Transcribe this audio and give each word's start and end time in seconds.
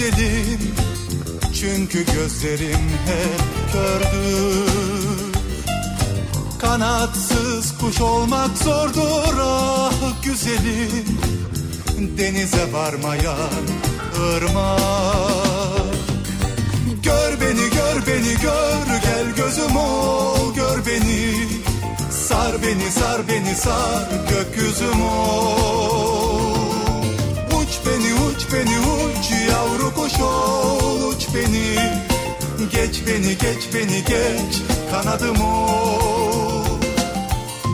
güzelim. 0.00 0.74
Çünkü 1.60 2.06
gözlerim 2.06 2.90
hep 3.06 3.72
kördür. 3.72 4.70
Kanatsız 6.58 7.78
kuş 7.78 8.00
olmak 8.00 8.58
zordur 8.58 9.34
ah 9.42 9.92
güzelim. 10.24 11.18
Denize 12.18 12.72
varmayan 12.72 13.64
ırmak. 14.20 14.80
Gör 17.02 17.40
beni 17.40 17.70
gör 17.70 18.06
beni 18.06 18.40
gör. 18.42 19.00
Gel 19.02 19.34
gözüm 19.36 19.76
ol 19.76 20.54
gör 20.54 20.86
beni. 20.86 21.48
Sar 22.10 22.62
beni 22.62 22.90
sar 22.90 23.28
beni 23.28 23.54
sar 23.54 24.08
gökyüzüm 24.30 25.02
ol. 25.02 26.40
Uç 27.46 27.78
beni 27.86 28.14
uç 28.14 28.46
beni 28.52 28.78
uç 28.78 29.19
yavru 29.52 29.94
kuş 29.94 30.20
ol 30.20 31.02
uç 31.08 31.26
beni. 31.34 32.00
Geç 32.72 33.02
beni 33.06 33.38
geç 33.38 33.62
beni 33.74 34.04
geç 34.04 34.62
kanadım 34.90 35.40
ol 35.40 36.64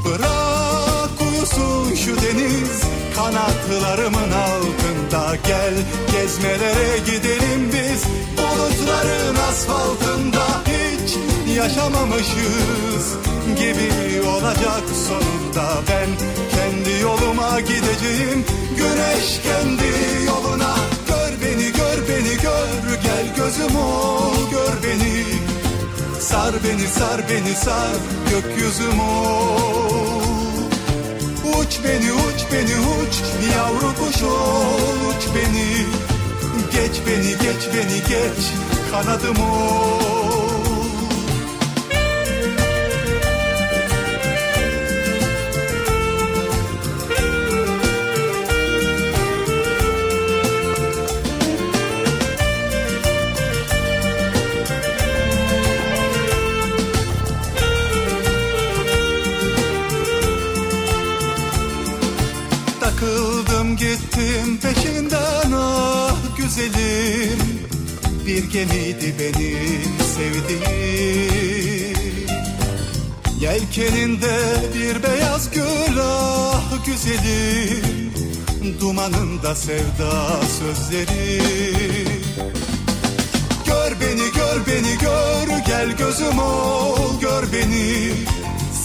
Bırak 0.05 1.11
uyusun 1.21 1.95
şu 1.95 2.17
deniz 2.23 2.83
kanatlarımın 3.17 4.31
altında 4.31 5.37
Gel. 5.47 5.75
Gezmelere 6.13 6.99
gidelim 6.99 7.71
biz 7.73 8.05
bulutların 8.39 9.37
asfaltında 9.49 10.47
Hiç 10.67 11.17
yaşamamışız 11.57 13.17
gibi 13.59 14.29
olacak 14.29 14.83
sonunda 15.09 15.69
Ben. 15.89 16.09
Kendi 16.57 17.03
yoluma 17.03 17.61
gideceğim 17.61 18.45
güneş 18.77 19.41
kendi 19.43 20.27
yoluna 20.27 20.56
gözüm 23.47 23.77
ol 23.77 24.51
gör 24.51 24.73
beni. 24.83 25.25
Sar 26.21 26.55
beni 26.65 26.89
sar 26.89 27.21
beni 27.31 27.55
sar 27.57 27.97
gökyüzüm 28.31 29.01
ol 29.01 30.41
Uç 31.59 31.79
beni 31.85 32.13
uç 32.13 32.41
beni 32.53 32.77
uç 32.79 33.15
yavru 33.57 33.95
kuş 33.95 34.23
ol 34.23 35.09
uç 35.09 35.25
beni. 35.35 35.87
Geç 36.73 36.97
beni 37.07 37.31
geç 37.31 37.63
beni 37.75 37.99
geç 38.09 38.45
kanadım 38.91 39.37
ol 39.37 40.16
gemiydi 68.53 69.15
benim 69.19 69.97
sevdiğim. 70.17 70.87
Yelkeninde 73.41 74.37
bir 74.75 75.03
beyaz 75.03 75.51
gül 75.51 75.99
ah 76.01 76.87
güzelim 76.87 78.07
Dumanında 78.81 79.55
sevda 79.55 80.41
sözleri. 80.59 81.43
Gör 83.67 83.93
beni 84.01 84.33
gör 84.37 84.67
beni 84.67 84.99
gör 84.99 85.59
gel 85.67 85.97
gözüm 85.97 86.39
ol 86.39 87.21
gör 87.21 87.53
beni. 87.53 88.13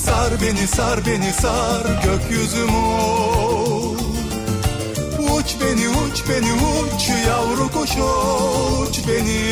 Sar 0.06 0.34
beni 0.42 0.68
sar 0.68 1.06
beni 1.06 1.34
sar 1.34 1.86
gökyüzüm 2.04 2.76
ol. 2.76 3.96
Uç 5.20 5.56
beni 5.62 5.81
uç 6.12 6.24
beni 6.30 6.54
uç 6.54 7.10
yavru 7.28 7.72
kuş 7.72 7.92
uç 7.92 9.00
beni. 9.08 9.52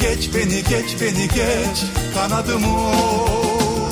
Geç 0.00 0.34
beni 0.34 0.62
geç 0.62 1.00
beni 1.00 1.28
geç 1.28 1.84
kanadım 2.14 2.64
ol 2.64 3.90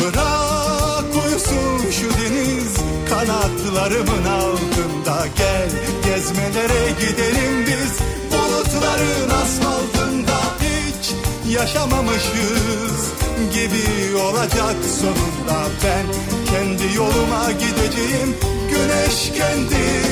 Bırak 0.00 1.24
uyusun 1.24 1.90
şu 1.90 2.08
deniz 2.18 2.74
kanatlarımın 3.08 4.24
altında. 4.24 5.26
Gel 5.36 5.68
gezmelere 6.04 6.90
gidelim 7.00 7.66
biz 7.66 7.92
bulutların 8.32 9.30
asfaltında. 9.30 10.38
Hiç 10.60 11.12
yaşamamışız 11.54 13.12
gibi 13.54 14.16
olacak 14.16 14.76
sonunda. 15.00 15.68
Ben 15.84 16.06
kendi 16.50 16.96
yoluma 16.96 17.52
gideceğim 17.52 18.36
güneş 18.70 19.32
kendi 19.38 20.06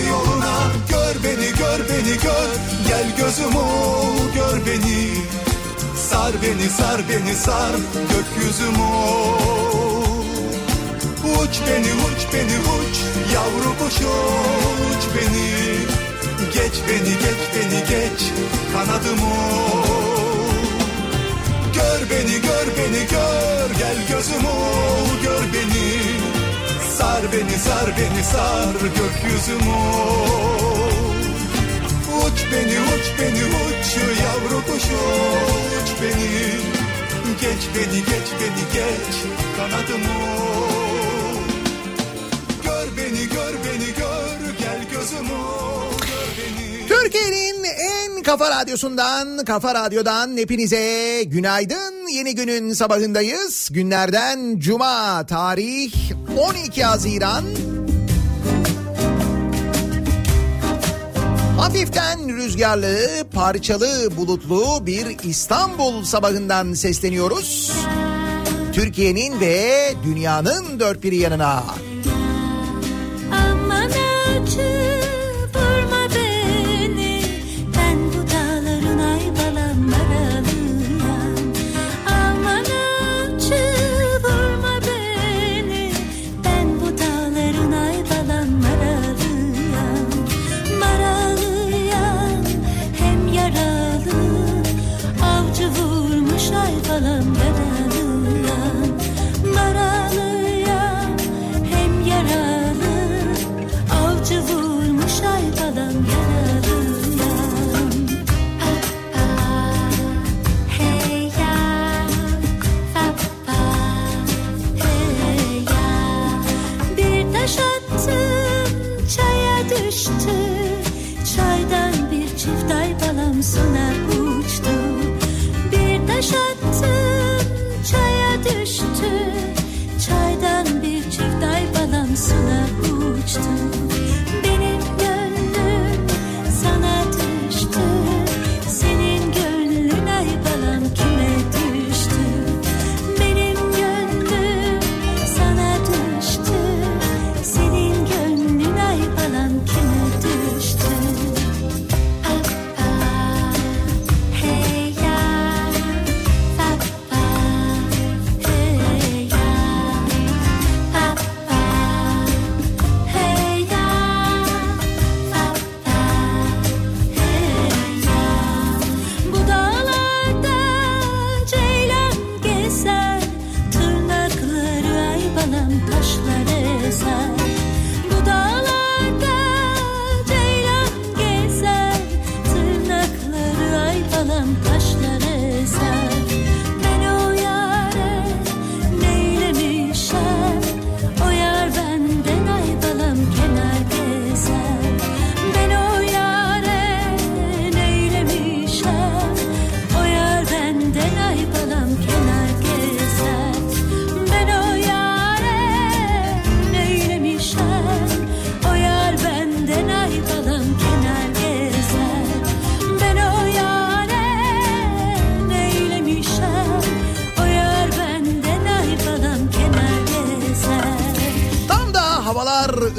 Gör 0.91 1.15
beni 1.25 1.47
gör 1.61 1.81
beni 1.89 2.15
gör. 2.25 2.49
Gel 2.89 3.09
gözüm 3.19 3.57
ol 3.57 4.37
gör 4.37 4.67
beni. 4.67 5.15
Sar 6.11 6.33
beni 6.43 6.69
sar 6.69 7.01
beni 7.09 7.35
sar. 7.35 7.73
Gökyüzüm 8.11 8.81
ol. 8.81 10.25
Uç 11.25 11.55
beni 11.67 11.93
uç 12.07 12.21
beni 12.33 12.59
uç. 12.77 12.97
Yavru 13.35 13.79
kuş 13.79 13.95
uç 13.95 15.05
beni. 15.17 15.49
Geç 16.55 16.75
beni 16.89 17.15
geç 17.25 17.43
beni 17.55 17.81
geç. 17.81 18.21
Kanadım 18.73 19.23
ol. 19.23 19.85
Gör 21.75 22.01
beni 22.11 22.41
gör 22.41 22.67
beni 22.79 23.07
gör. 23.11 23.71
Gel 23.79 23.97
gözüm 24.09 24.45
ol 24.45 25.25
gör 25.25 25.43
beni 25.53 26.04
Sar 26.99 27.23
beni 27.33 27.59
sar 27.59 27.89
beni 27.99 28.25
sar 28.25 28.75
gökyüzüm 28.81 29.67
Uç 32.25 32.39
beni 32.53 32.79
uç 32.93 33.07
beni 33.19 33.45
uç 33.45 33.87
yavru 34.23 34.63
kuş 34.67 34.85
uç 35.79 35.91
beni 36.03 36.31
Geç 37.41 37.63
beni 37.75 37.99
geç 37.99 38.29
beni 38.41 38.65
geç 38.73 39.17
kanadım 39.57 40.03
ol 40.03 41.39
Gör 42.65 42.87
beni 42.97 43.29
gör 43.29 43.55
beni 43.65 43.95
gör 43.99 44.55
gel 44.59 44.81
gözüm 44.93 45.31
ol 45.31 45.35
gör 45.35 45.91
beni 45.91 45.94
Türkiye'nin 46.89 47.65
en 47.65 48.23
kafa 48.23 48.51
radyosundan, 48.51 49.45
kafa 49.45 49.75
radyodan 49.75 50.37
hepinize 50.37 51.23
günaydın. 51.27 52.09
Yeni 52.09 52.35
günün 52.35 52.73
sabahındayız. 52.73 53.69
Günlerden 53.73 54.59
cuma 54.59 55.27
tarih 55.27 55.93
12 56.39 56.85
Haziran. 56.85 57.45
Hafiften 61.59 62.37
rüzgarlı, 62.37 63.25
parçalı, 63.35 64.17
bulutlu 64.17 64.87
bir 64.87 65.29
İstanbul 65.29 66.05
sabahından 66.05 66.73
sesleniyoruz. 66.73 67.73
Türkiye'nin 68.73 69.41
ve 69.41 69.93
dünyanın 70.05 70.81
dört 70.81 71.03
bir 71.03 71.13
yanına. 71.13 71.65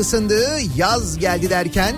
Isındı, 0.06 0.60
yaz 0.76 1.18
geldi 1.18 1.50
derken 1.50 1.96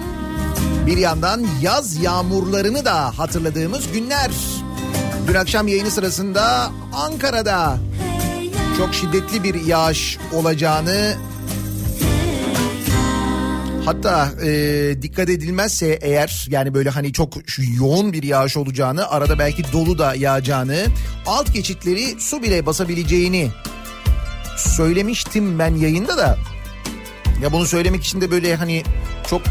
bir 0.85 0.97
yandan 0.97 1.47
yaz 1.61 2.03
yağmurlarını 2.03 2.85
da 2.85 3.19
hatırladığımız 3.19 3.91
günler. 3.91 4.31
Dün 5.27 5.33
akşam 5.33 5.67
yayını 5.67 5.91
sırasında 5.91 6.71
Ankara'da 6.93 7.77
çok 8.77 8.93
şiddetli 8.93 9.43
bir 9.43 9.65
yağış 9.65 10.17
olacağını 10.33 11.15
Hatta 13.85 14.29
e, 14.43 15.01
dikkat 15.01 15.29
edilmezse 15.29 15.99
eğer 16.01 16.47
yani 16.49 16.73
böyle 16.73 16.89
hani 16.89 17.13
çok 17.13 17.33
yoğun 17.79 18.13
bir 18.13 18.23
yağış 18.23 18.57
olacağını 18.57 19.09
arada 19.09 19.39
belki 19.39 19.63
dolu 19.73 19.97
da 19.97 20.15
yağacağını 20.15 20.85
alt 21.25 21.53
geçitleri 21.53 22.19
su 22.19 22.43
bile 22.43 22.65
basabileceğini 22.65 23.49
söylemiştim 24.57 25.59
ben 25.59 25.75
yayında 25.75 26.17
da. 26.17 26.37
Ya 27.41 27.51
bunu 27.51 27.65
söylemek 27.65 28.03
için 28.03 28.21
de 28.21 28.31
böyle 28.31 28.55
hani 28.55 28.83
çok 29.29 29.41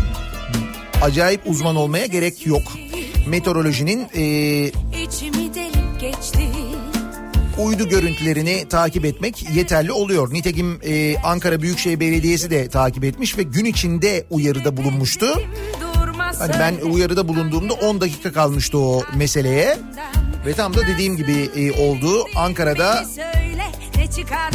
acayip 1.02 1.40
uzman 1.46 1.76
olmaya 1.76 2.06
gerek 2.06 2.46
yok. 2.46 2.62
Meteorolojinin 3.26 4.06
e, 4.16 4.22
uydu 7.58 7.88
görüntülerini 7.88 8.68
takip 8.68 9.04
etmek 9.04 9.46
yeterli 9.54 9.92
oluyor. 9.92 10.34
Nitekim 10.34 10.80
e, 10.84 11.16
Ankara 11.24 11.62
Büyükşehir 11.62 12.00
Belediyesi 12.00 12.50
de 12.50 12.68
takip 12.68 13.04
etmiş 13.04 13.38
ve 13.38 13.42
gün 13.42 13.64
içinde 13.64 14.26
uyarıda 14.30 14.76
bulunmuştu. 14.76 15.26
Hani 16.38 16.52
ben 16.60 16.90
uyarıda 16.90 17.28
bulunduğumda 17.28 17.74
10 17.74 18.00
dakika 18.00 18.32
kalmıştı 18.32 18.78
o 18.78 19.02
meseleye. 19.16 19.78
Ve 20.46 20.52
tam 20.52 20.74
da 20.74 20.86
dediğim 20.86 21.16
gibi 21.16 21.50
e, 21.56 21.72
oldu. 21.72 22.24
Ankara'da 22.36 23.04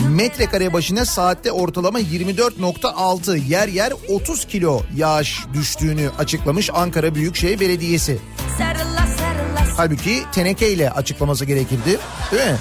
metrekare 0.10 0.74
başına 0.74 1.06
saatte 1.06 1.52
ortalama 1.52 2.00
24.6 2.02 3.48
yer 3.48 3.68
yer 3.68 3.94
30 4.10 4.46
kilo 4.46 4.82
yağış 4.96 5.40
düştüğünü 5.54 6.10
açıklamış 6.20 6.70
Ankara 6.74 7.16
Büyükşehir 7.16 7.60
Belediyesi. 7.60 8.20
Sarıla 8.58 9.08
sarıla 9.18 9.78
Halbuki 9.78 10.24
tenekeyle 10.32 10.92
açıklaması 10.92 11.46
gerekirdi 11.46 12.00
değil 12.32 12.44
mi? 12.44 12.58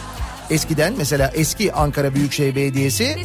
Eskiden 0.51 0.95
mesela 0.99 1.31
eski 1.35 1.73
Ankara 1.73 2.15
Büyükşehir 2.15 2.57
Belediyesi 2.57 3.17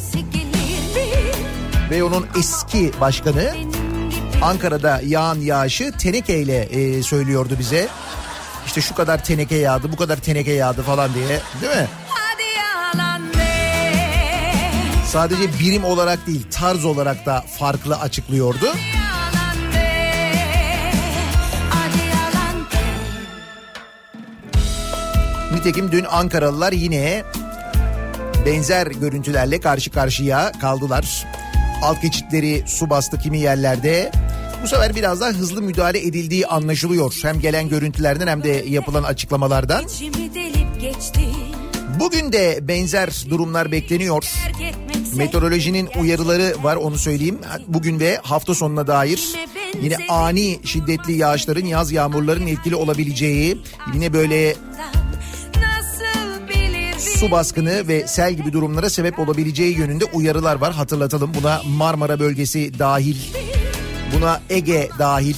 ve 1.90 2.04
onun 2.04 2.26
eski 2.38 2.92
başkanı 3.00 3.54
Ankara'da 4.42 5.00
yağan 5.04 5.40
yağışı 5.40 5.92
tenekeyle 5.92 6.58
e, 6.62 7.02
söylüyordu 7.02 7.56
bize. 7.58 7.88
İşte 8.66 8.80
şu 8.80 8.94
kadar 8.94 9.24
teneke 9.24 9.56
yağdı, 9.56 9.92
bu 9.92 9.96
kadar 9.96 10.16
teneke 10.16 10.52
yağdı 10.52 10.82
falan 10.82 11.14
diye 11.14 11.28
değil 11.28 11.76
mi? 11.76 11.88
Sadece 15.16 15.58
birim 15.60 15.84
olarak 15.84 16.26
değil 16.26 16.46
tarz 16.50 16.84
olarak 16.84 17.26
da 17.26 17.44
farklı 17.58 17.96
açıklıyordu. 17.96 18.66
Nitekim 25.54 25.92
dün 25.92 26.04
Ankaralılar 26.04 26.72
yine 26.72 27.22
benzer 28.46 28.86
görüntülerle 28.86 29.60
karşı 29.60 29.90
karşıya 29.90 30.52
kaldılar. 30.52 31.26
Alt 31.82 32.02
geçitleri 32.02 32.64
su 32.66 32.90
bastı 32.90 33.18
kimi 33.18 33.38
yerlerde. 33.38 34.12
Bu 34.62 34.68
sefer 34.68 34.94
biraz 34.94 35.20
daha 35.20 35.30
hızlı 35.30 35.62
müdahale 35.62 36.06
edildiği 36.06 36.46
anlaşılıyor. 36.46 37.18
Hem 37.22 37.40
gelen 37.40 37.68
görüntülerden 37.68 38.26
hem 38.26 38.42
de 38.42 38.64
yapılan 38.68 39.02
açıklamalardan. 39.02 39.84
Bugün 42.00 42.32
de 42.32 42.58
benzer 42.68 43.24
durumlar 43.30 43.72
bekleniyor. 43.72 44.24
Meteorolojinin 45.16 45.88
uyarıları 46.00 46.54
var 46.62 46.76
onu 46.76 46.98
söyleyeyim. 46.98 47.38
Bugün 47.68 48.00
ve 48.00 48.20
hafta 48.22 48.54
sonuna 48.54 48.86
dair 48.86 49.32
yine 49.82 49.96
ani 50.08 50.60
şiddetli 50.64 51.12
yağışların, 51.12 51.66
yaz 51.66 51.92
yağmurlarının 51.92 52.46
etkili 52.46 52.74
olabileceği, 52.76 53.62
yine 53.94 54.12
böyle 54.12 54.56
su 56.98 57.30
baskını 57.30 57.88
ve 57.88 58.06
sel 58.06 58.34
gibi 58.34 58.52
durumlara 58.52 58.90
sebep 58.90 59.18
olabileceği 59.18 59.78
yönünde 59.78 60.04
uyarılar 60.04 60.56
var. 60.56 60.72
Hatırlatalım 60.72 61.34
buna 61.40 61.62
Marmara 61.76 62.20
bölgesi 62.20 62.78
dahil, 62.78 63.16
buna 64.16 64.40
Ege 64.50 64.88
dahil. 64.98 65.34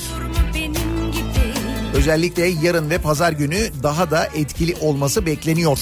Özellikle 1.94 2.46
yarın 2.46 2.90
ve 2.90 2.98
pazar 2.98 3.32
günü 3.32 3.70
daha 3.82 4.10
da 4.10 4.28
etkili 4.34 4.76
olması 4.80 5.26
bekleniyor. 5.26 5.78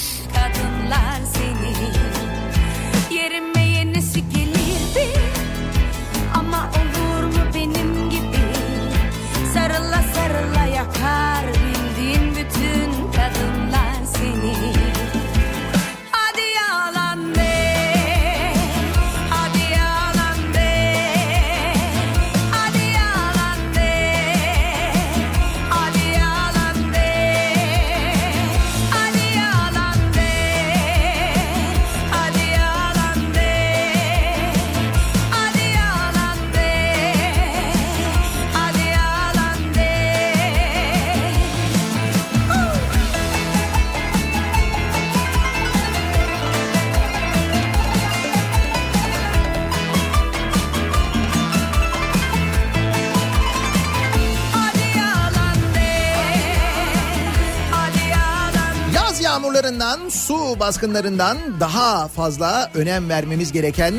Su 60.27 60.59
baskınlarından 60.59 61.37
daha 61.59 62.07
fazla 62.07 62.71
önem 62.73 63.09
vermemiz 63.09 63.51
gereken 63.51 63.93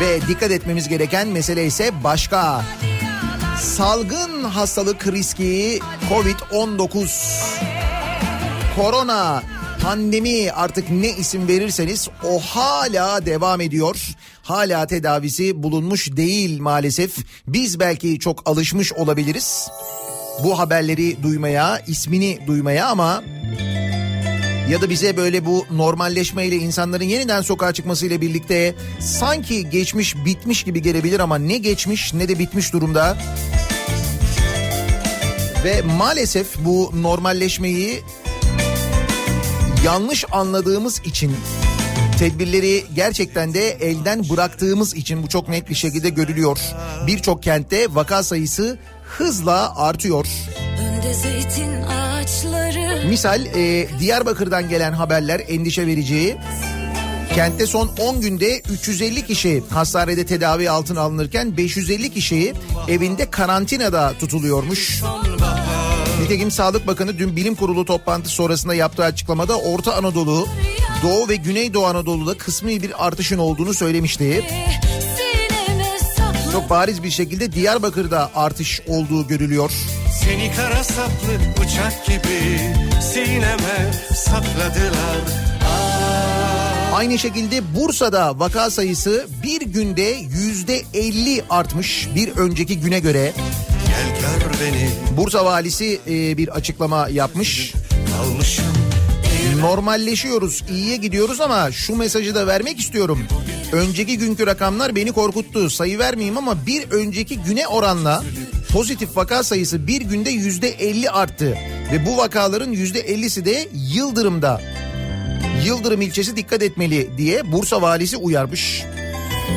ve 0.00 0.20
dikkat 0.28 0.50
etmemiz 0.50 0.88
gereken 0.88 1.28
mesele 1.28 1.66
ise 1.66 1.90
başka. 2.04 2.64
Salgın 3.60 4.44
hastalık 4.44 5.06
riski 5.06 5.80
Covid-19. 6.10 7.08
Korona, 8.76 9.42
pandemi 9.82 10.52
artık 10.52 10.90
ne 10.90 11.10
isim 11.10 11.48
verirseniz 11.48 12.08
o 12.24 12.40
hala 12.40 13.26
devam 13.26 13.60
ediyor. 13.60 14.08
Hala 14.42 14.86
tedavisi 14.86 15.62
bulunmuş 15.62 16.16
değil 16.16 16.60
maalesef. 16.60 17.16
Biz 17.46 17.80
belki 17.80 18.18
çok 18.18 18.50
alışmış 18.50 18.92
olabiliriz 18.92 19.68
bu 20.44 20.58
haberleri 20.58 21.22
duymaya, 21.22 21.78
ismini 21.86 22.38
duymaya 22.46 22.86
ama 22.86 23.22
ya 24.70 24.80
da 24.80 24.90
bize 24.90 25.16
böyle 25.16 25.46
bu 25.46 25.66
normalleşmeyle 25.70 26.56
insanların 26.56 27.04
yeniden 27.04 27.42
sokağa 27.42 27.72
çıkmasıyla 27.72 28.20
birlikte 28.20 28.74
sanki 29.00 29.70
geçmiş 29.70 30.16
bitmiş 30.24 30.62
gibi 30.62 30.82
gelebilir 30.82 31.20
ama 31.20 31.38
ne 31.38 31.58
geçmiş 31.58 32.14
ne 32.14 32.28
de 32.28 32.38
bitmiş 32.38 32.72
durumda. 32.72 33.16
Ve 35.64 35.82
maalesef 35.82 36.46
bu 36.58 36.92
normalleşmeyi 36.94 38.02
yanlış 39.84 40.24
anladığımız 40.32 41.00
için 41.04 41.36
tedbirleri 42.18 42.84
gerçekten 42.94 43.54
de 43.54 43.68
elden 43.68 44.30
bıraktığımız 44.30 44.94
için 44.94 45.22
bu 45.22 45.28
çok 45.28 45.48
net 45.48 45.68
bir 45.68 45.74
şekilde 45.74 46.08
görülüyor. 46.08 46.58
Birçok 47.06 47.42
kentte 47.42 47.94
vaka 47.94 48.22
sayısı 48.22 48.78
hızla 49.04 49.76
artıyor. 49.76 50.26
Önde 50.80 51.14
zeytin 51.14 51.82
ağaçları 51.82 52.63
Misal 53.08 53.46
e, 53.46 53.88
Diyarbakır'dan 54.00 54.68
gelen 54.68 54.92
haberler 54.92 55.42
endişe 55.48 55.86
verici. 55.86 56.36
Kentte 57.34 57.66
son 57.66 57.90
10 57.98 58.20
günde 58.20 58.60
350 58.72 59.26
kişi 59.26 59.62
hastanede 59.70 60.26
tedavi 60.26 60.70
altına 60.70 61.00
alınırken 61.00 61.56
550 61.56 62.12
kişi 62.12 62.54
evinde 62.88 63.30
karantinada 63.30 64.12
tutuluyormuş. 64.18 65.02
Nitekim 66.22 66.50
Sağlık 66.50 66.86
Bakanı 66.86 67.18
dün 67.18 67.36
bilim 67.36 67.54
kurulu 67.54 67.84
toplantısı 67.84 68.34
sonrasında 68.34 68.74
yaptığı 68.74 69.04
açıklamada 69.04 69.58
Orta 69.58 69.94
Anadolu, 69.94 70.46
Doğu 71.02 71.28
ve 71.28 71.36
Güneydoğu 71.36 71.86
Anadolu'da 71.86 72.38
kısmi 72.38 72.82
bir 72.82 73.06
artışın 73.06 73.38
olduğunu 73.38 73.74
söylemişti. 73.74 74.44
Çok 76.52 76.70
bariz 76.70 77.02
bir 77.02 77.10
şekilde 77.10 77.52
Diyarbakır'da 77.52 78.30
artış 78.34 78.80
olduğu 78.88 79.26
görülüyor. 79.28 79.70
Seni 80.24 80.52
kara 80.56 80.84
saplı 80.84 81.32
bıçak 81.60 82.06
gibi 82.06 82.60
sineme 83.02 83.92
sapladılar. 84.16 85.20
Ah, 85.64 86.94
Aynı 86.94 87.18
şekilde 87.18 87.74
Bursa'da 87.74 88.38
vaka 88.38 88.70
sayısı 88.70 89.26
bir 89.42 89.60
günde 89.60 90.16
yüzde 90.30 90.82
50 90.94 91.42
artmış 91.50 92.08
bir 92.14 92.28
önceki 92.36 92.80
güne 92.80 93.00
göre. 93.00 93.32
Gel 93.86 94.20
gör 94.20 94.60
beni 94.60 94.90
Bursa 95.16 95.44
valisi 95.44 96.00
e, 96.08 96.36
bir 96.36 96.48
açıklama 96.48 97.08
yapmış. 97.08 97.72
kalmışım 98.16 98.64
Normalleşiyoruz, 99.60 100.62
iyiye 100.70 100.96
gidiyoruz 100.96 101.40
ama 101.40 101.72
şu 101.72 101.96
mesajı 101.96 102.34
da 102.34 102.46
vermek 102.46 102.80
istiyorum. 102.80 103.18
Önceki 103.72 104.18
günkü 104.18 104.46
rakamlar 104.46 104.94
beni 104.96 105.12
korkuttu. 105.12 105.70
Sayı 105.70 105.98
vermeyeyim 105.98 106.38
ama 106.38 106.66
bir 106.66 106.90
önceki 106.90 107.38
güne 107.38 107.66
oranla 107.68 108.22
pozitif 108.74 109.16
vaka 109.16 109.42
sayısı 109.42 109.86
bir 109.86 110.00
günde 110.00 110.30
yüzde 110.30 110.68
50 110.68 111.10
arttı. 111.10 111.58
Ve 111.92 112.06
bu 112.06 112.16
vakaların 112.16 112.72
yüzde 112.72 113.00
50'si 113.00 113.44
de 113.44 113.68
Yıldırım'da. 113.72 114.60
Yıldırım 115.66 116.00
ilçesi 116.00 116.36
dikkat 116.36 116.62
etmeli 116.62 117.10
diye 117.18 117.52
Bursa 117.52 117.82
valisi 117.82 118.16
uyarmış. 118.16 118.82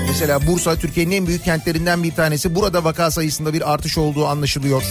Mesela 0.07 0.47
Bursa 0.47 0.75
Türkiye'nin 0.75 1.11
en 1.11 1.27
büyük 1.27 1.43
kentlerinden 1.43 2.03
bir 2.03 2.11
tanesi. 2.11 2.55
Burada 2.55 2.83
vaka 2.83 3.11
sayısında 3.11 3.53
bir 3.53 3.73
artış 3.73 3.97
olduğu 3.97 4.27
anlaşılıyor. 4.27 4.83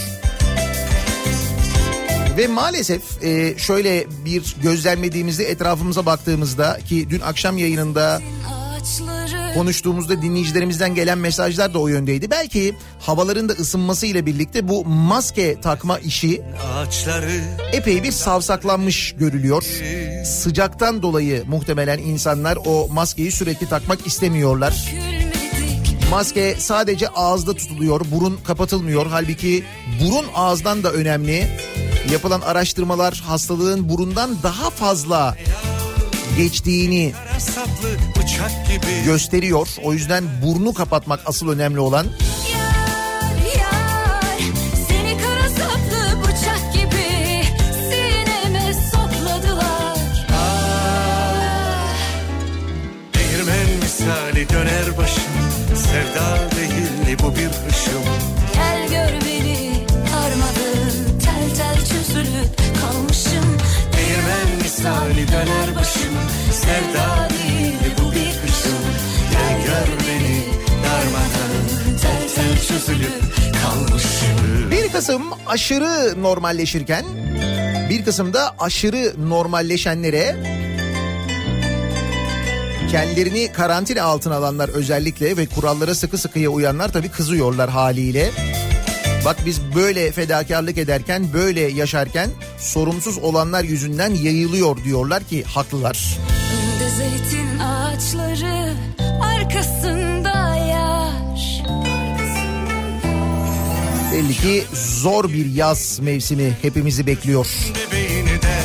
Ve 2.37 2.47
maalesef 2.47 3.23
e, 3.23 3.57
şöyle 3.57 4.07
bir 4.25 4.55
gözlemlediğimizde 4.63 5.43
etrafımıza 5.43 6.05
baktığımızda 6.05 6.79
ki 6.89 7.09
dün 7.09 7.19
akşam 7.19 7.57
yayınında 7.57 8.21
konuştuğumuzda 9.57 10.21
dinleyicilerimizden 10.21 10.95
gelen 10.95 11.17
mesajlar 11.17 11.73
da 11.73 11.79
o 11.79 11.87
yöndeydi. 11.87 12.31
Belki 12.31 12.75
havaların 12.99 13.49
da 13.49 13.53
ısınmasıyla 13.53 14.25
birlikte 14.25 14.67
bu 14.67 14.85
maske 14.85 15.61
takma 15.61 15.99
işi 15.99 16.41
epey 17.71 18.03
bir 18.03 18.11
savsaklanmış 18.11 19.15
görülüyor. 19.19 19.63
Sıcaktan 20.25 21.01
dolayı 21.01 21.43
muhtemelen 21.47 21.97
insanlar 21.97 22.57
o 22.65 22.87
maskeyi 22.87 23.31
sürekli 23.31 23.69
takmak 23.69 24.07
istemiyorlar. 24.07 24.93
Maske 26.11 26.55
sadece 26.59 27.07
ağızda 27.07 27.53
tutuluyor, 27.53 28.01
burun 28.11 28.39
kapatılmıyor. 28.47 29.05
Halbuki 29.09 29.63
burun 30.01 30.25
ağızdan 30.35 30.83
da 30.83 30.91
önemli. 30.91 31.47
Yapılan 32.11 32.41
araştırmalar 32.41 33.23
hastalığın 33.27 33.89
burundan 33.89 34.35
daha 34.43 34.69
fazla 34.69 35.35
geçtiğini 36.37 37.13
gösteriyor. 39.05 39.67
O 39.83 39.93
yüzden 39.93 40.23
burnu 40.43 40.73
kapatmak 40.73 41.19
asıl 41.25 41.49
önemli 41.49 41.79
olan. 41.79 42.05
Yar 42.05 43.47
yar 43.59 44.37
gibi 46.73 47.07
misali 54.07 54.49
döner 54.49 54.97
başım 54.97 55.23
Sevda 55.75 56.51
değil 56.57 57.17
bu 57.23 57.35
bir 57.35 57.47
hışım 57.47 58.03
Gel 58.53 58.89
gör 58.89 59.21
beni 59.25 59.85
Armadı 60.15 60.91
tel 61.23 61.55
tel 61.57 61.85
çözülüp 61.85 62.57
kalmışım 62.81 63.57
Değirmen 63.93 64.63
misali 64.63 65.27
döner 65.27 65.75
başım 65.75 66.13
Sevda 66.51 67.26
Çözülüp 72.67 73.11
kalmışım 73.63 74.71
1 74.71 74.91
Kasım 74.91 75.21
aşırı 75.47 76.21
normalleşirken 76.21 77.05
1 77.89 78.05
Kasım'da 78.05 78.55
aşırı 78.59 79.29
normalleşenlere 79.29 80.35
kendilerini 82.91 83.51
karantina 83.51 84.03
altına 84.03 84.35
alanlar 84.35 84.69
özellikle 84.69 85.37
ve 85.37 85.45
kurallara 85.45 85.95
sıkı 85.95 86.17
sıkıya 86.17 86.49
uyanlar 86.49 86.91
tabii 86.91 87.09
kızıyorlar 87.09 87.69
haliyle. 87.69 88.31
Bak 89.25 89.37
biz 89.45 89.61
böyle 89.75 90.11
fedakarlık 90.11 90.77
ederken, 90.77 91.33
böyle 91.33 91.61
yaşarken 91.61 92.29
sorumsuz 92.59 93.17
olanlar 93.17 93.63
yüzünden 93.63 94.13
yayılıyor 94.15 94.83
diyorlar 94.83 95.23
ki 95.23 95.43
haklılar. 95.43 96.17
Önde 96.53 96.89
zeytin 96.89 97.59
ağaçları 97.59 98.73
Arkasında 99.21 100.16
Belli 104.11 104.33
ki 104.33 104.63
zor 104.73 105.29
bir 105.33 105.45
yaz 105.45 105.99
mevsimi 105.99 106.57
hepimizi 106.61 107.07
bekliyor. 107.07 107.47
Bebeğini 107.75 108.41
de 108.41 108.57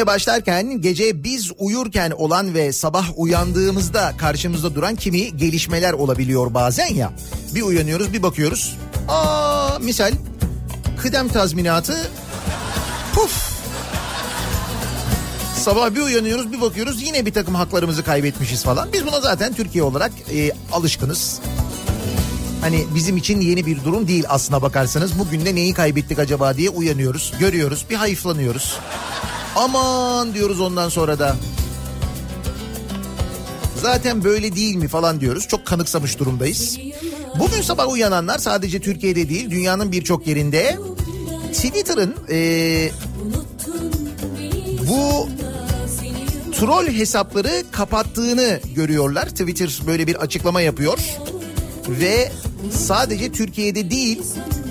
güne 0.00 0.06
başlarken 0.06 0.80
gece 0.80 1.24
biz 1.24 1.50
uyurken 1.58 2.10
olan 2.10 2.54
ve 2.54 2.72
sabah 2.72 3.06
uyandığımızda 3.16 4.14
karşımızda 4.16 4.74
duran 4.74 4.96
kimi 4.96 5.36
gelişmeler 5.36 5.92
olabiliyor 5.92 6.54
bazen 6.54 6.94
ya. 6.94 7.12
Bir 7.54 7.62
uyanıyoruz 7.62 8.12
bir 8.12 8.22
bakıyoruz. 8.22 8.76
Aa 9.08 9.78
misal 9.80 10.12
kıdem 11.02 11.28
tazminatı 11.28 12.10
puf. 13.14 13.32
Sabah 15.56 15.94
bir 15.94 16.00
uyanıyoruz 16.00 16.52
bir 16.52 16.60
bakıyoruz 16.60 17.02
yine 17.02 17.26
bir 17.26 17.32
takım 17.32 17.54
haklarımızı 17.54 18.04
kaybetmişiz 18.04 18.64
falan. 18.64 18.92
Biz 18.92 19.06
buna 19.06 19.20
zaten 19.20 19.54
Türkiye 19.54 19.84
olarak 19.84 20.12
e, 20.34 20.52
alışkınız. 20.72 21.40
Hani 22.60 22.86
bizim 22.94 23.16
için 23.16 23.40
yeni 23.40 23.66
bir 23.66 23.84
durum 23.84 24.08
değil 24.08 24.24
aslına 24.28 24.62
bakarsanız. 24.62 25.18
Bugün 25.18 25.44
de 25.44 25.54
neyi 25.54 25.74
kaybettik 25.74 26.18
acaba 26.18 26.56
diye 26.56 26.70
uyanıyoruz, 26.70 27.32
görüyoruz, 27.40 27.84
bir 27.90 27.96
hayıflanıyoruz. 27.96 28.78
Aman 29.56 30.34
diyoruz 30.34 30.60
ondan 30.60 30.88
sonra 30.88 31.18
da. 31.18 31.36
Zaten 33.82 34.24
böyle 34.24 34.56
değil 34.56 34.74
mi 34.76 34.88
falan 34.88 35.20
diyoruz. 35.20 35.48
Çok 35.48 35.66
kanıksamış 35.66 36.18
durumdayız. 36.18 36.78
Bugün 37.38 37.62
sabah 37.62 37.88
uyananlar 37.92 38.38
sadece 38.38 38.80
Türkiye'de 38.80 39.28
değil 39.28 39.50
dünyanın 39.50 39.92
birçok 39.92 40.26
yerinde 40.26 40.78
Twitter'ın 41.52 42.14
eee, 42.28 42.92
bu 44.88 45.28
troll 46.52 46.86
hesapları 46.86 47.64
kapattığını 47.72 48.60
görüyorlar. 48.74 49.28
Twitter 49.28 49.80
böyle 49.86 50.06
bir 50.06 50.14
açıklama 50.14 50.60
yapıyor. 50.60 50.98
Ve 51.88 52.32
sadece 52.72 53.32
Türkiye'de 53.32 53.90
değil 53.90 54.22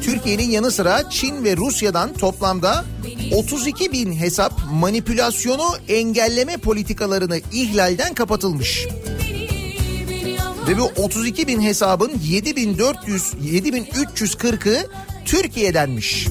Türkiye'nin 0.03 0.49
yanı 0.49 0.71
sıra 0.71 1.09
Çin 1.09 1.43
ve 1.43 1.57
Rusya'dan 1.57 2.13
toplamda 2.13 2.85
32 3.33 3.91
bin 3.91 4.13
hesap 4.13 4.53
manipülasyonu 4.71 5.67
engelleme 5.87 6.57
politikalarını 6.57 7.37
ihlalden 7.51 8.13
kapatılmış. 8.13 8.87
Ve 10.67 10.77
bu 10.77 10.83
32 10.83 11.47
bin 11.47 11.61
hesabın 11.61 12.11
7400 12.23 13.23
7340'ı 13.23 14.87
Türkiye'denmiş. 15.25 16.27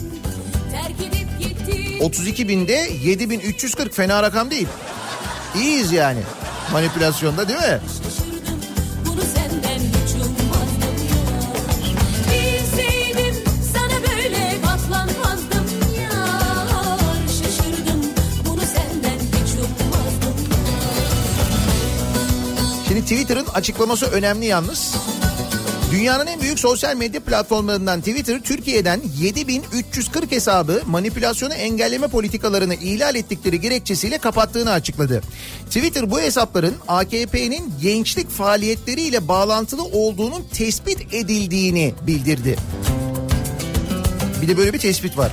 32 2.00 2.48
binde 2.48 2.90
7340 3.04 3.94
fena 3.94 4.22
rakam 4.22 4.50
değil. 4.50 4.68
İyiyiz 5.56 5.92
yani 5.92 6.20
manipülasyonda 6.72 7.48
değil 7.48 7.58
mi? 7.58 7.80
Twitter'ın 23.08 23.46
açıklaması 23.46 24.06
önemli 24.06 24.46
yalnız. 24.46 24.94
Dünyanın 25.92 26.26
en 26.26 26.40
büyük 26.40 26.58
sosyal 26.58 26.96
medya 26.96 27.20
platformlarından 27.20 28.00
Twitter, 28.00 28.40
Türkiye'den 28.40 29.00
7340 29.18 30.32
hesabı 30.32 30.82
manipülasyonu 30.86 31.54
engelleme 31.54 32.08
politikalarını 32.08 32.74
ihlal 32.74 33.14
ettikleri 33.14 33.60
gerekçesiyle 33.60 34.18
kapattığını 34.18 34.70
açıkladı. 34.70 35.22
Twitter 35.66 36.10
bu 36.10 36.20
hesapların 36.20 36.74
AKP'nin 36.88 37.74
gençlik 37.82 38.30
faaliyetleriyle 38.30 39.28
bağlantılı 39.28 39.84
olduğunun 39.84 40.44
tespit 40.52 41.14
edildiğini 41.14 41.94
bildirdi. 42.06 42.56
Bir 44.42 44.48
de 44.48 44.56
böyle 44.56 44.72
bir 44.72 44.78
tespit 44.78 45.18
var. 45.18 45.32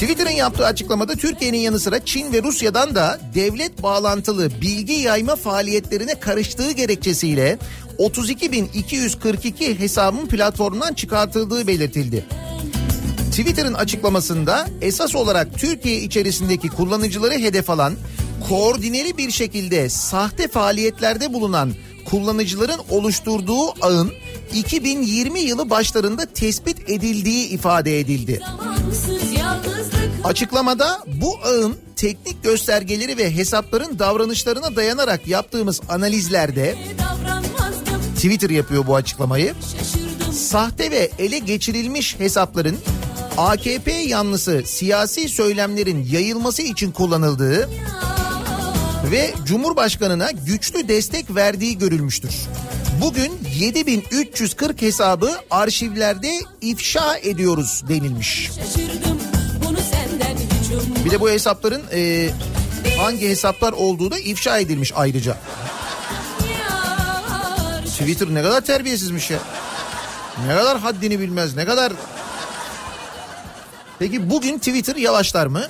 Twitter'ın 0.00 0.30
yaptığı 0.30 0.66
açıklamada 0.66 1.16
Türkiye'nin 1.16 1.58
yanı 1.58 1.80
sıra 1.80 2.04
Çin 2.04 2.32
ve 2.32 2.42
Rusya'dan 2.42 2.94
da 2.94 3.20
devlet 3.34 3.82
bağlantılı 3.82 4.60
bilgi 4.60 4.92
yayma 4.92 5.36
faaliyetlerine 5.36 6.20
karıştığı 6.20 6.70
gerekçesiyle 6.70 7.58
32.242 7.98 9.78
hesabın 9.78 10.26
platformundan 10.26 10.94
çıkartıldığı 10.94 11.66
belirtildi. 11.66 12.24
Twitter'ın 13.30 13.74
açıklamasında 13.74 14.66
esas 14.80 15.14
olarak 15.14 15.58
Türkiye 15.58 15.96
içerisindeki 15.96 16.68
kullanıcıları 16.68 17.34
hedef 17.34 17.70
alan 17.70 17.94
koordineli 18.48 19.16
bir 19.16 19.30
şekilde 19.30 19.88
sahte 19.88 20.48
faaliyetlerde 20.48 21.32
bulunan 21.32 21.72
kullanıcıların 22.04 22.80
oluşturduğu 22.90 23.86
ağın 23.86 24.12
2020 24.54 25.40
yılı 25.40 25.70
başlarında 25.70 26.26
tespit 26.26 26.90
edildiği 26.90 27.48
ifade 27.48 28.00
edildi. 28.00 28.40
Zamansız 28.46 29.27
Açıklamada 30.24 31.04
bu 31.06 31.38
ağın 31.44 31.76
teknik 31.96 32.44
göstergeleri 32.44 33.18
ve 33.18 33.34
hesapların 33.36 33.98
davranışlarına 33.98 34.76
dayanarak 34.76 35.26
yaptığımız 35.26 35.80
analizlerde 35.88 36.74
Twitter 38.16 38.50
yapıyor 38.50 38.86
bu 38.86 38.96
açıklamayı. 38.96 39.54
Sahte 40.32 40.90
ve 40.90 41.10
ele 41.18 41.38
geçirilmiş 41.38 42.18
hesapların 42.18 42.76
AKP 43.36 43.92
yanlısı 43.92 44.62
siyasi 44.66 45.28
söylemlerin 45.28 46.08
yayılması 46.10 46.62
için 46.62 46.92
kullanıldığı 46.92 47.68
ve 49.10 49.34
Cumhurbaşkanına 49.44 50.30
güçlü 50.30 50.88
destek 50.88 51.34
verdiği 51.34 51.78
görülmüştür. 51.78 52.30
Bugün 53.00 53.32
7340 53.58 54.82
hesabı 54.82 55.30
arşivlerde 55.50 56.40
ifşa 56.60 57.16
ediyoruz 57.16 57.84
denilmiş. 57.88 58.50
şaşırdım 58.56 59.17
Bir 61.08 61.12
de 61.12 61.20
bu 61.20 61.30
hesapların 61.30 61.82
e, 61.92 62.30
hangi 62.98 63.28
hesaplar 63.28 63.72
olduğu 63.72 64.10
da 64.10 64.18
ifşa 64.18 64.58
edilmiş 64.58 64.92
ayrıca. 64.96 65.36
Twitter 67.86 68.28
ne 68.34 68.42
kadar 68.42 68.60
terbiyesizmiş 68.60 69.30
ya. 69.30 69.38
Ne 70.46 70.54
kadar 70.54 70.78
haddini 70.78 71.20
bilmez, 71.20 71.56
ne 71.56 71.64
kadar... 71.64 71.92
Peki 73.98 74.30
bugün 74.30 74.58
Twitter 74.58 74.96
yavaşlar 74.96 75.46
mı? 75.46 75.62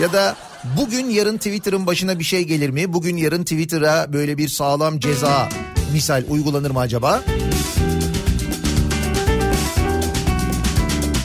Ya 0.00 0.12
da 0.12 0.36
bugün 0.76 1.10
yarın 1.10 1.36
Twitter'ın 1.36 1.86
başına 1.86 2.18
bir 2.18 2.24
şey 2.24 2.44
gelir 2.44 2.70
mi? 2.70 2.92
Bugün 2.92 3.16
yarın 3.16 3.42
Twitter'a 3.42 4.12
böyle 4.12 4.38
bir 4.38 4.48
sağlam 4.48 5.00
ceza 5.00 5.48
misal 5.92 6.24
uygulanır 6.28 6.70
mı 6.70 6.80
acaba? 6.80 7.22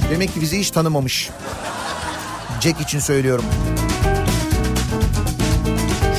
Demek 0.10 0.34
ki 0.34 0.42
bizi 0.42 0.60
hiç 0.60 0.72
tanımamış. 0.72 1.30
Jack 2.62 2.82
için 2.82 3.00
söylüyorum. 3.00 3.46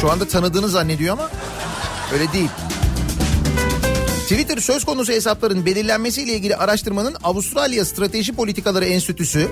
Şu 0.01 0.11
anda 0.11 0.29
tanıdığını 0.29 0.69
zannediyor 0.69 1.13
ama 1.13 1.31
öyle 2.13 2.33
değil. 2.33 2.51
Twitter 4.23 4.59
söz 4.59 4.85
konusu 4.85 5.13
hesapların 5.13 5.67
belirlenmesiyle 5.67 6.33
ilgili 6.33 6.57
araştırmanın 6.57 7.17
Avustralya 7.25 7.85
Strateji 7.85 8.33
Politikaları 8.33 8.85
Enstitüsü 8.85 9.49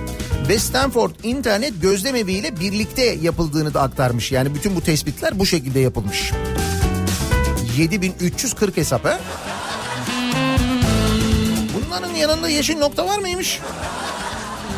ve 0.49 0.59
Stanford 0.59 1.11
İnternet 1.23 1.81
Gözlemevi 1.81 2.33
ile 2.33 2.59
birlikte 2.59 3.05
yapıldığını 3.21 3.73
da 3.73 3.81
aktarmış. 3.81 4.31
Yani 4.31 4.55
bütün 4.55 4.75
bu 4.75 4.81
tespitler 4.81 5.39
bu 5.39 5.45
şekilde 5.45 5.79
yapılmış. 5.79 6.31
7340 7.77 8.77
hesap 8.77 9.05
ha? 9.05 9.19
Bunların 11.75 12.15
yanında 12.15 12.49
yeşil 12.49 12.77
nokta 12.77 13.05
var 13.05 13.17
mıymış? 13.17 13.59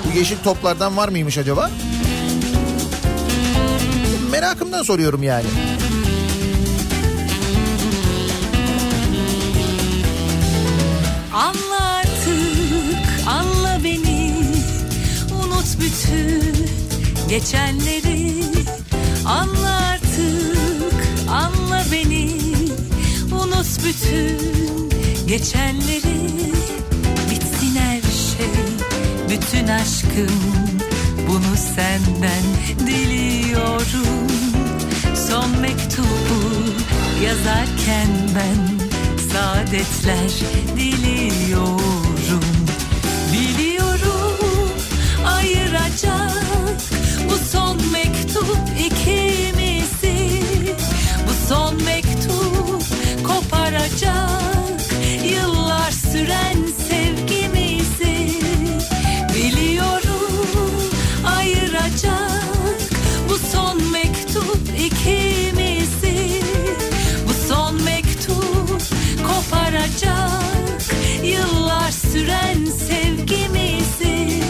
Bu 0.05 0.17
yeşil 0.17 0.37
toplardan 0.43 0.97
var 0.97 1.09
mıymış 1.09 1.37
acaba? 1.37 1.69
Merakımdan 4.31 4.83
soruyorum 4.83 5.23
yani. 5.23 5.45
Anla 11.33 11.81
artık, 11.81 13.27
anla 13.27 13.79
beni. 13.83 14.33
Unut 15.43 15.79
bütün 15.79 16.67
geçenleri. 17.29 18.43
Anla 19.25 19.75
artık, 19.93 20.93
anla 21.29 21.83
beni. 21.91 22.31
Unut 23.31 23.67
bütün 23.85 24.89
geçenleri. 25.27 26.29
Bitsin 27.31 27.75
her 27.75 28.01
şey, 28.01 28.49
bütün 29.29 29.67
aşkım. 29.67 30.39
Bunu 31.27 31.57
senden 31.75 32.43
diliyorum 32.87 34.18
Son 35.39 35.61
mektubu 35.61 36.39
yazarken 37.23 38.09
ben 38.35 38.87
saadetler 39.31 40.29
diliyorum 40.75 42.43
Biliyorum 43.33 44.69
ayıracak 45.25 46.81
bu 47.29 47.51
son 47.51 47.77
mektup 47.91 48.57
ikimizi 48.79 50.43
Bu 51.27 51.47
son 51.49 51.83
mektup 51.83 52.83
koparacak 53.23 54.81
yıllar 55.23 55.91
süren 55.91 56.57
koparacak 69.99 70.83
yıllar 71.23 71.91
süren 71.91 72.65
sevgimizi 72.65 74.41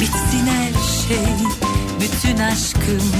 Bitsin 0.00 0.46
her 0.46 0.72
şey 1.08 1.34
bütün 2.00 2.38
aşkım 2.38 3.12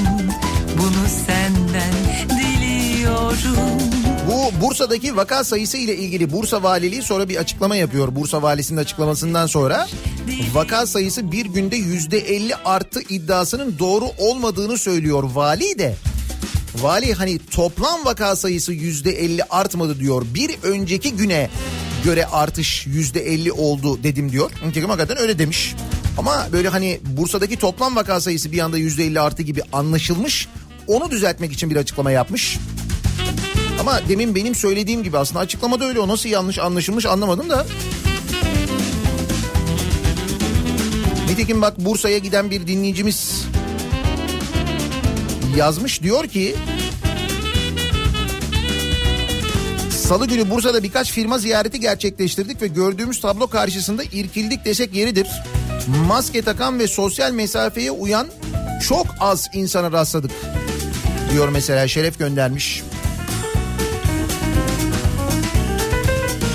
bunu 0.78 1.08
senden 1.26 1.92
diliyorum 2.28 3.78
Bu 4.28 4.66
Bursa'daki 4.66 5.16
vaka 5.16 5.44
sayısı 5.44 5.76
ile 5.76 5.96
ilgili 5.96 6.32
Bursa 6.32 6.62
Valiliği 6.62 7.02
sonra 7.02 7.28
bir 7.28 7.36
açıklama 7.36 7.76
yapıyor. 7.76 8.16
Bursa 8.16 8.42
Valisi'nin 8.42 8.78
açıklamasından 8.78 9.46
sonra 9.46 9.88
vaka 10.54 10.86
sayısı 10.86 11.32
bir 11.32 11.46
günde 11.46 11.76
yüzde 11.76 12.18
elli 12.18 12.54
arttı 12.54 13.00
iddiasının 13.08 13.78
doğru 13.78 14.04
olmadığını 14.18 14.78
söylüyor 14.78 15.22
vali 15.22 15.78
de. 15.78 15.94
Vali 16.74 17.14
hani 17.14 17.38
toplam 17.38 18.04
vaka 18.04 18.36
sayısı 18.36 18.72
yüzde 18.72 19.10
elli 19.10 19.42
artmadı 19.44 19.98
diyor. 20.00 20.26
Bir 20.34 20.50
önceki 20.62 21.12
güne 21.12 21.50
göre 22.04 22.26
artış 22.26 22.86
yüzde 22.86 23.20
elli 23.20 23.52
oldu 23.52 24.02
dedim 24.02 24.32
diyor. 24.32 24.50
Nitekim 24.66 24.90
hakikaten 24.90 25.18
öyle 25.18 25.38
demiş. 25.38 25.74
Ama 26.18 26.48
böyle 26.52 26.68
hani 26.68 27.00
Bursa'daki 27.04 27.56
toplam 27.56 27.96
vaka 27.96 28.20
sayısı 28.20 28.52
bir 28.52 28.58
anda 28.58 28.78
yüzde 28.78 29.04
elli 29.04 29.20
arttı 29.20 29.42
gibi 29.42 29.62
anlaşılmış. 29.72 30.48
Onu 30.86 31.10
düzeltmek 31.10 31.52
için 31.52 31.70
bir 31.70 31.76
açıklama 31.76 32.10
yapmış. 32.10 32.58
Ama 33.80 34.00
demin 34.08 34.34
benim 34.34 34.54
söylediğim 34.54 35.02
gibi 35.02 35.18
aslında 35.18 35.40
açıklamada 35.40 35.84
öyle 35.84 36.00
o 36.00 36.08
nasıl 36.08 36.28
yanlış 36.28 36.58
anlaşılmış 36.58 37.06
anlamadım 37.06 37.50
da. 37.50 37.66
Nitekim 41.28 41.62
bak 41.62 41.78
Bursa'ya 41.78 42.18
giden 42.18 42.50
bir 42.50 42.66
dinleyicimiz 42.66 43.44
yazmış 45.56 46.02
diyor 46.02 46.26
ki 46.26 46.56
Salı 49.90 50.26
günü 50.26 50.50
Bursa'da 50.50 50.82
birkaç 50.82 51.12
firma 51.12 51.38
ziyareti 51.38 51.80
gerçekleştirdik 51.80 52.62
ve 52.62 52.66
gördüğümüz 52.66 53.20
tablo 53.20 53.46
karşısında 53.46 54.02
irkildik 54.02 54.64
desek 54.64 54.94
yeridir. 54.94 55.26
Maske 56.06 56.42
takan 56.42 56.78
ve 56.78 56.88
sosyal 56.88 57.32
mesafeye 57.32 57.90
uyan 57.90 58.26
çok 58.88 59.06
az 59.20 59.48
insana 59.54 59.92
rastladık 59.92 60.30
diyor 61.32 61.48
mesela 61.48 61.88
Şeref 61.88 62.18
göndermiş. 62.18 62.82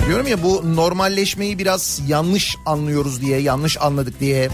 Diyorum 0.07 0.27
ya 0.27 0.43
bu 0.43 0.75
normalleşmeyi 0.75 1.59
biraz 1.59 2.01
yanlış 2.07 2.55
anlıyoruz 2.65 3.21
diye, 3.21 3.39
yanlış 3.39 3.77
anladık 3.81 4.19
diye. 4.19 4.49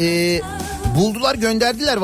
E, 0.00 0.40
buldular 0.96 1.34
gönderdiler 1.34 1.96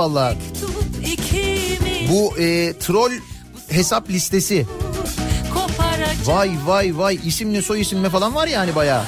ikimiz 1.13 2.11
Bu 2.13 2.39
e, 2.39 2.73
troll 2.79 3.13
hesap 3.69 4.11
listesi. 4.11 4.67
Vay 6.27 6.51
vay 6.67 6.99
vay 6.99 7.19
isimle 7.25 7.63
soy 7.63 7.81
isimle 7.81 8.11
falan 8.11 8.35
var 8.35 8.47
yani 8.47 8.75
bayağı. 8.75 9.05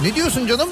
Ne 0.00 0.14
diyorsun 0.14 0.46
canım? 0.46 0.68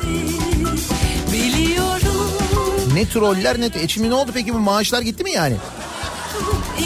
Ne 2.94 3.08
troller 3.08 3.60
ne... 3.60 3.70
E 3.82 3.88
şimdi 3.88 4.10
ne 4.10 4.14
oldu 4.14 4.30
peki 4.34 4.54
bu 4.54 4.58
maaşlar 4.58 5.02
gitti 5.02 5.24
mi 5.24 5.30
yani? 5.30 5.56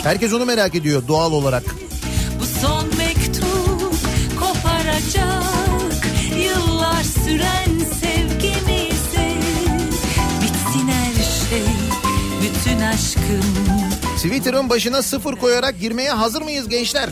Herkes 0.02 0.32
onu 0.32 0.44
merak 0.44 0.74
ediyor 0.74 1.02
doğal 1.08 1.32
olarak. 1.32 1.64
Twitter'ın 14.42 14.70
başına 14.70 15.02
sıfır 15.02 15.36
koyarak 15.36 15.80
girmeye 15.80 16.10
hazır 16.10 16.42
mıyız 16.42 16.68
gençler? 16.68 17.08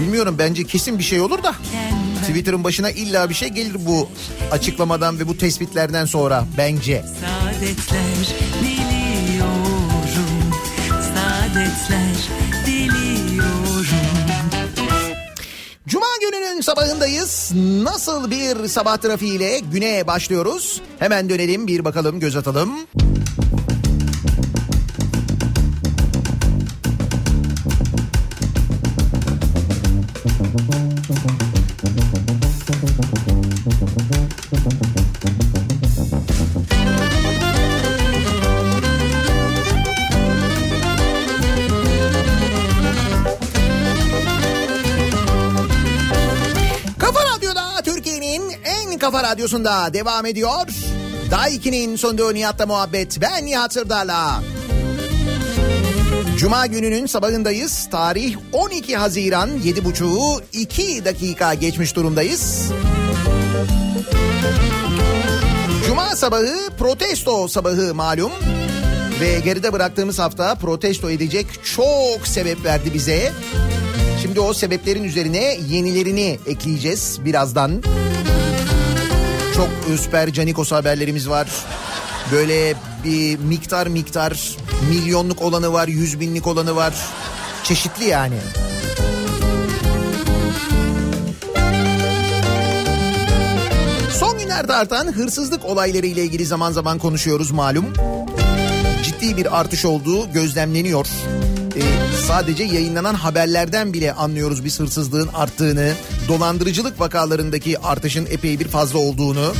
Bilmiyorum 0.00 0.36
bence 0.38 0.64
kesin 0.64 0.98
bir 0.98 1.04
şey 1.04 1.20
olur 1.20 1.42
da. 1.42 1.54
Twitter'ın 2.20 2.64
başına 2.64 2.90
illa 2.90 3.28
bir 3.28 3.34
şey 3.34 3.48
gelir 3.48 3.76
bu 3.86 4.08
açıklamadan 4.50 5.18
ve 5.18 5.28
bu 5.28 5.38
tespitlerden 5.38 6.04
sonra 6.04 6.44
bence. 6.58 7.04
Saadetler 7.20 8.36
diliyorum 8.60 10.52
Saadetler 10.88 12.16
diliyorum 12.66 13.86
Cuma 15.88 16.06
gününün 16.20 16.60
sabahındayız. 16.60 17.52
Nasıl 17.82 18.30
bir 18.30 18.68
sabah 18.68 18.96
trafiğiyle 18.96 19.58
güne 19.58 20.06
başlıyoruz? 20.06 20.82
Hemen 20.98 21.30
dönelim 21.30 21.66
bir 21.66 21.84
bakalım 21.84 22.20
göz 22.20 22.36
atalım. 22.36 22.70
Radyosunda 49.36 49.92
devam 49.94 50.26
ediyor. 50.26 50.68
Daiki'nin 51.30 51.96
sonunda 51.96 52.32
Nihat'la 52.32 52.66
muhabbet. 52.66 53.20
Ben 53.20 53.46
Nihat 53.46 53.72
Sırdar'la. 53.72 54.42
Cuma 56.38 56.66
gününün 56.66 57.06
sabahındayız. 57.06 57.88
Tarih 57.90 58.36
12 58.52 58.96
Haziran 58.96 59.50
7.30'u 59.50 60.40
2 60.52 61.04
dakika 61.04 61.54
geçmiş 61.54 61.96
durumdayız. 61.96 62.72
Cuma 65.86 66.16
sabahı 66.16 66.56
protesto 66.78 67.48
sabahı 67.48 67.94
malum. 67.94 68.32
Ve 69.20 69.40
geride 69.40 69.72
bıraktığımız 69.72 70.18
hafta 70.18 70.54
protesto 70.54 71.10
edecek 71.10 71.46
çok 71.64 72.26
sebep 72.26 72.64
verdi 72.64 72.94
bize. 72.94 73.32
Şimdi 74.22 74.40
o 74.40 74.52
sebeplerin 74.52 75.04
üzerine 75.04 75.58
yenilerini 75.68 76.38
ekleyeceğiz 76.46 77.18
birazdan. 77.24 77.82
Çok 79.56 79.68
ısper 79.94 80.32
canikos 80.32 80.72
haberlerimiz 80.72 81.28
var. 81.28 81.48
Böyle 82.32 82.74
bir 83.04 83.38
miktar 83.38 83.86
miktar 83.86 84.56
milyonluk 84.90 85.42
olanı 85.42 85.72
var, 85.72 85.88
yüz 85.88 86.20
binlik 86.20 86.46
olanı 86.46 86.76
var. 86.76 86.94
Çeşitli 87.64 88.04
yani. 88.04 88.38
Son 94.18 94.38
günlerde 94.38 94.74
artan 94.74 95.12
hırsızlık 95.12 95.64
olayları 95.64 96.06
ile 96.06 96.22
ilgili 96.22 96.46
zaman 96.46 96.72
zaman 96.72 96.98
konuşuyoruz 96.98 97.50
malum. 97.50 97.86
Ciddi 99.02 99.36
bir 99.36 99.60
artış 99.60 99.84
olduğu 99.84 100.32
gözlemleniyor. 100.32 101.06
Ee, 101.76 101.80
sadece 102.28 102.64
yayınlanan 102.64 103.14
haberlerden 103.14 103.92
bile 103.92 104.12
anlıyoruz 104.12 104.64
biz 104.64 104.80
hırsızlığın 104.80 105.28
arttığını, 105.28 105.92
dolandırıcılık 106.28 107.00
vakalarındaki 107.00 107.78
artışın 107.78 108.26
epey 108.26 108.60
bir 108.60 108.68
fazla 108.68 108.98
olduğunu. 108.98 109.54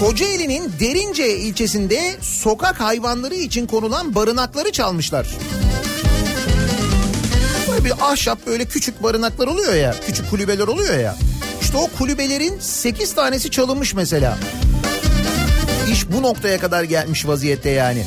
Kocaeli'nin 0.00 0.72
Derince 0.80 1.36
ilçesinde 1.38 2.16
sokak 2.20 2.80
hayvanları 2.80 3.34
için 3.34 3.66
konulan 3.66 4.14
barınakları 4.14 4.72
çalmışlar. 4.72 5.26
Böyle 7.70 7.84
bir 7.84 7.92
ahşap 8.00 8.46
böyle 8.46 8.64
küçük 8.64 9.02
barınaklar 9.02 9.46
oluyor 9.46 9.74
ya, 9.74 9.94
küçük 10.06 10.30
kulübeler 10.30 10.68
oluyor 10.68 10.98
ya. 10.98 11.16
İşte 11.60 11.76
o 11.76 11.88
kulübelerin 11.98 12.58
8 12.60 13.14
tanesi 13.14 13.50
çalınmış 13.50 13.94
mesela. 13.94 14.38
İş 15.92 16.10
bu 16.12 16.22
noktaya 16.22 16.58
kadar 16.58 16.84
gelmiş 16.84 17.26
vaziyette 17.26 17.70
yani. 17.70 18.04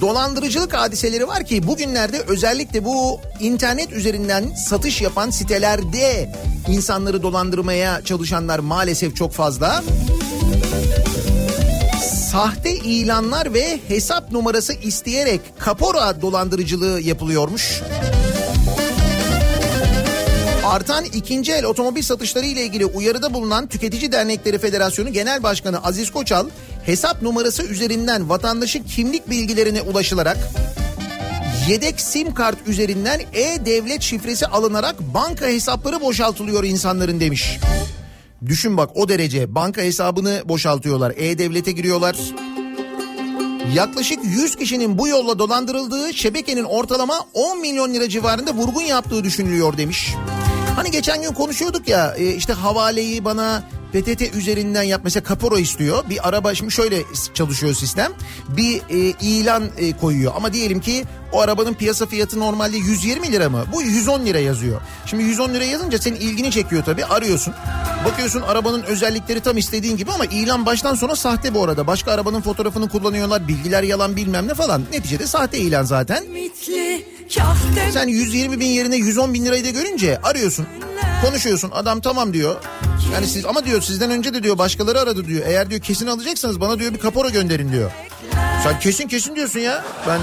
Dolandırıcılık 0.00 0.74
hadiseleri 0.74 1.28
var 1.28 1.44
ki 1.44 1.66
bugünlerde 1.66 2.20
özellikle 2.20 2.84
bu 2.84 3.20
internet 3.40 3.92
üzerinden 3.92 4.54
satış 4.54 5.00
yapan 5.00 5.30
sitelerde 5.30 6.32
insanları 6.68 7.22
dolandırmaya 7.22 8.02
çalışanlar 8.04 8.58
maalesef 8.58 9.16
çok 9.16 9.32
fazla. 9.32 9.82
Sahte 12.30 12.74
ilanlar 12.74 13.54
ve 13.54 13.80
hesap 13.88 14.32
numarası 14.32 14.72
isteyerek 14.72 15.40
kapora 15.58 16.22
dolandırıcılığı 16.22 17.00
yapılıyormuş. 17.00 17.80
Artan 20.64 21.04
ikinci 21.04 21.52
el 21.52 21.64
otomobil 21.64 22.02
satışları 22.02 22.46
ile 22.46 22.62
ilgili 22.62 22.86
uyarıda 22.86 23.34
bulunan 23.34 23.66
Tüketici 23.66 24.12
Dernekleri 24.12 24.58
Federasyonu 24.58 25.12
Genel 25.12 25.42
Başkanı 25.42 25.84
Aziz 25.84 26.10
Koçal 26.10 26.46
hesap 26.86 27.22
numarası 27.22 27.62
üzerinden 27.62 28.28
vatandaşın 28.28 28.82
kimlik 28.82 29.30
bilgilerine 29.30 29.82
ulaşılarak 29.82 30.38
yedek 31.68 32.00
sim 32.00 32.34
kart 32.34 32.68
üzerinden 32.68 33.20
e-devlet 33.32 34.02
şifresi 34.02 34.46
alınarak 34.46 35.00
banka 35.14 35.46
hesapları 35.46 36.00
boşaltılıyor 36.00 36.64
insanların 36.64 37.20
demiş. 37.20 37.58
Düşün 38.46 38.76
bak 38.76 38.90
o 38.94 39.08
derece 39.08 39.54
banka 39.54 39.80
hesabını 39.82 40.42
boşaltıyorlar. 40.44 41.12
E-devlete 41.16 41.72
giriyorlar. 41.72 42.16
Yaklaşık 43.74 44.18
100 44.24 44.56
kişinin 44.56 44.98
bu 44.98 45.08
yolla 45.08 45.38
dolandırıldığı 45.38 46.14
şebekenin 46.14 46.64
ortalama 46.64 47.14
10 47.34 47.60
milyon 47.60 47.94
lira 47.94 48.08
civarında 48.08 48.54
vurgun 48.54 48.82
yaptığı 48.82 49.24
düşünülüyor 49.24 49.76
demiş. 49.76 50.14
Hani 50.76 50.90
geçen 50.90 51.22
gün 51.22 51.32
konuşuyorduk 51.32 51.88
ya 51.88 52.14
e, 52.18 52.34
işte 52.34 52.52
havaleyi 52.52 53.24
bana 53.24 53.62
PTT 53.92 54.34
üzerinden 54.34 54.82
yap 54.82 55.00
mesela 55.04 55.24
kaporo 55.24 55.58
istiyor. 55.58 56.04
Bir 56.10 56.28
araba 56.28 56.54
şimdi 56.54 56.72
şöyle 56.72 57.02
çalışıyor 57.34 57.74
sistem. 57.74 58.12
Bir 58.48 58.76
e, 58.76 59.14
ilan 59.20 59.70
e, 59.78 59.92
koyuyor 59.96 60.32
ama 60.36 60.52
diyelim 60.52 60.80
ki 60.80 61.04
o 61.32 61.40
arabanın 61.40 61.74
piyasa 61.74 62.06
fiyatı 62.06 62.40
normalde 62.40 62.76
120 62.76 63.32
lira 63.32 63.50
mı? 63.50 63.64
Bu 63.72 63.82
110 63.82 64.26
lira 64.26 64.38
yazıyor. 64.38 64.80
Şimdi 65.06 65.22
110 65.22 65.54
lira 65.54 65.64
yazınca 65.64 65.98
senin 65.98 66.16
ilgini 66.16 66.50
çekiyor 66.50 66.84
tabii 66.84 67.04
arıyorsun. 67.04 67.54
Bakıyorsun 68.04 68.40
arabanın 68.42 68.82
özellikleri 68.82 69.40
tam 69.40 69.56
istediğin 69.56 69.96
gibi 69.96 70.12
ama 70.12 70.24
ilan 70.24 70.66
baştan 70.66 70.94
sona 70.94 71.16
sahte 71.16 71.54
bu 71.54 71.64
arada. 71.64 71.86
Başka 71.86 72.12
arabanın 72.12 72.40
fotoğrafını 72.40 72.88
kullanıyorlar 72.88 73.48
bilgiler 73.48 73.82
yalan 73.82 74.16
bilmem 74.16 74.48
ne 74.48 74.54
falan. 74.54 74.82
Neticede 74.92 75.26
sahte 75.26 75.58
ilan 75.58 75.82
zaten. 75.84 76.24
Sen 77.92 78.08
120 78.08 78.60
bin 78.60 78.66
yerine 78.66 78.96
110 78.96 79.34
bin 79.34 79.44
lirayı 79.44 79.64
da 79.64 79.70
görünce 79.70 80.18
arıyorsun. 80.22 80.66
Konuşuyorsun 81.24 81.70
adam 81.74 82.00
tamam 82.00 82.32
diyor. 82.32 82.56
Yani 83.14 83.26
siz 83.26 83.46
ama 83.46 83.64
diyor 83.64 83.82
sizden 83.82 84.10
önce 84.10 84.34
de 84.34 84.42
diyor 84.42 84.58
başkaları 84.58 85.00
aradı 85.00 85.26
diyor. 85.26 85.42
Eğer 85.46 85.70
diyor 85.70 85.80
kesin 85.80 86.06
alacaksanız 86.06 86.60
bana 86.60 86.78
diyor 86.78 86.94
bir 86.94 86.98
kapora 86.98 87.28
gönderin 87.28 87.72
diyor. 87.72 87.90
Sen 88.64 88.80
kesin 88.80 89.08
kesin 89.08 89.36
diyorsun 89.36 89.60
ya. 89.60 89.84
Ben 90.08 90.20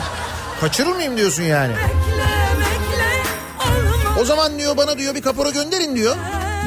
kaçırır 0.62 0.96
mıyım 0.96 1.18
diyorsun 1.18 1.44
yani. 1.44 1.74
O 4.22 4.26
zaman 4.26 4.60
diyor 4.60 4.78
bana 4.78 4.98
diyor 4.98 5.16
bir 5.16 5.22
kapora 5.22 5.50
gönderin 5.50 5.96
diyor. 5.96 6.16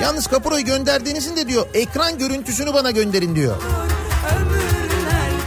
Yalnız 0.02 0.26
kaporayı 0.26 0.64
gönderdiğinizin 0.64 1.36
de 1.36 1.48
diyor 1.48 1.66
ekran 1.74 2.18
görüntüsünü 2.18 2.74
bana 2.74 2.90
gönderin 2.90 3.36
diyor. 3.36 3.56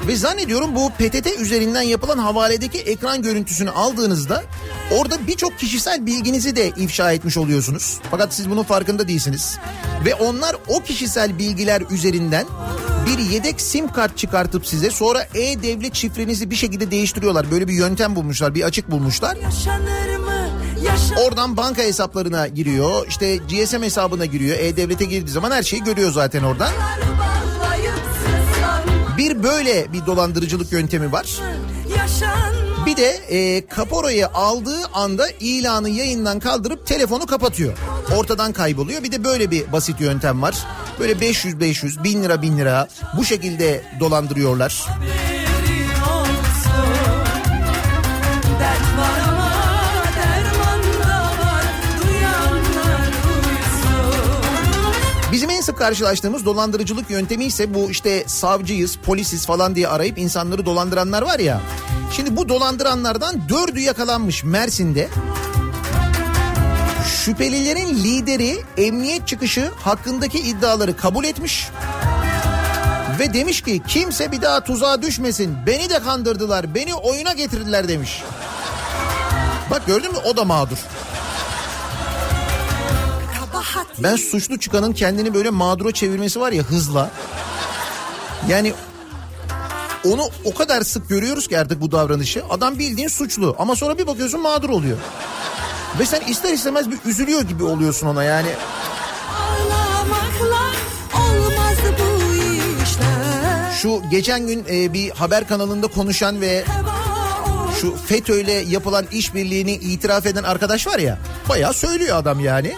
Ve 0.07 0.15
zannediyorum 0.15 0.75
bu 0.75 0.89
PTT 0.89 1.39
üzerinden 1.39 1.81
yapılan 1.81 2.17
havaledeki 2.17 2.79
ekran 2.79 3.21
görüntüsünü 3.21 3.69
aldığınızda 3.69 4.43
orada 4.91 5.27
birçok 5.27 5.59
kişisel 5.59 6.05
bilginizi 6.05 6.55
de 6.55 6.69
ifşa 6.69 7.11
etmiş 7.11 7.37
oluyorsunuz. 7.37 7.99
Fakat 8.11 8.33
siz 8.33 8.49
bunun 8.49 8.63
farkında 8.63 9.07
değilsiniz. 9.07 9.57
Ve 10.05 10.15
onlar 10.15 10.55
o 10.67 10.79
kişisel 10.79 11.39
bilgiler 11.39 11.83
üzerinden 11.91 12.45
bir 13.07 13.17
yedek 13.19 13.61
sim 13.61 13.91
kart 13.91 14.17
çıkartıp 14.17 14.67
size 14.67 14.91
sonra 14.91 15.27
e-devlet 15.35 15.95
şifrenizi 15.95 16.49
bir 16.49 16.55
şekilde 16.55 16.91
değiştiriyorlar. 16.91 17.51
Böyle 17.51 17.67
bir 17.67 17.73
yöntem 17.73 18.15
bulmuşlar, 18.15 18.55
bir 18.55 18.63
açık 18.63 18.91
bulmuşlar. 18.91 19.35
Yaşanır? 19.35 20.13
Yaşanır 20.83 21.27
Oradan 21.27 21.57
banka 21.57 21.81
hesaplarına 21.81 22.47
giriyor. 22.47 23.07
işte 23.07 23.35
GSM 23.35 23.81
hesabına 23.81 24.25
giriyor. 24.25 24.57
E-Devlet'e 24.59 25.05
girdiği 25.05 25.31
zaman 25.31 25.51
her 25.51 25.63
şeyi 25.63 25.83
görüyor 25.83 26.11
zaten 26.11 26.43
oradan. 26.43 26.69
sızlanma 26.69 27.12
Bir 29.17 29.43
böyle 29.43 29.93
bir 29.93 30.05
dolandırıcılık 30.05 30.71
yöntemi 30.71 31.11
var. 31.11 31.39
Bir 32.85 32.97
de 32.97 33.09
e, 33.29 33.67
kaporayı 33.67 34.27
aldığı 34.27 34.87
anda 34.93 35.27
ilanı 35.39 35.89
yayından 35.89 36.39
kaldırıp 36.39 36.87
telefonu 36.87 37.25
kapatıyor. 37.25 37.77
Ortadan 38.17 38.53
kayboluyor. 38.53 39.03
Bir 39.03 39.11
de 39.11 39.23
böyle 39.23 39.51
bir 39.51 39.71
basit 39.71 40.01
yöntem 40.01 40.41
var. 40.41 40.55
Böyle 40.99 41.21
500 41.21 41.59
500 41.59 42.03
1000 42.03 42.23
lira 42.23 42.41
1000 42.41 42.57
lira 42.57 42.87
bu 43.17 43.25
şekilde 43.25 43.83
dolandırıyorlar. 43.99 44.85
haberin 44.87 45.32
sık 55.63 55.77
karşılaştığımız 55.77 56.45
dolandırıcılık 56.45 57.09
yöntemi 57.09 57.45
ise 57.45 57.73
bu 57.73 57.91
işte 57.91 58.23
savcıyız, 58.27 58.95
polisiz 58.95 59.45
falan 59.45 59.75
diye 59.75 59.87
arayıp 59.87 60.17
insanları 60.17 60.65
dolandıranlar 60.65 61.21
var 61.21 61.39
ya. 61.39 61.61
Şimdi 62.11 62.37
bu 62.37 62.49
dolandıranlardan 62.49 63.49
dördü 63.49 63.79
yakalanmış 63.79 64.43
Mersin'de. 64.43 65.09
Şüphelilerin 67.07 67.89
lideri 68.03 68.57
emniyet 68.77 69.27
çıkışı 69.27 69.71
hakkındaki 69.83 70.39
iddiaları 70.39 70.95
kabul 70.95 71.23
etmiş. 71.23 71.69
Ve 73.19 73.33
demiş 73.33 73.61
ki 73.61 73.81
kimse 73.87 74.31
bir 74.31 74.41
daha 74.41 74.63
tuzağa 74.63 75.01
düşmesin. 75.01 75.57
Beni 75.67 75.89
de 75.89 75.99
kandırdılar, 75.99 76.75
beni 76.75 76.93
oyuna 76.93 77.33
getirdiler 77.33 77.87
demiş. 77.87 78.23
Bak 79.71 79.87
gördün 79.87 80.11
mü 80.11 80.17
o 80.25 80.37
da 80.37 80.45
mağdur. 80.45 80.77
Ben 83.99 84.15
suçlu 84.15 84.59
çıkanın 84.59 84.93
kendini 84.93 85.33
böyle 85.33 85.49
mağdura 85.49 85.91
çevirmesi 85.91 86.39
var 86.39 86.51
ya 86.51 86.63
hızla. 86.63 87.11
Yani 88.49 88.73
onu 90.05 90.29
o 90.45 90.53
kadar 90.53 90.81
sık 90.81 91.09
görüyoruz 91.09 91.47
ki 91.47 91.59
artık 91.59 91.81
bu 91.81 91.91
davranışı. 91.91 92.43
Adam 92.49 92.79
bildiğin 92.79 93.07
suçlu 93.07 93.55
ama 93.59 93.75
sonra 93.75 93.97
bir 93.97 94.07
bakıyorsun 94.07 94.41
mağdur 94.41 94.69
oluyor. 94.69 94.97
Ve 95.99 96.05
sen 96.05 96.21
ister 96.21 96.53
istemez 96.53 96.91
bir 96.91 96.97
üzülüyor 97.05 97.41
gibi 97.41 97.63
oluyorsun 97.63 98.07
ona 98.07 98.23
yani. 98.23 98.49
Şu 103.81 104.01
geçen 104.11 104.47
gün 104.47 104.65
e, 104.69 104.93
bir 104.93 105.09
haber 105.09 105.47
kanalında 105.47 105.87
konuşan 105.87 106.41
ve 106.41 106.65
şu 107.81 107.95
FETÖ'yle 107.95 108.51
yapılan 108.51 109.05
işbirliğini 109.11 109.71
itiraf 109.71 110.25
eden 110.25 110.43
arkadaş 110.43 110.87
var 110.87 110.99
ya. 110.99 111.19
Bayağı 111.49 111.73
söylüyor 111.73 112.17
adam 112.17 112.39
yani. 112.39 112.75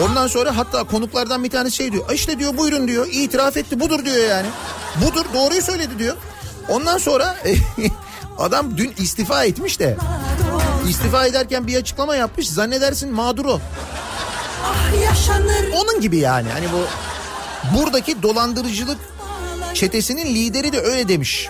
Ondan 0.00 0.26
sonra 0.26 0.56
hatta 0.56 0.84
konuklardan 0.84 1.44
bir 1.44 1.50
tanesi 1.50 1.76
şey 1.76 1.92
diyor. 1.92 2.10
"E 2.10 2.14
İşte 2.14 2.38
diyor 2.38 2.56
buyurun 2.56 2.88
diyor 2.88 3.06
itiraf 3.10 3.56
etti 3.56 3.80
budur 3.80 4.04
diyor 4.04 4.28
yani. 4.28 4.46
Budur 5.04 5.24
doğruyu 5.34 5.62
söyledi 5.62 5.98
diyor. 5.98 6.16
Ondan 6.68 6.98
sonra 6.98 7.36
adam 8.38 8.76
dün 8.76 8.94
istifa 8.98 9.44
etmiş 9.44 9.80
de. 9.80 9.96
İstifa 10.88 11.26
ederken 11.26 11.66
bir 11.66 11.76
açıklama 11.76 12.16
yapmış 12.16 12.48
zannedersin 12.50 13.12
mağdur 13.12 13.44
o. 13.44 13.60
Ah 14.64 14.92
Onun 15.82 16.00
gibi 16.00 16.18
yani 16.18 16.48
hani 16.52 16.66
bu 16.72 16.86
buradaki 17.78 18.22
dolandırıcılık 18.22 18.98
çetesinin 19.74 20.26
lideri 20.34 20.72
de 20.72 20.80
öyle 20.80 21.08
demiş. 21.08 21.48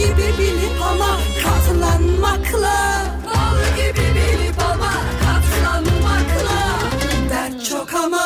Gibi 0.00 0.38
bilip 0.38 0.82
ama 0.82 1.18
katlanmakla 1.42 3.02
Bal 3.26 3.76
gibi 3.76 4.06
bilip 4.14 4.62
ama 4.72 4.92
katlanmakla 5.24 6.60
Dert 7.30 7.64
çok 7.68 7.94
ama 7.94 8.22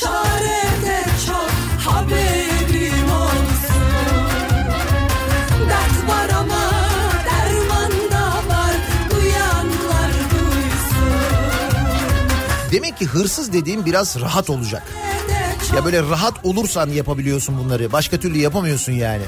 çare 0.00 0.62
de 0.86 1.04
çok 1.26 1.50
Haberin 1.86 3.08
olsun 3.08 3.88
Dert 5.68 6.08
var 6.08 6.28
ama 6.40 6.70
derman 7.24 7.92
da 8.10 8.26
var 8.48 8.74
Duyanlar 9.10 10.12
duysun 10.30 11.12
Demek 12.72 12.98
ki 12.98 13.06
hırsız 13.06 13.52
dediğim 13.52 13.86
biraz 13.86 14.20
rahat 14.20 14.50
olacak. 14.50 14.82
Ya 15.76 15.84
böyle 15.84 16.02
rahat 16.02 16.34
olursan 16.42 16.88
yapabiliyorsun 16.88 17.58
bunları. 17.58 17.92
Başka 17.92 18.16
türlü 18.16 18.38
yapamıyorsun 18.38 18.92
yani. 18.92 19.22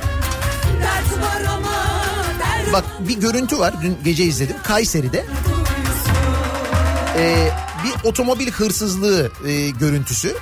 Bak 2.73 2.85
bir 3.09 3.21
görüntü 3.21 3.59
var 3.59 3.75
dün 3.83 3.99
gece 4.05 4.25
izledim 4.25 4.57
Kayseri'de. 4.63 5.27
Ee, 7.17 7.51
bir 7.85 8.09
otomobil 8.09 8.51
hırsızlığı 8.51 9.31
e, 9.47 9.71
görüntüsü. 9.71 10.37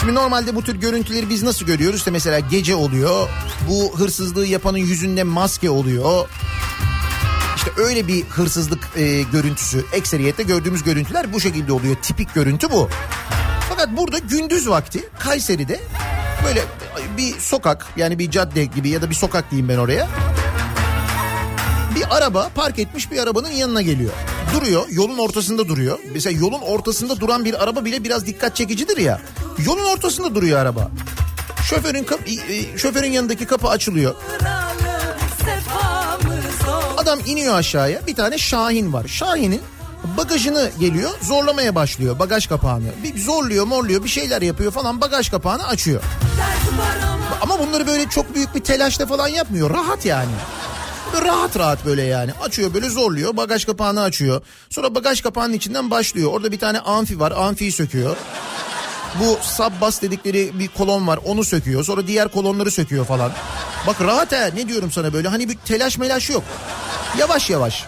Şimdi 0.00 0.14
normalde 0.14 0.54
bu 0.54 0.62
tür 0.62 0.74
görüntüleri 0.74 1.30
biz 1.30 1.42
nasıl 1.42 1.66
görüyoruz? 1.66 1.98
İşte 1.98 2.10
mesela 2.10 2.38
gece 2.38 2.74
oluyor. 2.74 3.28
Bu 3.68 3.98
hırsızlığı 3.98 4.46
yapanın 4.46 4.78
yüzünde 4.78 5.22
maske 5.22 5.70
oluyor. 5.70 6.28
İşte 7.56 7.70
öyle 7.76 8.08
bir 8.08 8.24
hırsızlık 8.24 8.88
e, 8.96 9.22
görüntüsü. 9.22 9.84
Ekseriyette 9.92 10.42
gördüğümüz 10.42 10.82
görüntüler 10.82 11.32
bu 11.32 11.40
şekilde 11.40 11.72
oluyor. 11.72 11.96
Tipik 12.02 12.34
görüntü 12.34 12.70
bu. 12.70 12.88
Fakat 13.68 13.96
burada 13.96 14.18
gündüz 14.18 14.68
vakti 14.68 15.04
Kayseri'de 15.18 15.80
böyle 16.44 16.62
bir 17.16 17.40
sokak 17.40 17.86
yani 17.96 18.18
bir 18.18 18.30
cadde 18.30 18.64
gibi 18.64 18.88
ya 18.88 19.02
da 19.02 19.10
bir 19.10 19.14
sokak 19.14 19.50
diyeyim 19.50 19.68
ben 19.68 19.76
oraya. 19.78 20.08
Araba 22.10 22.50
park 22.54 22.78
etmiş 22.78 23.10
bir 23.10 23.18
arabanın 23.18 23.50
yanına 23.50 23.82
geliyor. 23.82 24.10
Duruyor 24.54 24.84
yolun 24.90 25.18
ortasında 25.18 25.68
duruyor. 25.68 25.98
Mesela 26.12 26.38
yolun 26.38 26.60
ortasında 26.60 27.20
duran 27.20 27.44
bir 27.44 27.62
araba 27.62 27.84
bile 27.84 28.04
biraz 28.04 28.26
dikkat 28.26 28.56
çekicidir 28.56 28.96
ya. 28.96 29.20
Yolun 29.66 29.84
ortasında 29.84 30.34
duruyor 30.34 30.58
araba. 30.58 30.90
Şoförün 31.68 32.04
kap- 32.04 32.28
şoförün 32.76 33.12
yanındaki 33.12 33.46
kapı 33.46 33.68
açılıyor. 33.68 34.14
Adam 36.96 37.18
iniyor 37.26 37.54
aşağıya. 37.54 38.06
Bir 38.06 38.14
tane 38.14 38.38
Şahin 38.38 38.92
var. 38.92 39.08
Şahin'in 39.08 39.60
bagajını 40.16 40.70
geliyor 40.80 41.10
zorlamaya 41.22 41.74
başlıyor 41.74 42.18
bagaj 42.18 42.46
kapağını. 42.46 42.86
Bir 43.02 43.20
zorluyor 43.20 43.64
morluyor 43.66 44.04
bir 44.04 44.08
şeyler 44.08 44.42
yapıyor 44.42 44.72
falan 44.72 45.00
bagaj 45.00 45.30
kapağını 45.30 45.66
açıyor. 45.66 46.02
Ama 47.42 47.58
bunları 47.58 47.86
böyle 47.86 48.08
çok 48.08 48.34
büyük 48.34 48.54
bir 48.54 48.60
telaşla 48.60 49.06
falan 49.06 49.28
yapmıyor. 49.28 49.70
Rahat 49.70 50.04
yani. 50.06 50.30
Rahat 51.24 51.58
rahat 51.58 51.84
böyle 51.86 52.02
yani. 52.02 52.32
Açıyor 52.42 52.74
böyle 52.74 52.90
zorluyor. 52.90 53.36
Bagaj 53.36 53.64
kapağını 53.64 54.02
açıyor. 54.02 54.42
Sonra 54.70 54.94
bagaj 54.94 55.20
kapağının 55.20 55.52
içinden 55.52 55.90
başlıyor. 55.90 56.32
Orada 56.32 56.52
bir 56.52 56.58
tane 56.58 56.80
amfi 56.80 57.20
var. 57.20 57.32
Amfiyi 57.32 57.72
söküyor. 57.72 58.16
Bu 59.20 59.38
sub 59.42 59.80
bas 59.80 60.02
dedikleri 60.02 60.58
bir 60.58 60.68
kolon 60.68 61.06
var. 61.06 61.18
Onu 61.24 61.44
söküyor. 61.44 61.84
Sonra 61.84 62.06
diğer 62.06 62.28
kolonları 62.28 62.70
söküyor 62.70 63.04
falan. 63.04 63.32
Bak 63.86 64.00
rahat 64.00 64.32
he. 64.32 64.50
Ne 64.54 64.68
diyorum 64.68 64.90
sana 64.90 65.12
böyle. 65.12 65.28
Hani 65.28 65.48
bir 65.48 65.56
telaş 65.56 65.98
melaş 65.98 66.30
yok. 66.30 66.42
Yavaş 67.18 67.50
yavaş. 67.50 67.84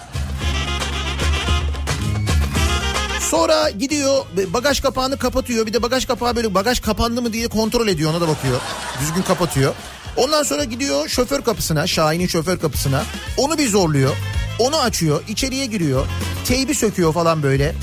Sonra 3.21 3.71
gidiyor 3.71 4.25
bagaj 4.47 4.81
kapağını 4.81 5.19
kapatıyor. 5.19 5.67
Bir 5.67 5.73
de 5.73 5.83
bagaj 5.83 6.07
kapağı 6.07 6.37
böyle 6.37 6.55
bagaj 6.55 6.81
kapandı 6.81 7.23
mı 7.23 7.33
diye 7.33 7.49
kontrol 7.49 7.89
ediyor 7.89 8.11
ona 8.11 8.21
da 8.21 8.29
bakıyor. 8.29 8.61
Düzgün 9.01 9.23
kapatıyor. 9.23 9.75
Ondan 10.19 10.43
sonra 10.43 10.65
gidiyor 10.65 11.09
şoför 11.09 11.43
kapısına, 11.43 11.87
Şahin'in 11.87 12.27
şoför 12.27 12.59
kapısına. 12.59 13.03
Onu 13.37 13.59
bir 13.59 13.69
zorluyor. 13.69 14.17
Onu 14.59 14.77
açıyor, 14.81 15.23
içeriye 15.29 15.67
giriyor. 15.67 16.07
Teybi 16.45 16.75
söküyor 16.75 17.13
falan 17.13 17.43
böyle. 17.43 17.75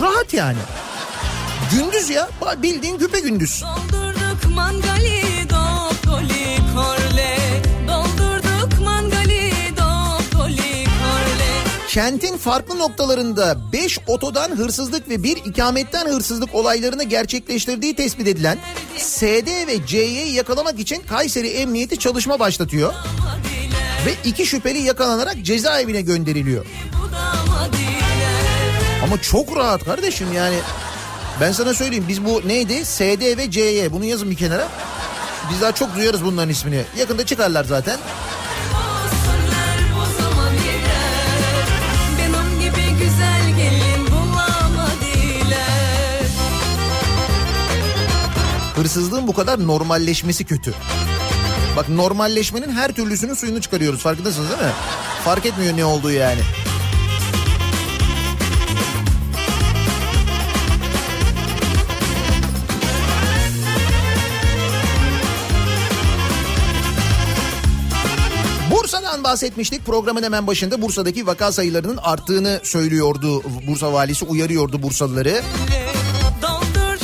Rahat 0.00 0.34
yani. 0.34 0.58
Gündüz 1.72 2.10
ya, 2.10 2.28
bildiğin 2.62 2.98
güpe 2.98 3.20
gündüz. 3.20 3.62
Doldurduk 3.62 4.56
mangali 4.56 5.19
Kentin 11.90 12.36
farklı 12.36 12.78
noktalarında 12.78 13.56
5 13.72 13.98
otodan 14.06 14.50
hırsızlık 14.50 15.08
ve 15.08 15.22
bir 15.22 15.36
ikametten 15.36 16.06
hırsızlık 16.06 16.54
olaylarını 16.54 17.04
gerçekleştirdiği 17.04 17.96
tespit 17.96 18.28
edilen 18.28 18.58
SD 18.98 19.66
ve 19.66 19.86
C'yi 19.86 20.34
yakalamak 20.34 20.78
için 20.78 21.02
Kayseri 21.08 21.48
Emniyeti 21.48 21.98
çalışma 21.98 22.38
başlatıyor. 22.38 22.94
Ve 24.06 24.14
iki 24.24 24.46
şüpheli 24.46 24.78
yakalanarak 24.78 25.42
cezaevine 25.42 26.00
gönderiliyor. 26.00 26.66
Ama 29.04 29.22
çok 29.22 29.56
rahat 29.56 29.84
kardeşim 29.84 30.32
yani. 30.32 30.56
Ben 31.40 31.52
sana 31.52 31.74
söyleyeyim 31.74 32.04
biz 32.08 32.24
bu 32.24 32.48
neydi? 32.48 32.84
SD 32.84 33.36
ve 33.36 33.50
CY 33.50 33.92
bunu 33.92 34.04
yazın 34.04 34.30
bir 34.30 34.36
kenara. 34.36 34.68
Biz 35.52 35.60
daha 35.60 35.72
çok 35.72 35.96
duyarız 35.96 36.24
bunların 36.24 36.50
ismini. 36.50 36.82
Yakında 36.98 37.26
çıkarlar 37.26 37.64
zaten. 37.64 37.98
Hırsızlığın 48.80 49.26
bu 49.26 49.32
kadar 49.34 49.66
normalleşmesi 49.66 50.44
kötü. 50.44 50.74
Bak 51.76 51.88
normalleşmenin 51.88 52.70
her 52.70 52.92
türlüsünün 52.92 53.34
suyunu 53.34 53.60
çıkarıyoruz 53.60 54.00
farkındasınız 54.00 54.50
değil 54.50 54.62
mi? 54.62 54.72
Fark 55.24 55.46
etmiyor 55.46 55.76
ne 55.76 55.84
olduğu 55.84 56.10
yani. 56.10 56.40
Bursa'dan 68.70 69.24
bahsetmiştik 69.24 69.86
programın 69.86 70.22
hemen 70.22 70.46
başında 70.46 70.82
Bursa'daki 70.82 71.26
vaka 71.26 71.52
sayılarının 71.52 71.96
arttığını 71.96 72.60
söylüyordu. 72.62 73.42
Bursa 73.66 73.92
valisi 73.92 74.24
uyarıyordu 74.24 74.82
Bursalıları. 74.82 75.42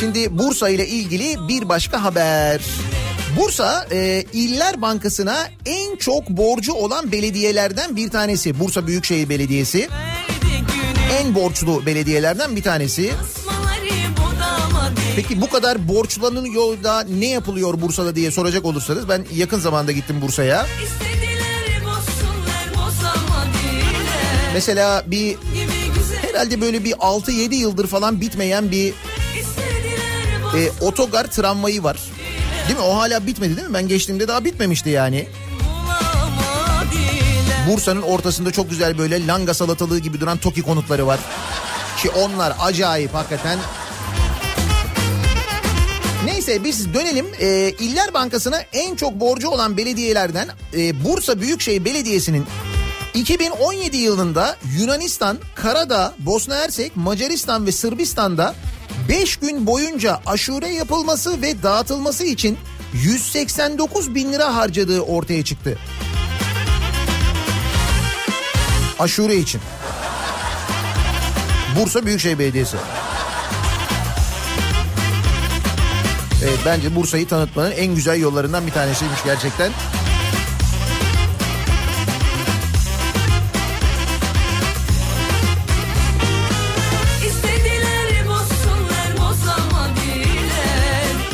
Şimdi 0.00 0.38
Bursa 0.38 0.68
ile 0.68 0.88
ilgili 0.88 1.48
bir 1.48 1.68
başka 1.68 2.04
haber. 2.04 2.60
Bursa 3.36 3.86
e, 3.92 4.24
İller 4.32 4.82
Bankası'na 4.82 5.48
en 5.66 5.96
çok 5.96 6.30
borcu 6.30 6.72
olan 6.72 7.12
belediyelerden 7.12 7.96
bir 7.96 8.10
tanesi. 8.10 8.60
Bursa 8.60 8.86
Büyükşehir 8.86 9.28
Belediyesi 9.28 9.88
en 11.20 11.34
borçlu 11.34 11.86
belediyelerden 11.86 12.56
bir 12.56 12.62
tanesi. 12.62 13.10
Peki 15.16 15.40
bu 15.40 15.50
kadar 15.50 15.88
borçlanıyor 15.88 16.82
da 16.82 17.00
ne 17.00 17.26
yapılıyor 17.26 17.80
Bursa'da 17.80 18.16
diye 18.16 18.30
soracak 18.30 18.64
olursanız 18.64 19.08
ben 19.08 19.24
yakın 19.34 19.58
zamanda 19.58 19.92
gittim 19.92 20.20
Bursa'ya. 20.20 20.66
Mesela 24.54 25.04
bir 25.06 25.36
herhalde 26.26 26.60
böyle 26.60 26.84
bir 26.84 26.92
6-7 26.92 27.54
yıldır 27.54 27.86
falan 27.86 28.20
bitmeyen 28.20 28.70
bir 28.70 28.94
e, 30.56 30.70
otogar 30.80 31.24
tramvayı 31.24 31.82
var. 31.82 31.98
Değil 32.68 32.78
mi? 32.78 32.84
O 32.84 32.96
hala 32.96 33.26
bitmedi 33.26 33.56
değil 33.56 33.68
mi? 33.68 33.74
Ben 33.74 33.88
geçtiğimde 33.88 34.28
daha 34.28 34.44
bitmemişti 34.44 34.90
yani. 34.90 35.28
Bursa'nın 37.68 38.02
ortasında 38.02 38.50
çok 38.50 38.70
güzel 38.70 38.98
böyle 38.98 39.26
langa 39.26 39.54
salatalığı 39.54 39.98
gibi 39.98 40.20
duran 40.20 40.38
TOKİ 40.38 40.62
konutları 40.62 41.06
var. 41.06 41.20
Ki 42.02 42.10
onlar 42.10 42.52
acayip 42.60 43.14
hakikaten. 43.14 43.58
Neyse 46.24 46.64
biz 46.64 46.94
dönelim. 46.94 47.26
Ee, 47.40 47.70
İller 47.78 48.14
Bankası'na 48.14 48.60
en 48.72 48.96
çok 48.96 49.20
borcu 49.20 49.48
olan 49.48 49.76
belediyelerden 49.76 50.48
e, 50.76 51.04
Bursa 51.04 51.40
Büyükşehir 51.40 51.84
Belediyesi'nin 51.84 52.46
2017 53.16 53.96
yılında 53.96 54.56
Yunanistan, 54.78 55.38
Karadağ, 55.54 56.14
Bosna 56.18 56.56
Hersek, 56.56 56.96
Macaristan 56.96 57.66
ve 57.66 57.72
Sırbistan'da 57.72 58.54
5 59.08 59.36
gün 59.36 59.66
boyunca 59.66 60.20
aşure 60.26 60.68
yapılması 60.68 61.42
ve 61.42 61.62
dağıtılması 61.62 62.24
için 62.24 62.58
189 62.94 64.14
bin 64.14 64.32
lira 64.32 64.54
harcadığı 64.56 65.00
ortaya 65.00 65.44
çıktı. 65.44 65.78
Aşure 68.98 69.36
için. 69.36 69.60
Bursa 71.78 72.06
Büyükşehir 72.06 72.38
Belediyesi. 72.38 72.76
Evet 76.44 76.58
bence 76.66 76.96
Bursa'yı 76.96 77.28
tanıtmanın 77.28 77.70
en 77.70 77.94
güzel 77.94 78.20
yollarından 78.20 78.66
bir 78.66 78.72
tanesiymiş 78.72 79.24
gerçekten. 79.24 79.72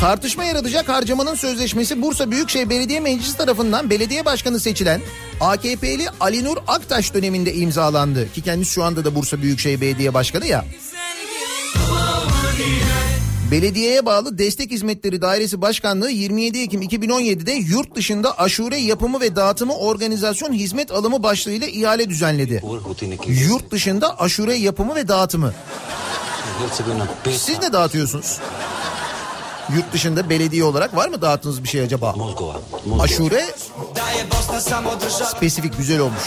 Tartışma 0.02 0.44
yaratacak 0.44 0.88
harcamanın 0.88 1.34
sözleşmesi 1.34 2.02
Bursa 2.02 2.30
Büyükşehir 2.30 2.70
Belediye 2.70 3.00
Meclisi 3.00 3.36
tarafından 3.36 3.90
belediye 3.90 4.24
başkanı 4.24 4.60
seçilen 4.60 5.00
AKP'li 5.40 6.06
Ali 6.20 6.44
Nur 6.44 6.56
Aktaş 6.66 7.14
döneminde 7.14 7.54
imzalandı. 7.54 8.32
Ki 8.32 8.42
kendisi 8.42 8.72
şu 8.72 8.84
anda 8.84 9.04
da 9.04 9.14
Bursa 9.14 9.42
Büyükşehir 9.42 9.80
Belediye 9.80 10.14
Başkanı 10.14 10.46
ya. 10.46 10.64
Belediyeye 13.50 14.06
bağlı 14.06 14.38
Destek 14.38 14.70
Hizmetleri 14.70 15.22
Dairesi 15.22 15.62
Başkanlığı 15.62 16.10
27 16.10 16.58
Ekim 16.58 16.82
2017'de 16.82 17.52
yurt 17.52 17.96
dışında 17.96 18.38
aşure 18.38 18.76
yapımı 18.76 19.20
ve 19.20 19.36
dağıtımı 19.36 19.76
organizasyon 19.76 20.52
hizmet 20.52 20.90
alımı 20.90 21.22
başlığıyla 21.22 21.66
ihale 21.66 22.08
düzenledi. 22.08 22.62
Yurt 23.28 23.70
dışında 23.70 24.20
aşure 24.20 24.54
yapımı 24.54 24.94
ve 24.94 25.08
dağıtımı. 25.08 25.52
Siz 27.38 27.58
ne 27.58 27.72
dağıtıyorsunuz? 27.72 28.38
Yurt 29.76 29.92
dışında 29.92 30.30
belediye 30.30 30.64
olarak 30.64 30.96
var 30.96 31.08
mı 31.08 31.22
dağıttığınız 31.22 31.62
bir 31.62 31.68
şey 31.68 31.80
acaba? 31.80 32.12
mozgova. 32.12 32.60
mozgova. 32.86 33.02
Aşure 33.02 33.46
spesifik 35.36 35.78
güzel 35.78 36.00
olmuş. 36.00 36.22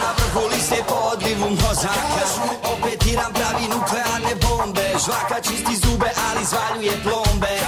Na 0.00 0.12
vrhu 0.12 0.50
liste 0.50 0.82
po 0.88 0.94
odlivu 0.94 1.50
mozaka 1.50 2.26
Opetiram 2.72 3.32
pravi 3.32 3.64
nuklearne 3.70 4.42
bombe 4.42 4.92
Žvaka 5.06 5.42
čisti 5.42 5.76
zube, 5.76 6.12
ali 6.28 6.44
zvaljuje 6.44 6.92
plombe 7.02 7.58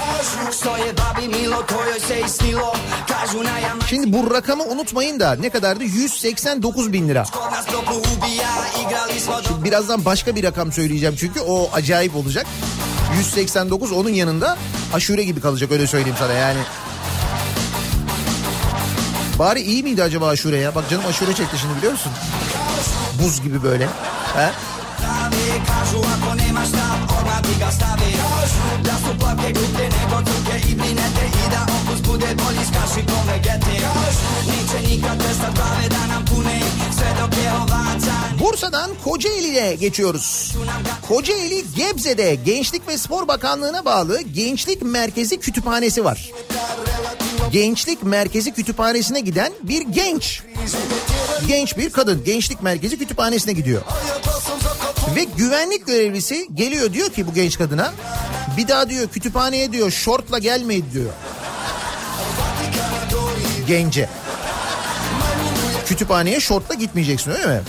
Što 0.59 0.77
je 0.77 0.93
babi 0.93 1.27
milo, 1.27 1.63
to 1.67 1.75
joj 1.91 1.99
se 2.07 2.19
i 2.19 2.29
snilo 2.29 2.73
Kažu 3.07 3.43
na 3.43 3.59
jama 3.61 3.87
Şimdi 3.89 4.13
bu 4.13 4.31
rakamı 4.33 4.63
unutmayın 4.63 5.19
da 5.19 5.35
ne 5.35 5.49
kadardı? 5.49 5.83
189 5.83 6.93
bin 6.93 7.09
lira. 7.09 7.25
do 9.43 9.63
Birazdan 9.63 10.05
başka 10.05 10.35
bir 10.35 10.43
rakam 10.43 10.71
söyleyeceğim 10.71 11.15
çünkü 11.19 11.39
o 11.39 11.69
acayip 11.73 12.15
olacak. 12.15 12.47
189 13.17 13.91
onun 13.91 14.09
yanında 14.09 14.57
aşure 14.93 15.23
gibi 15.23 15.41
kalacak 15.41 15.71
öyle 15.71 15.87
söyleyeyim 15.87 16.17
sana 16.19 16.33
yani. 16.33 16.59
Bari 19.39 19.61
iyi 19.61 19.83
miydi 19.83 20.03
acaba 20.03 20.27
aşure 20.27 20.57
ya? 20.57 20.75
Bak 20.75 20.89
canım 20.89 21.03
aşure 21.09 21.33
çekti 21.33 21.57
şimdi 21.57 21.77
biliyor 21.77 21.91
musun? 21.91 22.11
Buz 23.21 23.41
gibi 23.41 23.63
böyle. 23.63 23.85
He? 24.35 24.49
Bude 32.19 32.35
bolji 32.43 32.65
s 32.65 32.71
kašikom 32.77 33.27
vegeti 33.27 33.75
Neće 34.47 34.87
nikad 34.87 35.17
prestat 35.17 35.55
glave 35.55 35.89
da 35.89 36.13
nam 36.13 36.25
pune 36.25 36.59
Sve 36.97 37.07
dok 37.21 37.33
je 37.43 37.51
ovaca 37.51 38.13
Bursa'dan 38.39 38.89
Kocaeli'ye 39.03 39.75
geçiyoruz. 39.75 40.55
Kocaeli 41.07 41.65
Gebze'de 41.75 42.35
Gençlik 42.35 42.87
ve 42.87 42.97
Spor 42.97 43.27
Bakanlığı'na 43.27 43.85
bağlı 43.85 44.21
Gençlik 44.21 44.81
Merkezi 44.81 45.39
Kütüphanesi 45.39 46.03
var. 46.03 46.31
Gençlik 47.51 48.03
Merkezi 48.03 48.51
Kütüphanesi'ne 48.53 49.19
giden 49.19 49.53
bir 49.63 49.81
genç. 49.81 50.41
Genç 51.47 51.77
bir 51.77 51.89
kadın 51.89 52.23
Gençlik 52.23 52.63
Merkezi 52.63 52.99
Kütüphanesi'ne 52.99 53.53
gidiyor. 53.53 53.81
Ve 55.15 55.23
güvenlik 55.23 55.87
görevlisi 55.87 56.47
geliyor 56.53 56.93
diyor 56.93 57.09
ki 57.09 57.27
bu 57.27 57.33
genç 57.33 57.57
kadına 57.57 57.93
bir 58.57 58.67
daha 58.67 58.89
diyor 58.89 59.07
kütüphaneye 59.07 59.71
diyor 59.71 59.91
şortla 59.91 60.39
gelmeyin 60.39 60.85
diyor. 60.93 61.11
Gence. 63.69 64.09
Kütüphaneye 65.85 66.39
şortla 66.39 66.75
gitmeyeceksin 66.75 67.31
öyle 67.31 67.45
mi? 67.45 67.61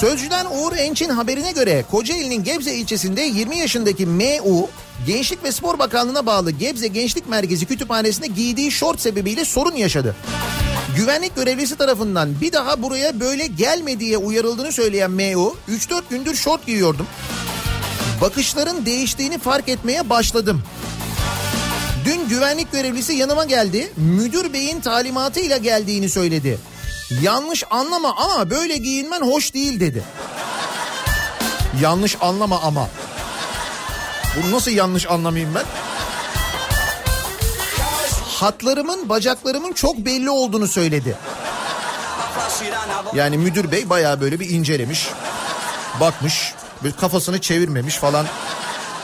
Sözcüden 0.00 0.46
Uğur 0.46 0.72
Enç'in 0.76 1.08
haberine 1.08 1.52
göre 1.52 1.84
Kocaeli'nin 1.90 2.44
Gebze 2.44 2.74
ilçesinde 2.74 3.20
20 3.20 3.56
yaşındaki 3.56 4.06
MU 4.06 4.68
Gençlik 5.06 5.44
ve 5.44 5.52
Spor 5.52 5.78
Bakanlığı'na 5.78 6.26
bağlı 6.26 6.50
Gebze 6.50 6.88
Gençlik 6.88 7.28
Merkezi 7.28 7.66
kütüphanesinde 7.66 8.26
giydiği 8.26 8.70
şort 8.70 9.00
sebebiyle 9.00 9.44
sorun 9.44 9.76
yaşadı. 9.76 10.16
Güvenlik 10.96 11.36
görevlisi 11.36 11.76
tarafından 11.76 12.40
bir 12.40 12.52
daha 12.52 12.82
buraya 12.82 13.20
böyle 13.20 13.46
gelme 13.46 14.00
diye 14.00 14.16
uyarıldığını 14.16 14.72
söyleyen 14.72 15.10
MU 15.10 15.56
3-4 15.68 16.02
gündür 16.10 16.34
şort 16.34 16.66
giyiyordum. 16.66 17.06
Bakışların 18.20 18.86
değiştiğini 18.86 19.38
fark 19.38 19.68
etmeye 19.68 20.10
başladım. 20.10 20.62
Dün 22.04 22.28
güvenlik 22.28 22.72
görevlisi 22.72 23.12
yanıma 23.12 23.44
geldi. 23.44 23.92
Müdür 23.96 24.52
beyin 24.52 24.80
talimatıyla 24.80 25.56
geldiğini 25.56 26.08
söyledi. 26.08 26.58
Yanlış 27.22 27.64
anlama 27.70 28.16
ama 28.16 28.50
böyle 28.50 28.76
giyinmen 28.76 29.20
hoş 29.20 29.54
değil 29.54 29.80
dedi. 29.80 30.02
Yanlış 31.80 32.16
anlama 32.20 32.60
ama. 32.60 32.88
Bunu 34.36 34.52
nasıl 34.52 34.70
yanlış 34.70 35.06
anlamayayım 35.06 35.54
ben? 35.54 35.64
Hatlarımın 38.26 39.08
bacaklarımın 39.08 39.72
çok 39.72 39.96
belli 39.96 40.30
olduğunu 40.30 40.68
söyledi. 40.68 41.16
Yani 43.14 43.38
müdür 43.38 43.72
bey 43.72 43.90
bayağı 43.90 44.20
böyle 44.20 44.40
bir 44.40 44.50
incelemiş. 44.50 45.08
Bakmış. 46.00 46.54
Böyle 46.84 46.96
kafasını 46.96 47.40
çevirmemiş 47.40 47.96
falan. 47.96 48.26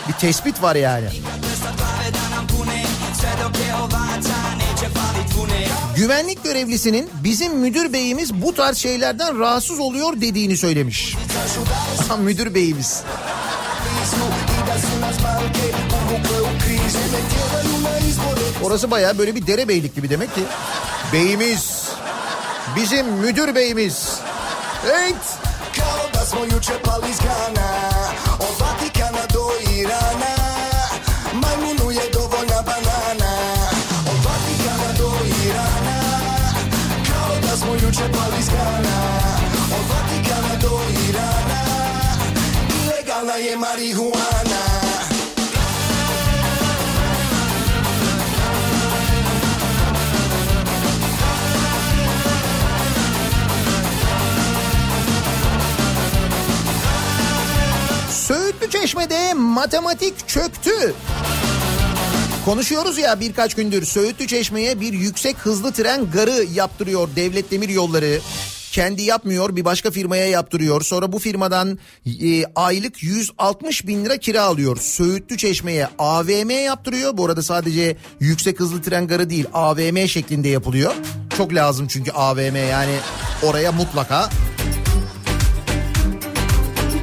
Bir 0.09 0.13
tespit 0.13 0.63
var 0.63 0.77
yani. 0.77 1.07
Güvenlik 5.97 6.45
görevlisinin 6.45 7.11
bizim 7.25 7.59
müdür 7.59 7.93
beyimiz 7.93 8.35
bu 8.35 8.55
tarz 8.55 8.79
şeylerden 8.79 9.39
rahatsız 9.39 9.79
oluyor 9.79 10.21
dediğini 10.21 10.57
söylemiş. 10.57 11.17
Müdür 12.19 12.55
beyimiz. 12.55 13.03
Orası 18.63 18.91
bayağı 18.91 19.19
böyle 19.19 19.35
bir 19.35 19.47
derebeylik 19.47 19.95
gibi 19.95 20.11
demek 20.11 20.35
ki. 20.35 20.41
Beyimiz. 21.13 21.89
Bizim 22.77 23.07
müdür 23.07 23.55
beyimiz. 23.55 24.21
Evet. 24.91 25.46
Smo 26.31 26.45
juče 26.45 26.73
pali 26.85 27.11
iz 27.11 27.19
Gana 27.19 27.71
Od 28.39 28.55
Vatikana 28.61 29.27
do 29.33 29.45
Irana 29.79 30.35
Majmunu 31.33 31.91
je 31.91 32.11
dovoljna 32.13 32.63
banana. 32.69 33.33
Od 34.11 34.19
Vatikana 34.27 34.91
do 34.99 35.11
Irana 35.47 36.01
Kao 37.09 37.41
da 37.43 37.57
smo 37.57 37.75
juče 37.75 38.07
pali 38.13 38.39
iz 38.41 38.49
Gana 38.49 38.99
Od 39.79 39.85
Vatikana 39.91 40.55
do 40.63 40.81
Irana 41.09 41.63
Ilegalna 42.83 43.35
je 43.35 43.57
marihuana 43.57 44.36
Çeşme'de 58.97 59.35
matematik 59.35 60.29
çöktü. 60.29 60.95
Konuşuyoruz 62.45 62.99
ya 62.99 63.21
birkaç 63.21 63.55
gündür 63.55 63.85
Söğütlü 63.85 64.27
Çeşme'ye 64.27 64.81
bir 64.81 64.93
yüksek 64.93 65.37
hızlı 65.37 65.73
tren 65.73 66.11
garı 66.11 66.45
yaptırıyor 66.55 67.09
Devlet 67.17 67.51
Demir 67.51 67.69
Yolları. 67.69 68.21
Kendi 68.73 69.03
yapmıyor 69.03 69.57
bir 69.57 69.65
başka 69.65 69.91
firmaya 69.91 70.27
yaptırıyor. 70.27 70.83
Sonra 70.83 71.13
bu 71.13 71.19
firmadan 71.19 71.79
e, 72.07 72.45
aylık 72.55 73.03
160 73.03 73.87
bin 73.87 74.05
lira 74.05 74.17
kira 74.17 74.43
alıyor. 74.43 74.77
Söğütlü 74.81 75.37
Çeşme'ye 75.37 75.89
AVM 75.99 76.51
yaptırıyor. 76.51 77.17
Bu 77.17 77.27
arada 77.27 77.43
sadece 77.43 77.97
yüksek 78.21 78.61
hızlı 78.61 78.83
tren 78.83 79.07
garı 79.07 79.31
değil 79.31 79.47
AVM 79.53 80.07
şeklinde 80.07 80.49
yapılıyor. 80.49 80.95
Çok 81.37 81.55
lazım 81.55 81.87
çünkü 81.89 82.11
AVM 82.11 82.57
yani 82.57 82.97
oraya 83.43 83.73
mutlaka. 83.73 84.31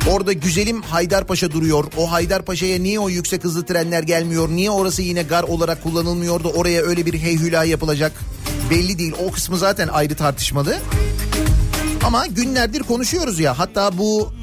Orada 0.09 0.33
güzelim 0.33 0.81
Haydarpaşa 0.81 1.51
duruyor. 1.51 1.85
O 1.97 2.11
Haydarpaşa'ya 2.11 2.79
niye 2.79 2.99
o 2.99 3.09
yüksek 3.09 3.43
hızlı 3.43 3.65
trenler 3.65 4.03
gelmiyor? 4.03 4.49
Niye 4.49 4.69
orası 4.71 5.01
yine 5.01 5.23
gar 5.23 5.43
olarak 5.43 5.83
kullanılmıyor 5.83 6.43
da 6.43 6.47
oraya 6.49 6.81
öyle 6.81 7.05
bir 7.05 7.13
heyhüla 7.19 7.63
yapılacak? 7.63 8.11
Belli 8.69 8.99
değil. 8.99 9.13
O 9.27 9.31
kısmı 9.31 9.57
zaten 9.57 9.87
ayrı 9.87 10.15
tartışmalı. 10.15 10.77
Ama 12.05 12.27
günlerdir 12.27 12.79
konuşuyoruz 12.79 13.39
ya. 13.39 13.59
Hatta 13.59 13.97
bu 13.97 14.33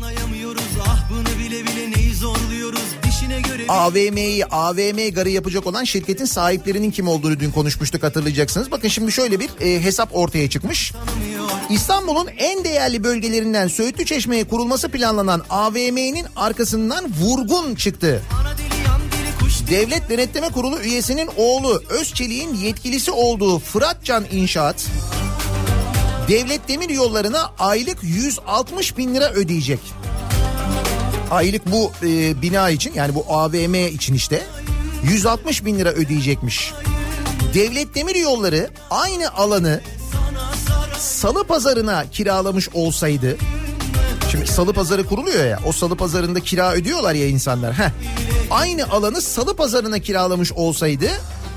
AVM'yi 3.70 4.46
AVM 4.46 5.14
garı 5.14 5.30
yapacak 5.30 5.66
olan 5.66 5.84
şirketin 5.84 6.24
sahiplerinin 6.24 6.90
kim 6.90 7.08
olduğunu 7.08 7.40
dün 7.40 7.50
konuşmuştuk 7.50 8.02
hatırlayacaksınız. 8.02 8.70
Bakın 8.70 8.88
şimdi 8.88 9.12
şöyle 9.12 9.40
bir 9.40 9.50
e, 9.60 9.82
hesap 9.84 10.16
ortaya 10.16 10.50
çıkmış. 10.50 10.92
İstanbul'un 11.70 12.28
en 12.38 12.64
değerli 12.64 13.04
bölgelerinden 13.04 13.68
Söğütlü 13.68 14.04
Çeşme'ye 14.06 14.44
kurulması 14.44 14.88
planlanan 14.88 15.42
AVM'nin 15.50 16.26
arkasından 16.36 17.04
vurgun 17.20 17.74
çıktı. 17.74 18.22
Devlet 19.70 20.10
Denetleme 20.10 20.48
Kurulu 20.48 20.80
üyesinin 20.80 21.28
oğlu 21.36 21.82
Özçelik'in 21.88 22.54
yetkilisi 22.54 23.10
olduğu 23.10 23.58
Fıratcan 23.58 24.24
İnşaat 24.32 24.86
Devlet 26.28 26.68
Demir 26.68 26.90
Yolları'na 26.90 27.50
aylık 27.58 27.98
160 28.02 28.96
bin 28.96 29.14
lira 29.14 29.30
ödeyecek. 29.30 29.80
Aylık 31.30 31.72
bu 31.72 31.92
e, 32.02 32.42
bina 32.42 32.70
için 32.70 32.92
yani 32.94 33.14
bu 33.14 33.24
AVM 33.28 33.74
için 33.74 34.14
işte 34.14 34.42
160 35.04 35.64
bin 35.64 35.78
lira 35.78 35.88
ödeyecekmiş. 35.88 36.72
Devlet 37.54 37.94
Demir 37.94 38.14
Yolları 38.14 38.70
aynı 38.90 39.34
alanı 39.34 39.80
salı 40.98 41.44
pazarına 41.44 42.10
kiralamış 42.10 42.68
olsaydı 42.68 43.36
Şimdi 44.30 44.46
salı 44.46 44.72
pazarı 44.72 45.06
kuruluyor 45.06 45.44
ya 45.44 45.58
o 45.66 45.72
salı 45.72 45.96
pazarında 45.96 46.40
kira 46.40 46.72
ödüyorlar 46.72 47.14
ya 47.14 47.28
insanlar. 47.28 47.74
Heh. 47.74 47.90
Aynı 48.50 48.90
alanı 48.90 49.20
salı 49.20 49.56
pazarına 49.56 49.98
kiralamış 49.98 50.52
olsaydı 50.52 51.08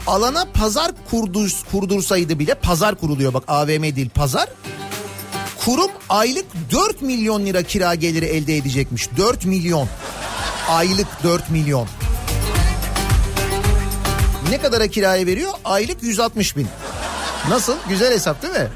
alana 0.08 0.46
pazar 0.54 0.92
kurdur, 1.12 1.52
kurdursaydı 1.72 2.40
bile 2.40 2.54
pazar 2.54 2.96
kuruluyor 2.96 3.34
bak 3.34 3.44
AVM 3.48 3.84
değil 3.84 4.10
pazar. 4.10 4.50
Kurum 5.66 5.92
aylık 6.10 6.46
4 6.72 7.02
milyon 7.02 7.46
lira 7.46 7.64
kira 7.64 7.96
geliri 7.96 8.26
elde 8.26 8.58
edecekmiş. 8.58 9.10
4 9.18 9.46
milyon. 9.46 9.88
Aylık 10.70 11.08
4 11.24 11.50
milyon. 11.50 11.88
Ne 14.50 14.62
kadara 14.62 14.88
kiraya 14.88 15.26
veriyor? 15.26 15.52
Aylık 15.66 16.04
160 16.04 16.58
bin. 16.58 16.68
Nasıl? 17.50 17.76
Güzel 17.90 18.14
hesap 18.14 18.42
değil 18.42 18.54
mi? 18.54 18.68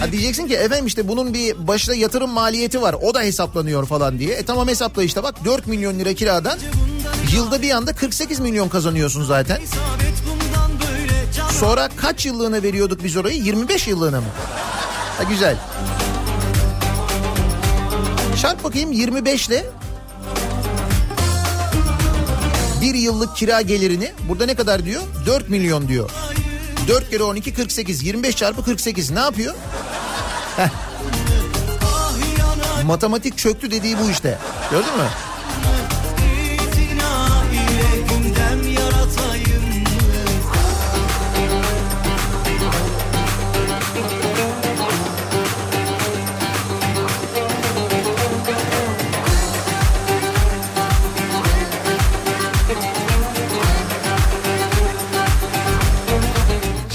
Ha 0.00 0.12
diyeceksin 0.12 0.46
ki 0.48 0.54
efendim 0.54 0.86
işte 0.86 1.08
bunun 1.08 1.34
bir 1.34 1.68
başta 1.68 1.94
yatırım 1.94 2.30
maliyeti 2.30 2.82
var. 2.82 2.96
O 3.02 3.14
da 3.14 3.20
hesaplanıyor 3.20 3.86
falan 3.86 4.18
diye. 4.18 4.34
E 4.34 4.44
tamam 4.44 4.68
hesapla 4.68 5.02
işte 5.02 5.22
bak 5.22 5.44
4 5.44 5.66
milyon 5.66 5.98
lira 5.98 6.14
kiradan 6.14 6.58
yılda 7.34 7.62
bir 7.62 7.70
anda 7.70 7.94
48 7.94 8.40
milyon 8.40 8.68
kazanıyorsun 8.68 9.24
zaten. 9.24 9.60
Sonra 11.60 11.88
kaç 11.96 12.26
yıllığına 12.26 12.62
veriyorduk 12.62 13.04
biz 13.04 13.16
orayı? 13.16 13.42
25 13.42 13.88
yıllığına 13.88 14.20
mı? 14.20 14.26
Ha 15.16 15.22
güzel. 15.22 15.56
Çarp 18.42 18.64
bakayım 18.64 18.92
25 18.92 19.48
ile 19.48 19.64
bir 22.80 22.94
yıllık 22.94 23.36
kira 23.36 23.60
gelirini 23.60 24.12
burada 24.28 24.46
ne 24.46 24.54
kadar 24.54 24.84
diyor? 24.84 25.02
4 25.26 25.48
milyon 25.48 25.88
diyor. 25.88 26.10
4 26.88 27.10
kere 27.10 27.22
12 27.22 27.54
48 27.54 28.02
25 28.02 28.36
çarpı 28.36 28.64
48 28.64 29.10
ne 29.10 29.20
yapıyor? 29.20 29.54
Matematik 32.84 33.38
çöktü 33.38 33.70
dediği 33.70 33.98
bu 33.98 34.10
işte. 34.10 34.38
Gördün 34.70 34.96
mü? 34.96 35.08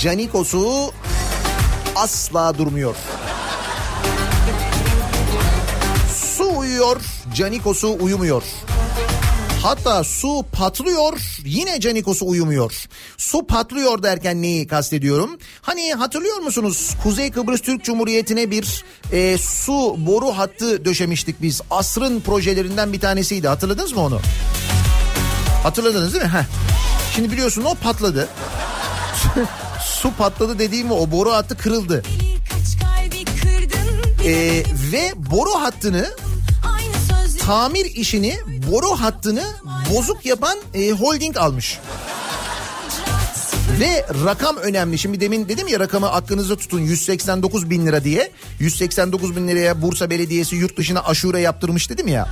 Canikos'u 0.02 0.92
asla 1.96 2.58
durmuyor. 2.58 2.96
Su 6.38 6.58
uyuyor, 6.58 7.02
Canikos'u 7.36 7.98
uyumuyor. 8.02 8.44
Hatta 9.64 10.04
su 10.04 10.46
patlıyor 10.52 11.40
yine 11.46 11.80
Canikos'u 11.80 12.28
uyumuyor. 12.28 12.86
Su 13.18 13.48
patlıyor 13.48 14.04
derken 14.04 14.42
neyi 14.42 14.68
kastediyorum? 14.68 15.38
Hani 15.62 15.94
hatırlıyor 15.94 16.38
musunuz 16.38 16.96
Kuzey 17.04 17.32
Kıbrıs 17.32 17.62
Türk 17.62 17.84
Cumhuriyeti'ne 17.84 18.52
bir 18.52 18.84
e, 19.12 19.38
su 19.38 19.96
boru 19.98 20.28
hattı 20.28 20.86
döşemiştik 20.86 21.42
biz. 21.42 21.62
Asrın 21.72 22.20
projelerinden 22.20 22.94
bir 22.94 23.00
tanesiydi 23.00 23.48
hatırladınız 23.48 23.92
mı 23.92 24.02
onu? 24.02 24.20
Hatırladınız 25.64 26.14
değil 26.14 26.26
mi? 26.26 26.32
Heh. 26.32 26.46
Şimdi 27.16 27.32
biliyorsun 27.32 27.64
o 27.64 27.76
patladı. 27.76 28.30
su 30.02 30.14
patladı 30.14 30.60
dediğim 30.60 30.92
o 30.92 31.12
boru 31.12 31.32
hattı 31.32 31.58
kırıldı. 31.58 32.04
Ee, 34.26 34.64
ve 34.92 35.14
boru 35.32 35.50
hattını 35.50 36.10
tamir 37.40 37.86
işini 37.86 38.38
boru 38.72 38.90
hattını 38.90 39.44
bozuk 39.94 40.26
yapan 40.26 40.58
e, 40.74 40.92
holding 40.92 41.38
almış. 41.38 41.80
Ve 43.80 44.06
rakam 44.26 44.58
önemli. 44.58 44.98
Şimdi 44.98 45.22
demin 45.22 45.50
dedim 45.50 45.68
ya 45.68 45.80
rakamı 45.80 46.12
aklınızda 46.12 46.56
tutun 46.56 46.80
189 46.80 47.70
bin 47.70 47.86
lira 47.86 48.04
diye. 48.04 48.32
189 48.60 49.36
bin 49.36 49.48
liraya 49.48 49.82
Bursa 49.82 50.10
Belediyesi 50.10 50.56
yurt 50.56 50.78
dışına 50.78 51.04
aşure 51.04 51.42
yaptırmış 51.42 51.90
dedim 51.90 52.08
ya. 52.08 52.28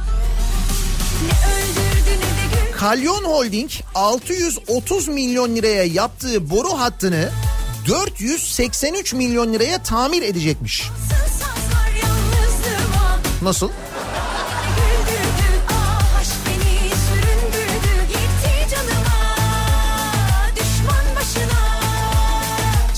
Kalyon 2.78 3.24
Holding 3.24 3.72
630 3.96 5.08
milyon 5.08 5.56
liraya 5.56 5.84
yaptığı 5.84 6.50
boru 6.50 6.80
hattını 6.80 7.30
483 7.88 9.14
milyon 9.14 9.54
liraya 9.54 9.84
tamir 9.84 10.22
edecekmiş. 10.22 10.90
Nasıl? 13.42 13.70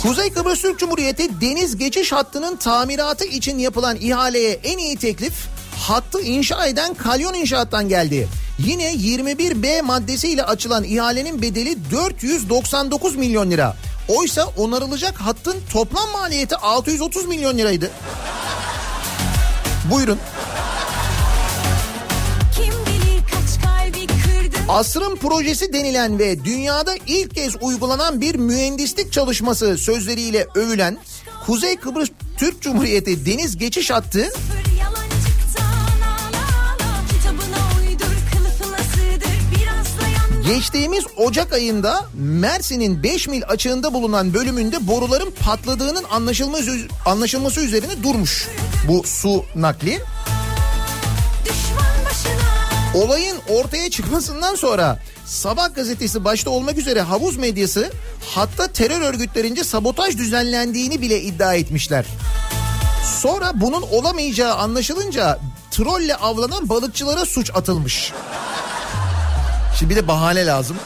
Kuzey 0.02 0.34
Kıbrıs 0.34 0.62
Türk 0.62 0.80
Cumhuriyeti 0.80 1.42
deniz 1.42 1.78
geçiş 1.78 2.12
hattının 2.12 2.56
tamiratı 2.56 3.26
için 3.26 3.58
yapılan 3.58 3.98
ihaleye 4.02 4.60
en 4.64 4.78
iyi 4.78 4.98
teklif 4.98 5.34
hattı 5.80 6.22
inşa 6.22 6.66
eden 6.66 6.94
Kalyon 6.94 7.34
İnşaat'tan 7.34 7.90
geldi. 7.90 8.28
Yine 8.60 8.94
21B 8.94 9.82
maddesiyle 9.82 10.44
açılan 10.44 10.84
ihalenin 10.84 11.42
bedeli 11.42 11.92
499 11.92 13.16
milyon 13.16 13.52
lira. 13.52 13.76
Oysa 14.08 14.45
onarılacak 14.58 15.18
hattın 15.18 15.55
toplam 15.74 16.10
maliyeti 16.12 16.55
630 16.55 17.26
milyon 17.26 17.58
liraydı. 17.58 17.91
Buyurun. 19.91 20.20
Asrın 24.70 25.16
projesi 25.16 25.74
denilen 25.74 26.20
ve 26.20 26.45
dünyada 26.45 26.95
ilk 27.08 27.36
kez 27.36 27.55
uygulanan 27.62 28.22
bir 28.22 28.36
mühendislik 28.36 29.14
çalışması 29.14 29.78
sözleriyle 29.78 30.47
övülen 30.55 30.97
Kuzey 31.45 31.76
Kıbrıs 31.76 32.10
Türk 32.38 32.62
Cumhuriyeti 32.62 33.26
deniz 33.26 33.58
geçiş 33.58 33.91
hattı 33.91 34.30
geçtiğimiz 40.48 41.04
Ocak 41.18 41.54
ayında 41.54 42.06
Mersin'in 42.14 43.04
5 43.04 43.28
mil 43.28 43.41
açığında 43.48 43.93
bulunan 43.93 44.34
bölümünde 44.34 44.88
boruların 44.88 45.32
patladığının 45.32 46.04
anlaşılması, 46.04 46.72
anlaşılması 47.06 47.62
üzerine 47.62 48.04
durmuş 48.04 48.48
bu 48.88 49.04
su 49.04 49.45
nakli. 49.56 50.00
Olayın 52.95 53.38
ortaya 53.50 53.89
çıkmasından 53.89 54.56
sonra 54.56 55.00
Sabah 55.26 55.76
gazetesi 55.76 56.24
başta 56.24 56.50
olmak 56.50 56.78
üzere 56.78 57.02
havuz 57.02 57.38
medyası 57.38 57.91
hatta 58.36 58.68
terör 58.68 59.02
örgütlerince 59.02 59.64
sabotaj 59.64 60.18
düzenlendiğini 60.18 61.02
bile 61.02 61.22
iddia 61.22 61.54
etmişler. 61.54 62.06
Sonra 63.22 63.52
bunun 63.56 63.82
olamayacağı 63.82 64.56
anlaşılınca 64.56 65.39
trolle 65.72 66.16
avlanan 66.16 66.70
balıkçılara 66.70 67.26
suç 67.26 67.52
atılmış. 67.54 68.14
Şimdi 69.80 69.89
bir 69.89 69.95
de 69.95 70.07
bahane 70.07 70.45
lazım. 70.45 70.78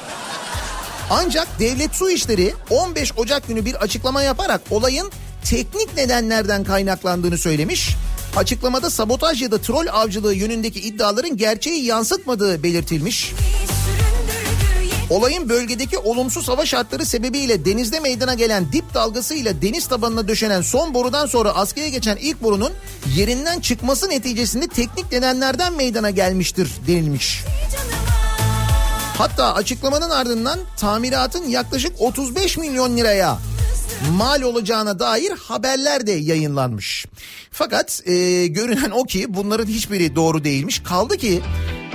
Ancak 1.09 1.59
devlet 1.59 1.95
su 1.95 2.09
işleri 2.09 2.53
15 2.69 3.13
Ocak 3.17 3.47
günü 3.47 3.65
bir 3.65 3.75
açıklama 3.75 4.21
yaparak 4.21 4.61
olayın 4.71 5.11
teknik 5.45 5.95
nedenlerden 5.95 6.63
kaynaklandığını 6.63 7.37
söylemiş. 7.37 7.95
Açıklamada 8.35 8.89
sabotaj 8.89 9.41
ya 9.41 9.51
da 9.51 9.61
troll 9.61 9.87
avcılığı 9.91 10.33
yönündeki 10.33 10.79
iddiaların 10.79 11.37
gerçeği 11.37 11.85
yansıtmadığı 11.85 12.63
belirtilmiş. 12.63 13.33
Olayın 15.09 15.49
bölgedeki 15.49 15.97
olumsuz 15.97 16.47
hava 16.47 16.65
şartları 16.65 17.05
sebebiyle 17.05 17.65
denizde 17.65 17.99
meydana 17.99 18.33
gelen 18.33 18.71
dip 18.71 18.93
dalgasıyla 18.93 19.61
deniz 19.61 19.87
tabanına 19.87 20.27
döşenen 20.27 20.61
son 20.61 20.93
borudan 20.93 21.25
sonra 21.25 21.55
askıya 21.55 21.89
geçen 21.89 22.17
ilk 22.17 22.43
borunun 22.43 22.71
yerinden 23.15 23.59
çıkması 23.59 24.09
neticesinde 24.09 24.67
teknik 24.67 25.11
nedenlerden 25.11 25.73
meydana 25.73 26.09
gelmiştir 26.09 26.71
denilmiş. 26.87 27.43
Hatta 29.21 29.53
açıklamanın 29.53 30.09
ardından 30.09 30.59
tamiratın 30.77 31.47
yaklaşık 31.47 32.01
35 32.01 32.57
milyon 32.57 32.97
liraya 32.97 33.37
mal 34.11 34.41
olacağına 34.41 34.99
dair 34.99 35.31
haberler 35.31 36.07
de 36.07 36.11
yayınlanmış. 36.11 37.05
Fakat 37.51 38.01
e, 38.05 38.47
görünen 38.47 38.91
o 38.91 39.03
ki 39.03 39.25
bunların 39.29 39.65
hiçbiri 39.65 40.15
doğru 40.15 40.43
değilmiş. 40.43 40.79
Kaldı 40.79 41.17
ki 41.17 41.41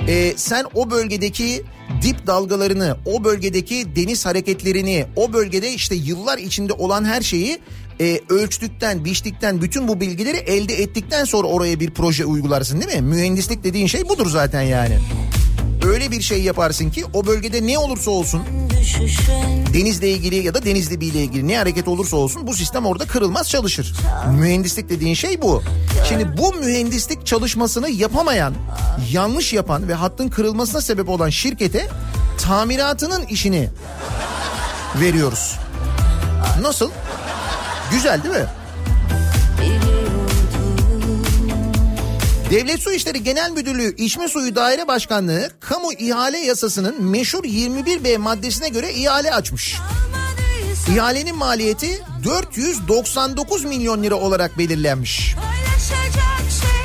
e, 0.07 0.33
sen 0.37 0.65
o 0.73 0.91
bölgedeki 0.91 1.63
dip 2.01 2.27
dalgalarını, 2.27 2.97
o 3.05 3.23
bölgedeki 3.23 3.95
deniz 3.95 4.25
hareketlerini, 4.25 5.05
o 5.15 5.33
bölgede 5.33 5.73
işte 5.73 5.95
yıllar 5.95 6.37
içinde 6.37 6.73
olan 6.73 7.05
her 7.05 7.21
şeyi 7.21 7.59
e, 8.01 8.19
ölçtükten, 8.29 9.05
biçtikten, 9.05 9.61
bütün 9.61 9.87
bu 9.87 9.99
bilgileri 9.99 10.37
elde 10.37 10.81
ettikten 10.81 11.25
sonra 11.25 11.47
oraya 11.47 11.79
bir 11.79 11.91
proje 11.91 12.25
uygularsın 12.25 12.81
değil 12.81 13.01
mi? 13.01 13.15
Mühendislik 13.15 13.63
dediğin 13.63 13.87
şey 13.87 14.09
budur 14.09 14.29
zaten 14.29 14.61
yani. 14.61 14.99
Öyle 15.87 16.11
bir 16.11 16.21
şey 16.21 16.43
yaparsın 16.43 16.89
ki 16.89 17.05
o 17.13 17.25
bölgede 17.25 17.67
ne 17.67 17.77
olursa 17.77 18.11
olsun 18.11 18.41
denizle 19.73 20.09
ilgili 20.09 20.35
ya 20.35 20.53
da 20.53 20.65
deniz 20.65 20.91
dibiyle 20.91 21.23
ilgili 21.23 21.47
ne 21.47 21.57
hareket 21.57 21.87
olursa 21.87 22.17
olsun 22.17 22.47
bu 22.47 22.53
sistem 22.53 22.85
orada 22.85 23.05
kırılmaz 23.05 23.49
çalışır. 23.49 23.93
Mühendislik 24.31 24.89
dediğin 24.89 25.13
şey 25.13 25.41
bu. 25.41 25.63
Şimdi 26.09 26.37
bu 26.37 26.53
mühendislik 26.53 27.25
çalışmasını 27.25 27.89
yapamayan, 27.89 28.53
yanlış 29.11 29.53
yapan 29.53 29.87
ve 29.87 29.93
hattın 29.93 30.27
kırılmasına 30.27 30.81
sebep 30.81 31.09
olan 31.09 31.29
şirkete 31.29 31.87
tamiratının 32.37 33.25
işini 33.25 33.69
veriyoruz. 35.01 35.55
Nasıl? 36.61 36.91
Güzel 37.91 38.23
değil 38.23 38.35
mi? 38.35 38.45
Devlet 42.51 42.79
Su 42.79 42.91
İşleri 42.91 43.23
Genel 43.23 43.51
Müdürlüğü 43.51 43.95
İçme 43.95 44.27
Suyu 44.27 44.55
Daire 44.55 44.87
Başkanlığı 44.87 45.49
kamu 45.59 45.93
ihale 45.93 46.37
yasasının 46.37 47.03
meşhur 47.03 47.43
21B 47.43 48.17
maddesine 48.17 48.69
göre 48.69 48.93
ihale 48.93 49.33
açmış. 49.33 49.75
İhalenin 50.93 51.35
maliyeti 51.35 52.01
499 52.23 53.65
milyon 53.65 54.03
lira 54.03 54.15
olarak 54.15 54.57
belirlenmiş. 54.57 55.35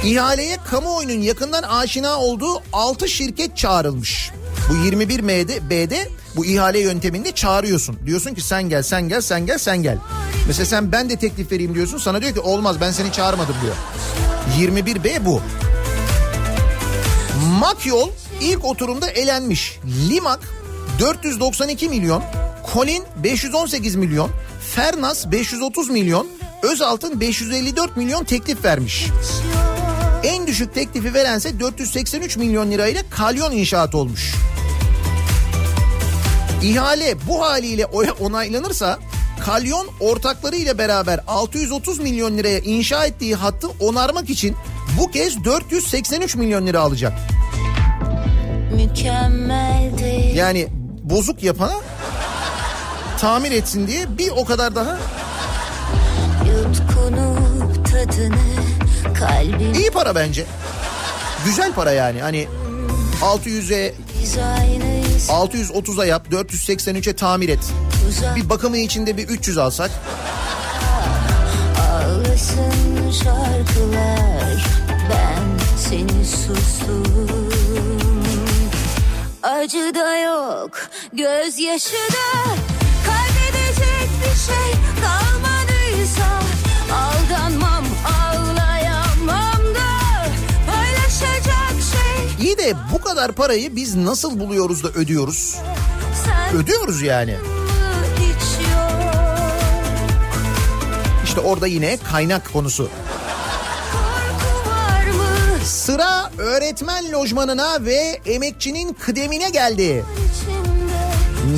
İhaleye 0.05 0.57
kamuoyunun 0.71 1.23
yakından 1.23 1.63
aşina 1.63 2.21
olduğu 2.21 2.63
6 2.73 3.09
şirket 3.09 3.57
çağrılmış. 3.57 4.31
Bu 4.71 4.75
21M'de 4.75 5.71
B'de 5.71 6.09
bu 6.37 6.47
ihale 6.47 6.81
yönteminde 6.81 7.33
çağırıyorsun. 7.33 7.99
Diyorsun 8.07 8.35
ki 8.35 8.41
sen 8.41 8.69
gel 8.69 8.83
sen 8.83 9.09
gel 9.09 9.21
sen 9.21 9.47
gel 9.47 9.59
sen 9.59 9.83
gel. 9.83 9.99
Mesela 10.47 10.67
sen 10.67 10.93
ben 10.93 11.11
de 11.11 11.17
teklif 11.17 11.53
vereyim 11.53 11.75
diyorsun. 11.75 11.99
Sana 11.99 12.23
diyor 12.23 12.35
ki 12.35 12.41
olmaz 12.41 12.81
ben 12.81 12.91
seni 12.91 13.13
çağırmadım 13.13 13.55
diyor. 13.63 13.75
21B 14.59 15.25
bu. 15.25 15.41
Makyol 17.61 18.11
ilk 18.41 18.65
oturumda 18.65 19.11
elenmiş. 19.11 19.79
Limak 20.11 20.41
492 20.99 21.89
milyon. 21.89 22.23
Colin 22.75 23.05
518 23.25 23.97
milyon. 23.97 24.31
Fernas 24.75 25.31
530 25.31 25.91
milyon. 25.91 26.27
Özaltın 26.63 27.21
554 27.21 27.97
milyon 27.97 28.25
teklif 28.25 28.65
vermiş. 28.65 29.07
En 30.25 30.47
düşük 30.47 30.75
teklifi 30.75 31.15
verense 31.15 31.61
483 31.61 32.37
milyon 32.37 32.71
lirayla 32.71 33.03
kalyon 33.11 33.53
inşaat 33.53 33.95
olmuş. 33.95 34.35
İhale 36.63 37.15
bu 37.29 37.43
haliyle 37.43 37.87
onaylanırsa 38.21 38.99
kalyon 39.45 39.89
ortakları 40.01 40.57
ile 40.57 40.79
beraber 40.79 41.21
630 41.27 41.99
milyon 41.99 42.39
liraya 42.39 42.59
inşa 42.59 43.07
ettiği 43.07 43.35
hattı 43.35 43.69
onarmak 43.81 44.31
için 44.31 44.57
bu 45.01 45.11
kez 45.11 45.45
483 45.45 46.37
milyon 46.37 46.67
lira 46.67 46.81
alacak. 46.81 47.13
Mükemmel 48.75 49.91
değil 49.99 50.37
Yani 50.37 50.69
bozuk 51.03 51.43
yapana 51.43 51.75
tamir 53.19 53.53
etsin 53.53 53.87
diye 53.87 54.19
bir 54.19 54.31
o 54.31 54.45
kadar 54.45 54.75
daha 54.75 54.99
Yutkunup 56.49 57.87
tadını 57.93 58.37
Kalbim 59.15 59.75
iyi 59.75 59.91
para 59.91 60.15
bence. 60.15 60.45
Güzel 61.45 61.73
para 61.73 61.93
yani 61.93 62.21
hani 62.23 62.49
600'e 63.23 63.95
biz 64.23 64.39
aynıyız 64.39 65.02
630'a 65.29 66.05
yap 66.05 66.27
483'e 66.31 67.13
tamir 67.13 67.49
et. 67.49 67.73
Bir 68.37 68.49
bakımı 68.49 68.79
içinde 68.79 69.17
bir 69.17 69.29
300 69.29 69.59
alsak. 69.59 69.91
Ağlasın 71.81 73.11
şarkılar 73.11 74.65
Ben 75.11 75.43
seni 75.79 76.25
sustum. 76.27 77.49
Acı 79.43 79.95
da 79.95 80.19
yok 80.19 80.91
Gözyaşı 81.13 81.93
da. 81.93 82.55
Kaybedecek 83.07 84.09
bir 84.21 84.53
şey 84.53 84.73
kalmadıysa 85.03 85.52
iyi 92.53 92.59
de 92.59 92.75
bu 92.93 93.01
kadar 93.01 93.33
parayı 93.33 93.77
biz 93.77 93.95
nasıl 93.95 94.41
buluyoruz 94.41 94.85
da 94.85 94.89
ödüyoruz? 94.89 95.57
Ödüyoruz 96.55 97.03
yani. 97.03 97.37
İşte 101.25 101.41
orada 101.41 101.67
yine 101.67 101.97
kaynak 101.97 102.53
konusu. 102.53 102.89
Sıra 105.65 106.31
öğretmen 106.39 107.13
lojmanına 107.13 107.85
ve 107.85 108.21
emekçinin 108.27 108.93
kıdemine 108.93 109.51
geldi. 109.51 110.05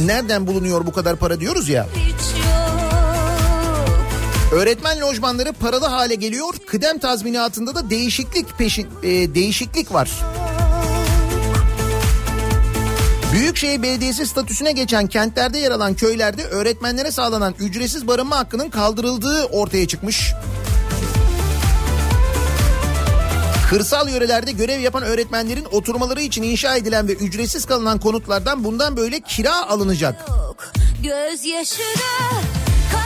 Nereden 0.06 0.46
bulunuyor 0.46 0.86
bu 0.86 0.92
kadar 0.92 1.16
para 1.16 1.40
diyoruz 1.40 1.68
ya. 1.68 1.88
Öğretmen 4.52 5.00
lojmanları 5.00 5.52
paralı 5.52 5.86
hale 5.86 6.14
geliyor. 6.14 6.54
Kıdem 6.66 6.98
tazminatında 6.98 7.74
da 7.74 7.90
değişiklik 7.90 8.58
peşin 8.58 8.88
e, 9.02 9.34
değişiklik 9.34 9.92
var. 9.92 10.10
Büyükşehir 13.34 13.82
Belediyesi 13.82 14.26
statüsüne 14.26 14.72
geçen 14.72 15.06
kentlerde 15.06 15.58
yer 15.58 15.70
alan 15.70 15.94
köylerde 15.94 16.44
öğretmenlere 16.44 17.10
sağlanan 17.10 17.54
ücretsiz 17.58 18.06
barınma 18.06 18.36
hakkının 18.38 18.70
kaldırıldığı 18.70 19.44
ortaya 19.44 19.88
çıkmış. 19.88 20.32
Kırsal 23.70 24.08
yörelerde 24.08 24.52
görev 24.52 24.80
yapan 24.80 25.02
öğretmenlerin 25.02 25.66
oturmaları 25.72 26.20
için 26.20 26.42
inşa 26.42 26.76
edilen 26.76 27.08
ve 27.08 27.12
ücretsiz 27.12 27.64
kalınan 27.64 27.98
konutlardan 27.98 28.64
bundan 28.64 28.96
böyle 28.96 29.20
kira 29.20 29.68
alınacak. 29.68 30.28
yok. 30.28 30.72
Gözyaşı 31.02 31.78
da 31.78 32.43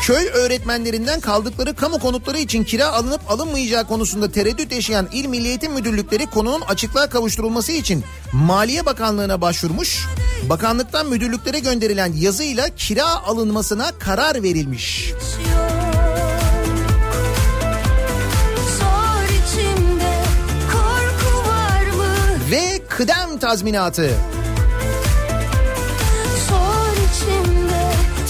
Köy 0.08 0.28
öğretmenlerinden 0.28 1.20
kaldıkları 1.20 1.74
kamu 1.74 1.98
konutları 1.98 2.38
için 2.38 2.64
kira 2.64 2.86
alınıp 2.86 3.20
alınmayacağı 3.30 3.86
konusunda 3.86 4.30
tereddüt 4.30 4.72
yaşayan 4.72 5.08
İl 5.12 5.26
Milli 5.26 5.48
Eğitim 5.48 5.72
Müdürlükleri 5.72 6.26
konunun 6.26 6.60
açıklığa 6.60 7.08
kavuşturulması 7.08 7.72
için 7.72 8.04
Maliye 8.32 8.86
Bakanlığı'na 8.86 9.40
başvurmuş. 9.40 10.06
Bakanlıktan 10.48 11.06
müdürlüklere 11.06 11.58
gönderilen 11.58 12.12
yazıyla 12.12 12.68
kira 12.68 13.06
alınmasına 13.06 13.90
karar 13.98 14.42
verilmiş. 14.42 15.12
Ve 22.50 22.82
kıdem 22.88 23.38
tazminatı. 23.38 24.10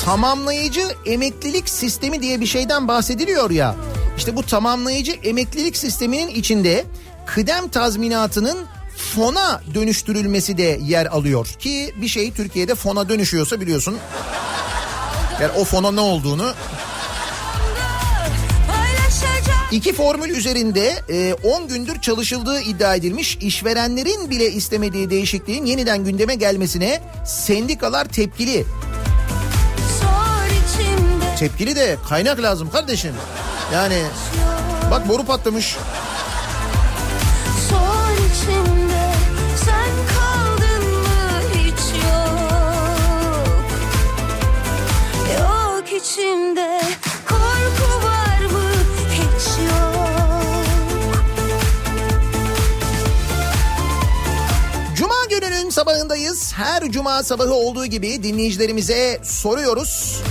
Tamamlayıcı 0.08 0.88
emeklilik 1.06 1.68
sistemi 1.68 2.22
diye 2.22 2.40
bir 2.40 2.46
şeyden 2.46 2.88
bahsediliyor 2.88 3.50
ya. 3.50 3.74
İşte 4.16 4.36
bu 4.36 4.42
tamamlayıcı 4.42 5.12
emeklilik 5.12 5.76
sisteminin 5.76 6.28
içinde 6.28 6.84
kıdem 7.26 7.68
tazminatının 7.68 8.58
fona 8.96 9.60
dönüştürülmesi 9.74 10.58
de 10.58 10.78
yer 10.82 11.06
alıyor. 11.06 11.46
Ki 11.46 11.94
bir 12.02 12.08
şey 12.08 12.32
Türkiye'de 12.32 12.74
fona 12.74 13.08
dönüşüyorsa 13.08 13.60
biliyorsun. 13.60 13.98
Yani 15.42 15.52
o 15.52 15.64
fona 15.64 15.90
ne 15.90 16.00
olduğunu. 16.00 16.52
İki 19.72 19.92
formül 19.92 20.30
üzerinde 20.30 21.02
e, 21.08 21.34
10 21.34 21.68
gündür 21.68 22.00
çalışıldığı 22.00 22.60
iddia 22.60 22.94
edilmiş. 22.94 23.36
İşverenlerin 23.36 24.30
bile 24.30 24.52
istemediği 24.52 25.10
değişikliğin 25.10 25.66
yeniden 25.66 26.04
gündeme 26.04 26.34
gelmesine 26.34 27.00
sendikalar 27.26 28.04
tepkili. 28.04 28.64
Tepkili 31.38 31.76
de 31.76 31.96
kaynak 32.08 32.42
lazım 32.42 32.70
kardeşim. 32.70 33.14
Yani 33.72 34.02
bak 34.90 35.08
boru 35.08 35.24
patlamış. 35.24 35.76
Yok 45.38 45.92
içimde 45.92 46.80
korku 47.28 48.06
var 48.06 48.40
mı 48.52 48.70
hiç 49.12 49.48
yok 49.58 51.24
Cuma 54.94 55.24
gününün 55.30 55.70
sabahındayız. 55.70 56.52
Her 56.52 56.90
cuma 56.90 57.22
sabahı 57.22 57.54
olduğu 57.54 57.86
gibi 57.86 58.22
dinleyicilerimize 58.22 59.20
soruyoruz. 59.22 60.22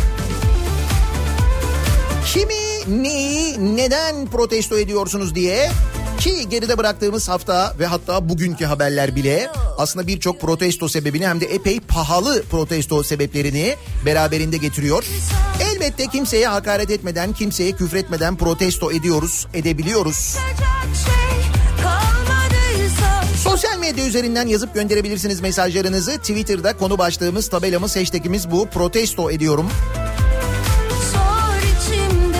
Kimi, 2.37 3.03
neyi, 3.03 3.75
neden 3.75 4.25
protesto 4.25 4.77
ediyorsunuz 4.77 5.35
diye 5.35 5.71
ki 6.19 6.49
geride 6.49 6.77
bıraktığımız 6.77 7.29
hafta 7.29 7.75
ve 7.79 7.85
hatta 7.85 8.29
bugünkü 8.29 8.65
haberler 8.65 9.15
bile 9.15 9.49
aslında 9.77 10.07
birçok 10.07 10.41
protesto 10.41 10.89
sebebini 10.89 11.27
hem 11.27 11.41
de 11.41 11.45
epey 11.45 11.79
pahalı 11.79 12.43
protesto 12.43 13.03
sebeplerini 13.03 13.75
beraberinde 14.05 14.57
getiriyor. 14.57 15.05
Elbette 15.71 16.07
kimseye 16.07 16.47
hakaret 16.47 16.91
etmeden, 16.91 17.33
kimseye 17.33 17.71
küfretmeden 17.71 18.35
protesto 18.35 18.91
ediyoruz, 18.91 19.47
edebiliyoruz. 19.53 20.37
Sosyal 23.43 23.79
medya 23.79 24.05
üzerinden 24.05 24.47
yazıp 24.47 24.73
gönderebilirsiniz 24.73 25.41
mesajlarınızı. 25.41 26.17
Twitter'da 26.17 26.77
konu 26.77 26.97
başlığımız, 26.97 27.49
tabelamız, 27.49 27.95
hashtagimiz 27.95 28.51
bu. 28.51 28.65
Protesto 28.65 29.31
ediyorum. 29.31 29.69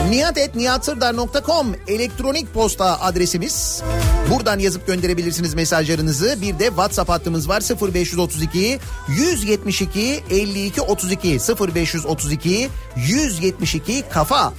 Niyatetniyatsırdar.com 0.09 1.75
elektronik 1.87 2.53
posta 2.53 3.01
adresimiz. 3.01 3.83
Buradan 4.31 4.59
yazıp 4.59 4.87
gönderebilirsiniz 4.87 5.53
mesajlarınızı. 5.53 6.41
Bir 6.41 6.59
de 6.59 6.65
WhatsApp 6.65 7.09
hattımız 7.09 7.49
var 7.49 7.61
0532 7.93 8.79
172 9.09 10.23
52 10.29 10.81
32 10.81 11.29
0532 11.29 12.69
172 12.95 14.03
kafa. 14.09 14.53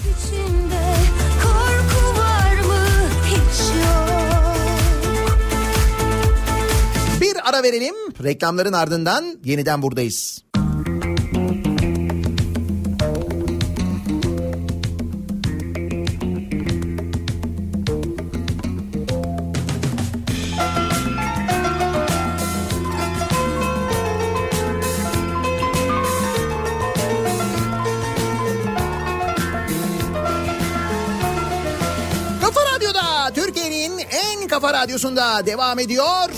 Bir 7.20 7.48
ara 7.48 7.62
verelim. 7.62 7.94
Reklamların 8.22 8.72
ardından 8.72 9.38
yeniden 9.44 9.82
buradayız. 9.82 10.47
Radyosunda 34.78 35.46
devam 35.46 35.78
ediyor. 35.78 36.30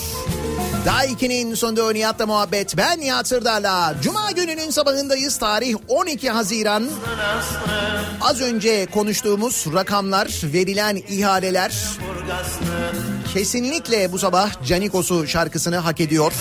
Daiki'nin 0.86 1.54
sonunda 1.54 1.92
Nihat'la 1.92 2.26
muhabbet. 2.26 2.76
Ben 2.76 3.00
Nihat 3.00 3.28
Sırdar'la. 3.28 3.94
Cuma 4.02 4.30
gününün 4.30 4.70
sabahındayız. 4.70 5.38
Tarih 5.38 5.74
12 5.88 6.30
Haziran. 6.30 6.88
Az 8.20 8.40
önce 8.40 8.86
konuştuğumuz 8.86 9.66
rakamlar, 9.74 10.28
verilen 10.42 10.96
ihaleler 11.08 11.72
kesinlikle 13.34 14.12
bu 14.12 14.18
sabah 14.18 14.50
Canikos'u 14.66 15.26
şarkısını 15.26 15.76
hak 15.76 16.00
ediyor. 16.00 16.32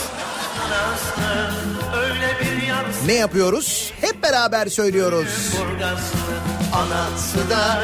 Ne 3.06 3.14
yapıyoruz? 3.14 3.94
Hep 4.02 4.24
beraber 4.24 4.68
söylüyoruz. 4.68 5.56
Anası 6.74 7.50
da 7.50 7.84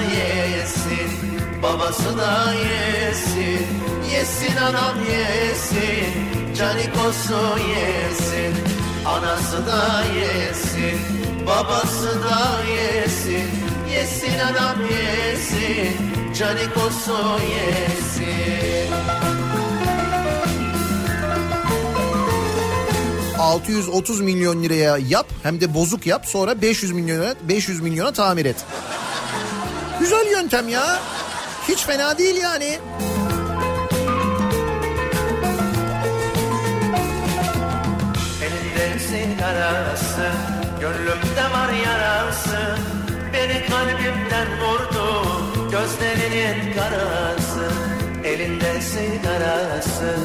yesin, 0.58 1.25
babası 1.66 2.18
da 2.18 2.54
yesin. 2.54 3.68
Yesin 4.14 4.58
anam 4.58 4.96
yesin, 5.12 6.14
canikosu 6.58 7.60
yesin. 7.60 8.54
Anası 9.06 9.66
da 9.66 10.04
yesin, 10.20 11.00
babası 11.48 12.24
da 12.24 12.62
yesin. 12.72 13.50
Yesin 13.92 14.40
anam 14.40 14.78
yesin, 14.82 15.98
canikosu 16.40 17.40
yesin. 17.56 18.96
630 23.40 24.22
milyon 24.22 24.64
liraya 24.64 24.98
yap 24.98 25.28
hem 25.44 25.62
de 25.62 25.74
bozuk 25.74 26.08
yap 26.08 26.26
sonra 26.26 26.62
500 26.62 26.92
milyona 26.92 27.36
500 27.50 27.82
milyona 27.82 28.14
tamir 28.14 28.46
et. 28.46 28.66
Güzel 30.00 30.32
yöntem 30.32 30.70
ya. 30.70 31.00
Hiç 31.68 31.86
fena 31.86 32.18
değil 32.18 32.36
yani. 32.42 32.80
Elinde 38.44 39.00
sigarası, 39.00 40.32
gönlümde 40.82 41.44
var 41.54 41.74
yarası. 41.86 42.78
Beni 43.34 43.66
kalbimden 43.66 44.48
vurdu, 44.62 45.28
gözlerinin 45.72 46.74
karası. 46.74 47.95
Elinde 48.26 48.82
sigarası 48.82 50.16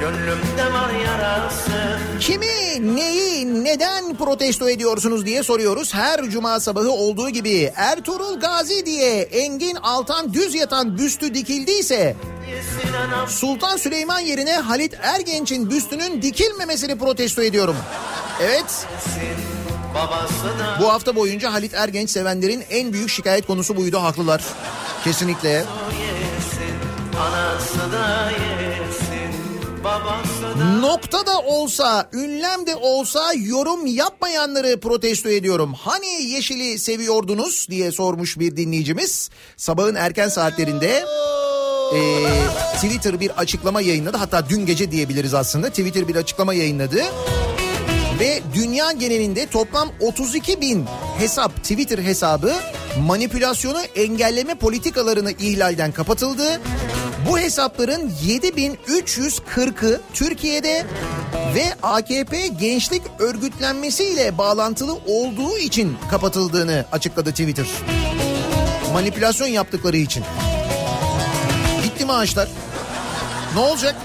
Gönlümde 0.00 0.72
var 0.72 0.90
yarası 0.90 1.98
Kimi, 2.20 2.96
neyi, 2.96 3.64
neden 3.64 4.16
protesto 4.16 4.68
ediyorsunuz 4.68 5.26
diye 5.26 5.42
soruyoruz. 5.42 5.94
Her 5.94 6.30
cuma 6.30 6.60
sabahı 6.60 6.90
olduğu 6.90 7.30
gibi 7.30 7.72
Ertuğrul 7.76 8.40
Gazi 8.40 8.86
diye 8.86 9.20
Engin 9.20 9.76
Altan 9.76 10.34
düz 10.34 10.54
yatan 10.54 10.98
büstü 10.98 11.34
dikildiyse 11.34 12.16
Sultan 13.28 13.76
Süleyman 13.76 14.20
yerine 14.20 14.56
Halit 14.56 14.94
Ergenç'in 15.02 15.70
büstünün 15.70 16.22
dikilmemesini 16.22 16.98
protesto 16.98 17.42
ediyorum. 17.42 17.76
Evet, 18.42 18.86
bu 20.80 20.92
hafta 20.92 21.16
boyunca 21.16 21.52
Halit 21.52 21.74
Ergenç 21.74 22.10
sevenlerin 22.10 22.64
en 22.70 22.92
büyük 22.92 23.10
şikayet 23.10 23.46
konusu 23.46 23.76
buydu, 23.76 24.02
haklılar. 24.02 24.42
Kesinlikle. 25.04 25.64
Nokta 30.80 31.26
da 31.26 31.38
olsa, 31.40 32.08
ünlem 32.12 32.66
de 32.66 32.76
olsa 32.76 33.32
yorum 33.34 33.86
yapmayanları 33.86 34.80
protesto 34.80 35.28
ediyorum. 35.28 35.74
Hani 35.74 36.06
yeşili 36.06 36.78
seviyordunuz 36.78 37.66
diye 37.70 37.92
sormuş 37.92 38.38
bir 38.38 38.56
dinleyicimiz. 38.56 39.30
Sabahın 39.56 39.94
erken 39.94 40.28
saatlerinde 40.28 41.04
e, 41.94 42.00
Twitter 42.74 43.20
bir 43.20 43.30
açıklama 43.30 43.80
yayınladı. 43.80 44.16
Hatta 44.16 44.48
dün 44.48 44.66
gece 44.66 44.90
diyebiliriz 44.90 45.34
aslında. 45.34 45.68
Twitter 45.68 46.08
bir 46.08 46.16
açıklama 46.16 46.54
yayınladı. 46.54 47.02
Ve 48.20 48.40
dünya 48.54 48.92
genelinde 48.92 49.46
toplam 49.46 49.88
32 50.00 50.60
bin 50.60 50.86
hesap 51.18 51.56
Twitter 51.56 51.98
hesabı 51.98 52.54
manipülasyonu 53.06 53.80
engelleme 53.96 54.54
politikalarını 54.54 55.30
ihlalden 55.30 55.92
kapatıldı. 55.92 56.60
Bu 57.28 57.38
hesapların 57.38 58.10
7340'ı 58.10 60.00
Türkiye'de 60.14 60.86
ve 61.54 61.64
AKP 61.82 62.46
gençlik 62.46 63.02
örgütlenmesiyle 63.18 64.38
bağlantılı 64.38 64.94
olduğu 65.06 65.58
için 65.58 65.96
kapatıldığını 66.10 66.84
açıkladı 66.92 67.30
Twitter. 67.30 67.66
Manipülasyon 68.92 69.48
yaptıkları 69.48 69.96
için. 69.96 70.24
Gitti 71.84 72.04
maaşlar. 72.04 72.48
Ne 73.54 73.60
olacak? 73.60 73.96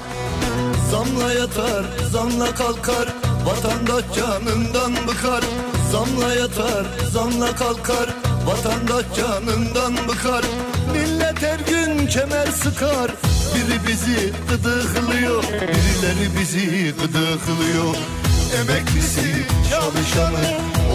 Zamla 0.91 1.33
yatar, 1.33 1.85
zamla 2.11 2.55
kalkar 2.55 3.13
Vatandaş 3.45 4.03
canından 4.15 5.07
bıkar 5.07 5.43
Zamla 5.91 6.33
yatar, 6.33 6.85
zamla 7.11 7.55
kalkar 7.55 8.09
Vatandaş 8.45 9.05
canından 9.17 10.07
bıkar 10.07 10.45
Millet 10.93 11.41
her 11.41 11.59
gün 11.59 12.07
kemer 12.07 12.47
sıkar. 12.47 13.11
Biri 13.55 13.87
bizi 13.87 14.33
gıdıklıyor 14.49 15.43
Birileri 15.43 16.39
bizi 16.39 16.93
gıdıklıyor. 17.01 17.95
Emeklisi 18.59 19.45
çalışanı 19.69 20.45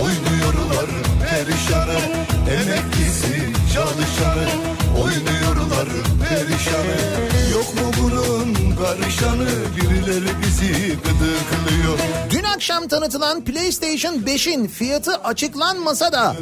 Oynuyorlar 0.02 0.90
perişanı. 1.30 1.98
Emeklisi 2.50 3.52
çalışanı 3.74 4.48
Oynuyorlar 5.02 5.88
perişanı 6.28 7.39
Yok 7.60 7.74
mu 7.74 7.92
bunun 8.02 8.76
karışanı 8.76 9.48
Birileri 9.76 10.30
bizi 10.42 10.88
gıdıklıyor 10.88 11.98
Dün 12.30 12.42
akşam 12.42 12.88
tanıtılan 12.88 13.44
PlayStation 13.44 14.14
5'in 14.14 14.66
fiyatı 14.66 15.14
açıklanmasa 15.16 16.12
da 16.12 16.36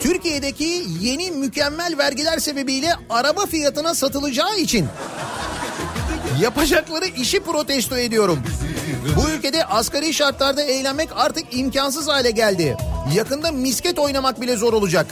Türkiye'deki 0.00 0.84
yeni 1.00 1.30
mükemmel 1.30 1.98
vergiler 1.98 2.38
sebebiyle 2.38 2.94
araba 3.10 3.46
fiyatına 3.46 3.94
satılacağı 3.94 4.56
için 4.56 4.86
yapacakları 6.40 7.06
işi 7.06 7.40
protesto 7.40 7.96
ediyorum. 7.96 8.38
Bu 9.16 9.30
ülkede 9.30 9.64
asgari 9.64 10.14
şartlarda 10.14 10.62
eğlenmek 10.62 11.08
artık 11.16 11.44
imkansız 11.50 12.08
hale 12.08 12.30
geldi. 12.30 12.76
Yakında 13.14 13.52
misket 13.52 13.98
oynamak 13.98 14.40
bile 14.40 14.56
zor 14.56 14.72
olacak. 14.72 15.06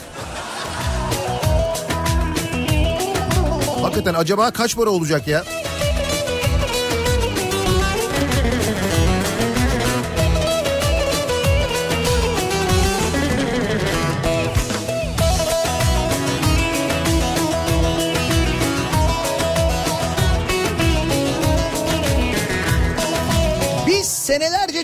Hakikaten 3.91 4.13
acaba 4.13 4.51
kaç 4.51 4.75
para 4.75 4.89
olacak 4.89 5.27
ya? 5.27 5.43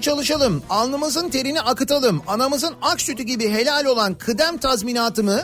Çalışalım, 0.08 0.64
alnımızın 0.70 1.30
terini 1.30 1.62
akıtalım, 1.62 2.22
anamızın 2.28 2.76
ak 2.82 3.02
sütü 3.02 3.24
gibi 3.24 3.50
helal 3.50 3.86
olan 3.86 4.14
kıdem 4.14 4.58
tazminatımı 4.58 5.42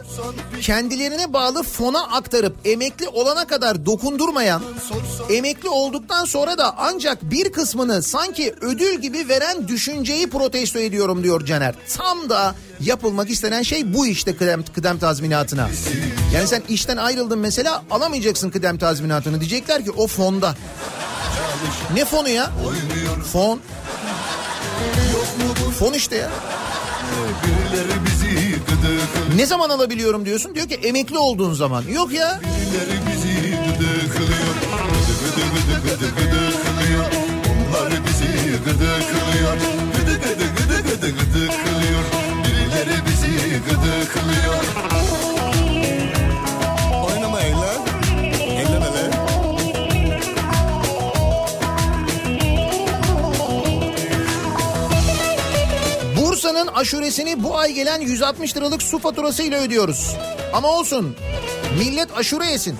kendilerine 0.62 1.34
bağlı 1.34 1.64
fona 1.64 2.04
aktarıp 2.04 2.56
emekli 2.66 3.08
olana 3.08 3.48
kadar 3.48 3.86
dokundurmayan, 3.86 4.62
emekli 5.30 5.70
olduktan 5.70 6.26
sonra 6.26 6.58
da 6.58 6.76
ancak 6.78 7.24
bir 7.24 7.52
kısmını 7.52 8.04
sanki 8.04 8.56
ödül 8.62 9.02
gibi 9.02 9.30
veren 9.30 9.68
düşünceyi 9.68 10.30
protesto 10.30 10.80
ediyorum 10.80 11.24
diyor 11.24 11.46
Caner. 11.46 11.76
Tam 11.98 12.30
da 12.30 12.56
yapılmak 12.80 13.30
istenen 13.30 13.62
şey 13.62 13.94
bu 13.94 14.08
işte 14.08 14.36
kıdem, 14.36 14.64
kıdem 14.76 15.00
tazminatına. 15.00 15.70
Yani 16.34 16.48
sen 16.48 16.64
işten 16.70 16.98
ayrıldın 16.98 17.40
mesela 17.40 17.84
alamayacaksın 17.92 18.50
kıdem 18.50 18.78
tazminatını. 18.78 19.40
Diyecekler 19.40 19.86
ki 19.86 19.92
o 19.92 20.08
fonda. 20.08 20.56
Ne 21.94 22.06
fonu 22.06 22.30
ya? 22.30 22.52
Fon. 23.34 23.60
Fon 25.80 25.94
işte 25.94 26.16
ya. 26.16 26.30
Ne 29.36 29.46
zaman 29.46 29.70
alabiliyorum 29.70 30.26
diyorsun? 30.26 30.56
Diyor 30.56 30.68
ki 30.68 30.76
emekli 30.76 31.18
olduğun 31.18 31.54
zaman. 31.54 31.84
Yok 31.88 32.14
ya. 32.14 32.40
Birileri 32.44 33.00
bizi 33.08 33.54
gıdıklıyor 43.70 44.43
Bursa'nın 56.44 56.68
aşuresini 56.68 57.44
bu 57.44 57.58
ay 57.58 57.74
gelen 57.74 58.02
160 58.02 58.58
liralık 58.58 58.84
su 58.84 59.00
faturasıyla 59.00 59.60
ödüyoruz. 59.60 60.16
Ama 60.54 60.68
olsun. 60.68 61.16
Millet 61.80 62.18
aşure 62.18 62.46
yesin. 62.46 62.78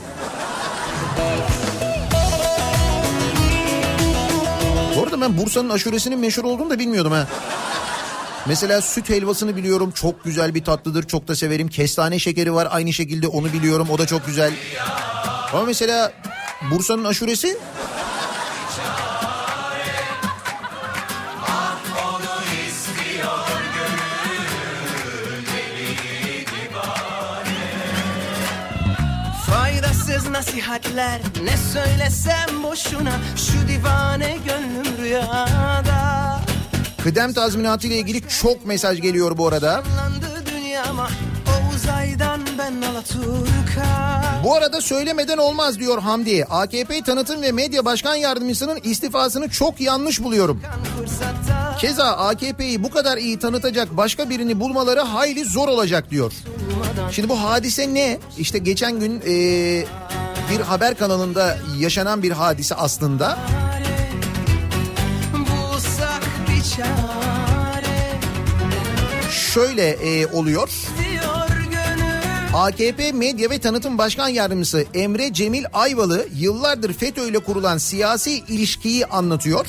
Bu 4.96 5.04
arada 5.04 5.22
ben 5.22 5.38
Bursa'nın 5.38 5.70
aşuresinin 5.70 6.20
meşhur 6.20 6.44
olduğunu 6.44 6.70
da 6.70 6.80
bilmiyordum 6.80 7.12
ha. 7.12 7.28
Mesela 8.46 8.82
süt 8.82 9.10
helvasını 9.10 9.56
biliyorum. 9.56 9.92
Çok 9.92 10.24
güzel 10.24 10.56
bir 10.56 10.64
tatlıdır. 10.64 11.04
Çok 11.04 11.28
da 11.28 11.36
severim. 11.36 11.68
Kestane 11.68 12.20
şekeri 12.20 12.54
var 12.54 12.68
aynı 12.72 12.94
şekilde 12.94 13.28
onu 13.28 13.54
biliyorum. 13.54 13.88
O 13.92 13.98
da 13.98 14.08
çok 14.08 14.26
güzel. 14.26 14.54
Ama 15.54 15.64
mesela 15.64 16.14
Bursa'nın 16.72 17.04
aşuresi 17.04 17.58
nasihatler 30.48 31.22
ne 31.44 31.58
söylesem 31.58 32.64
boşuna 32.64 33.12
Şu 33.38 33.68
divane 33.68 34.38
gönlüm 34.48 34.98
rüyada 34.98 36.40
kıdem 37.04 37.34
tazminatı 37.34 37.88
ile 37.88 37.98
ilgili 37.98 38.22
çok 38.42 38.66
mesaj 38.66 39.02
geliyor 39.02 39.38
bu 39.38 39.48
arada. 39.48 39.84
Dünyama 40.56 41.10
Bu 44.44 44.56
arada 44.56 44.82
söylemeden 44.82 45.38
olmaz 45.38 45.80
diyor 45.80 46.02
Hamdi. 46.02 46.46
AKP 46.50 47.02
Tanıtım 47.02 47.42
ve 47.42 47.52
Medya 47.52 47.86
Başkan 47.86 48.16
Yardımcısının 48.16 48.80
istifasını 48.84 49.50
çok 49.50 49.82
yanlış 49.82 50.24
buluyorum. 50.24 50.62
Keza 51.80 52.06
AKP'yi 52.06 52.84
bu 52.84 52.90
kadar 52.90 53.18
iyi 53.18 53.40
tanıtacak 53.40 53.98
başka 53.98 54.30
birini 54.30 54.60
bulmaları 54.60 55.00
hayli 55.02 55.46
zor 55.46 55.68
olacak 55.68 56.12
diyor. 56.12 56.34
Şimdi 57.12 57.30
bu 57.30 57.44
hadise 57.44 57.94
ne? 57.94 58.20
İşte 58.38 58.58
geçen 58.58 59.00
gün 59.00 59.22
eee, 59.26 59.86
bir 60.54 60.60
haber 60.60 60.98
kanalında 60.98 61.58
yaşanan 61.78 62.24
bir 62.24 62.32
hadise 62.32 62.76
aslında. 62.76 63.38
Şöyle 69.54 69.98
eee, 70.04 70.28
oluyor. 70.28 70.70
AKP 72.54 73.12
Medya 73.12 73.50
ve 73.50 73.60
Tanıtım 73.60 73.98
Başkan 73.98 74.28
Yardımcısı 74.28 74.86
Emre 74.94 75.34
Cemil 75.34 75.66
Ayvalı 75.74 76.28
yıllardır 76.36 76.94
FETÖ 76.94 77.28
ile 77.28 77.40
kurulan 77.40 77.78
siyasi 77.78 78.32
ilişkiyi 78.32 79.06
anlatıyor. 79.06 79.66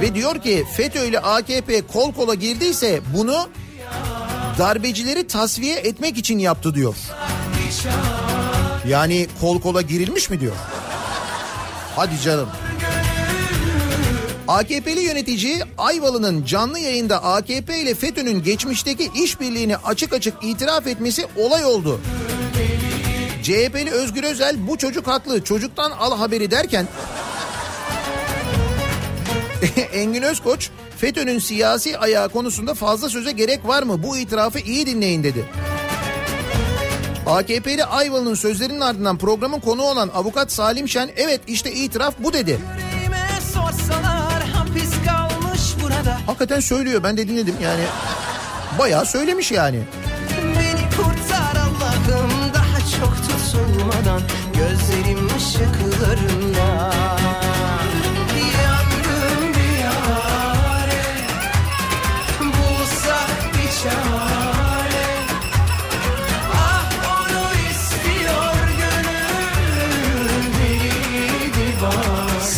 Ve 0.00 0.14
diyor 0.14 0.42
ki 0.42 0.64
FETÖ 0.76 1.04
ile 1.06 1.18
AKP 1.20 1.86
kol 1.86 2.12
kola 2.12 2.34
girdiyse 2.34 3.00
bunu 3.16 3.48
darbecileri 4.58 5.26
tasfiye 5.26 5.76
etmek 5.76 6.18
için 6.18 6.38
yaptı 6.38 6.74
diyor. 6.74 6.94
Yani 8.88 9.26
kol 9.40 9.60
kola 9.60 9.82
girilmiş 9.82 10.30
mi 10.30 10.40
diyor. 10.40 10.56
Hadi 11.96 12.20
canım. 12.20 12.48
AKP'li 14.48 15.00
yönetici 15.00 15.62
Ayvalı'nın 15.78 16.44
canlı 16.44 16.78
yayında 16.78 17.24
AKP 17.24 17.78
ile 17.78 17.94
FETÖ'nün 17.94 18.42
geçmişteki 18.42 19.10
işbirliğini 19.14 19.76
açık 19.76 20.12
açık 20.12 20.34
itiraf 20.42 20.86
etmesi 20.86 21.26
olay 21.36 21.64
oldu. 21.64 22.00
CHP'li 23.42 23.90
Özgür 23.90 24.24
Özel 24.24 24.68
bu 24.68 24.78
çocuk 24.78 25.06
haklı 25.06 25.44
çocuktan 25.44 25.90
al 25.90 26.18
haberi 26.18 26.50
derken 26.50 26.86
Engin 29.92 30.22
Özkoç 30.22 30.70
FETÖ'nün 30.98 31.38
siyasi 31.38 31.98
ayağı 31.98 32.28
konusunda 32.28 32.74
fazla 32.74 33.08
söze 33.08 33.32
gerek 33.32 33.66
var 33.66 33.82
mı? 33.82 34.02
Bu 34.02 34.16
itirafı 34.16 34.58
iyi 34.58 34.86
dinleyin 34.86 35.24
dedi. 35.24 35.44
AKP'li 37.26 37.84
Ayvalı'nın 37.84 38.34
sözlerinin 38.34 38.80
ardından 38.80 39.18
programın 39.18 39.60
konu 39.60 39.82
olan 39.82 40.08
avukat 40.14 40.52
Salim 40.52 40.88
Şen 40.88 41.10
evet 41.16 41.40
işte 41.46 41.72
itiraf 41.72 42.14
bu 42.18 42.32
dedi. 42.32 42.58
Hakikaten 46.26 46.60
söylüyor 46.60 47.02
ben 47.02 47.16
de 47.16 47.28
dinledim 47.28 47.54
yani. 47.62 47.82
Bayağı 48.78 49.06
söylemiş 49.06 49.52
yani. 49.52 49.80
Beni 50.38 50.90
kurtar 50.96 51.56
Allah'ım 51.56 52.30
daha 52.54 52.78
çok 53.00 53.16
tutulmadan 53.16 54.22
Gözlerim 54.54 55.28
ışıklarında 55.36 56.90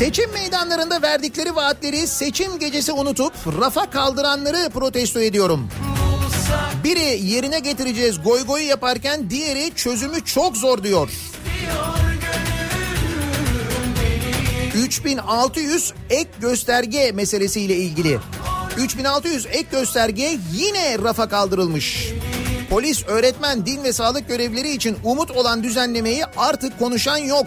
Seçim 0.02 0.32
meydanlarında 0.32 1.02
verdikleri 1.02 1.56
vaatleri 1.56 2.06
seçim 2.06 2.58
gecesi 2.58 2.92
unutup 2.92 3.32
rafa 3.60 3.90
kaldıranları 3.90 4.70
protesto 4.70 5.20
ediyorum. 5.20 5.68
Biri 6.84 7.20
yerine 7.24 7.58
getireceğiz 7.58 8.22
goy 8.22 8.46
goy 8.46 8.62
yaparken 8.62 9.30
diğeri 9.30 9.74
çözümü 9.74 10.24
çok 10.24 10.56
zor 10.56 10.82
diyor. 10.82 11.10
3600 14.74 15.92
ek 16.10 16.30
gösterge 16.40 17.12
meselesiyle 17.12 17.76
ilgili. 17.76 18.18
3600 18.76 19.46
ek 19.46 19.66
gösterge 19.70 20.38
yine 20.52 20.98
rafa 20.98 21.28
kaldırılmış. 21.28 22.08
Polis, 22.70 23.04
öğretmen, 23.06 23.66
din 23.66 23.84
ve 23.84 23.92
sağlık 23.92 24.28
görevlileri 24.28 24.70
için 24.70 24.96
umut 25.04 25.30
olan 25.30 25.62
düzenlemeyi 25.62 26.24
artık 26.36 26.78
konuşan 26.78 27.16
yok. 27.16 27.46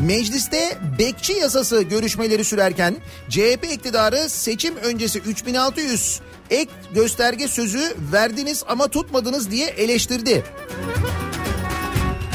Mecliste 0.00 0.78
bekçi 0.98 1.32
yasası 1.32 1.82
görüşmeleri 1.82 2.44
sürerken 2.44 2.96
CHP 3.28 3.66
iktidarı 3.72 4.28
seçim 4.30 4.76
öncesi 4.76 5.18
3600 5.18 6.20
ek 6.50 6.70
gösterge 6.94 7.48
sözü 7.48 7.94
verdiniz 8.12 8.64
ama 8.68 8.88
tutmadınız 8.88 9.50
diye 9.50 9.66
eleştirdi. 9.66 10.44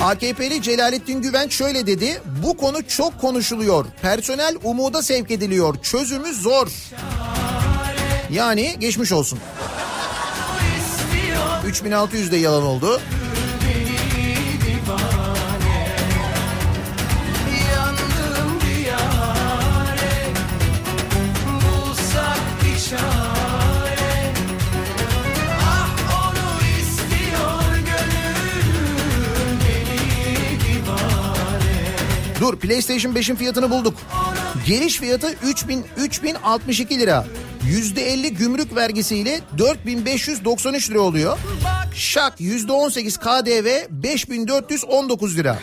AKP'li 0.03 0.61
Celalettin 0.61 1.21
Güvenç 1.21 1.53
şöyle 1.53 1.87
dedi. 1.87 2.21
Bu 2.43 2.57
konu 2.57 2.87
çok 2.87 3.21
konuşuluyor. 3.21 3.85
Personel 4.01 4.55
umuda 4.63 5.01
sevk 5.01 5.31
ediliyor. 5.31 5.75
Çözümü 5.81 6.33
zor. 6.33 6.67
Yani 8.31 8.75
geçmiş 8.79 9.11
olsun. 9.11 9.39
3600 11.67 12.31
de 12.31 12.37
yalan 12.37 12.63
oldu. 12.63 13.01
Dur 32.47 32.59
PlayStation 32.59 33.13
5'in 33.13 33.35
fiyatını 33.35 33.69
bulduk. 33.69 33.93
Geliş 34.67 34.97
fiyatı 34.97 35.35
3000 35.43 35.85
3062 35.97 36.99
lira. 36.99 37.25
%50 37.69 38.27
gümrük 38.27 38.75
vergisiyle 38.75 39.39
4593 39.57 40.89
lira 40.89 40.99
oluyor. 40.99 41.37
Şak 41.95 42.39
%18 42.39 43.19
KDV 43.19 43.67
5419 44.03 45.37
lira. 45.37 45.59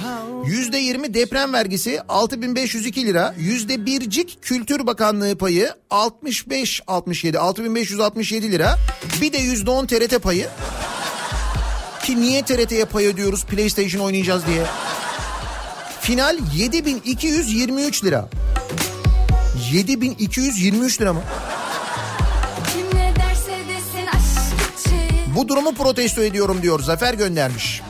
%20 0.46 1.14
deprem 1.14 1.52
vergisi 1.52 2.00
6502 2.08 3.06
lira. 3.06 3.34
%1'cik 3.40 4.38
Kültür 4.42 4.86
Bakanlığı 4.86 5.38
payı 5.38 5.70
65 5.90 6.82
67 6.86 7.38
6567 7.38 8.52
lira. 8.52 8.78
Bir 9.20 9.32
de 9.32 9.38
%10 9.38 9.86
TRT 9.86 10.22
payı. 10.22 10.48
Ki 12.04 12.20
niye 12.20 12.42
TRT'ye 12.44 12.84
pay 12.84 13.06
ödüyoruz 13.06 13.44
PlayStation 13.44 14.04
oynayacağız 14.04 14.46
diye. 14.46 14.62
Final 16.04 16.38
7223 16.54 18.04
lira. 18.04 18.28
7223 19.72 21.00
lira 21.00 21.12
mı? 21.12 21.22
Bu 25.36 25.48
durumu 25.48 25.74
protesto 25.74 26.22
ediyorum 26.22 26.62
diyor. 26.62 26.80
Zafer 26.80 27.14
göndermiş. 27.14 27.82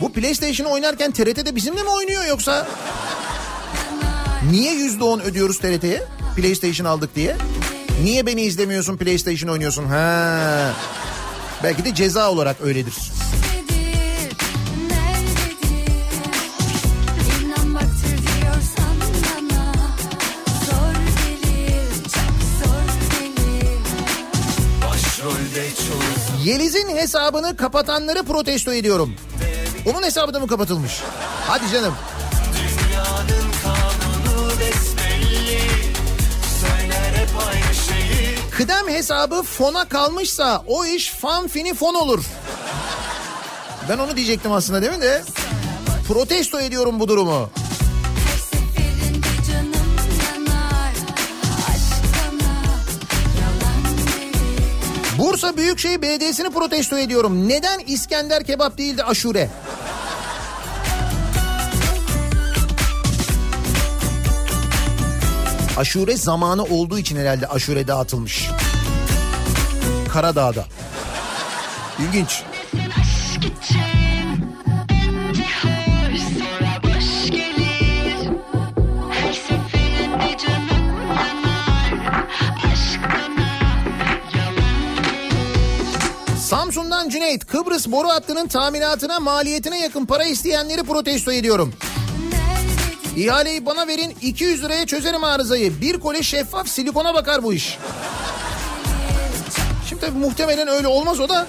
Bu 0.00 0.12
PlayStation 0.12 0.66
oynarken 0.66 1.12
TRT'de 1.12 1.56
bizimle 1.56 1.82
mi 1.82 1.88
oynuyor 1.88 2.24
yoksa? 2.24 2.68
Niye 4.50 4.74
%10 4.74 5.22
ödüyoruz 5.22 5.58
TRT'ye? 5.58 6.02
PlayStation 6.36 6.86
aldık 6.86 7.14
diye. 7.16 7.36
Niye 8.04 8.26
beni 8.26 8.42
izlemiyorsun 8.42 8.96
PlayStation 8.96 9.50
oynuyorsun? 9.50 9.84
Ha. 9.84 10.72
Belki 11.62 11.84
de 11.84 11.94
ceza 11.94 12.30
olarak 12.30 12.56
öyledir. 12.60 12.94
Yeliz'in 26.46 26.96
hesabını 26.96 27.56
kapatanları 27.56 28.22
protesto 28.22 28.72
ediyorum. 28.72 29.14
Onun 29.86 30.02
hesabı 30.02 30.34
da 30.34 30.40
mı 30.40 30.46
kapatılmış? 30.46 31.02
Hadi 31.46 31.70
canım. 31.72 31.94
Kıdem 38.50 38.88
hesabı 38.88 39.42
fona 39.42 39.88
kalmışsa 39.88 40.62
o 40.66 40.84
iş 40.84 41.10
fan 41.10 41.48
fini 41.48 41.74
fon 41.74 41.94
olur. 41.94 42.24
Ben 43.88 43.98
onu 43.98 44.16
diyecektim 44.16 44.52
aslında 44.52 44.82
değil 44.82 44.92
mi 44.92 45.02
de? 45.02 45.22
Protesto 46.08 46.60
ediyorum 46.60 47.00
bu 47.00 47.08
durumu. 47.08 47.50
Bursa 55.18 55.56
Büyükşehir 55.56 56.02
Belediyesi'ni 56.02 56.50
protesto 56.50 56.98
ediyorum. 56.98 57.48
Neden 57.48 57.78
İskender 57.86 58.44
kebap 58.44 58.78
değil 58.78 58.98
de 58.98 59.04
aşure? 59.04 59.50
Aşure 65.76 66.16
zamanı 66.16 66.64
olduğu 66.64 66.98
için 66.98 67.16
herhalde 67.16 67.46
aşure 67.46 67.88
dağıtılmış. 67.88 68.50
Karadağ'da. 70.12 70.64
İlginç. 71.98 72.42
Samsun'dan 86.46 87.08
Cüneyt 87.08 87.46
Kıbrıs 87.46 87.86
boru 87.86 88.08
hattının 88.08 88.46
taminatına 88.46 89.20
maliyetine 89.20 89.80
yakın 89.80 90.06
para 90.06 90.24
isteyenleri 90.24 90.82
protesto 90.82 91.32
ediyorum. 91.32 91.72
İhaleyi 93.16 93.66
bana 93.66 93.86
verin 93.86 94.16
200 94.22 94.62
liraya 94.62 94.86
çözerim 94.86 95.24
arızayı. 95.24 95.80
Bir 95.80 96.00
kole 96.00 96.22
şeffaf 96.22 96.68
silikona 96.68 97.14
bakar 97.14 97.42
bu 97.42 97.52
iş. 97.52 97.78
Şimdi 99.88 100.00
tabii 100.00 100.18
muhtemelen 100.18 100.68
öyle 100.68 100.88
olmaz 100.88 101.20
o 101.20 101.28
da. 101.28 101.46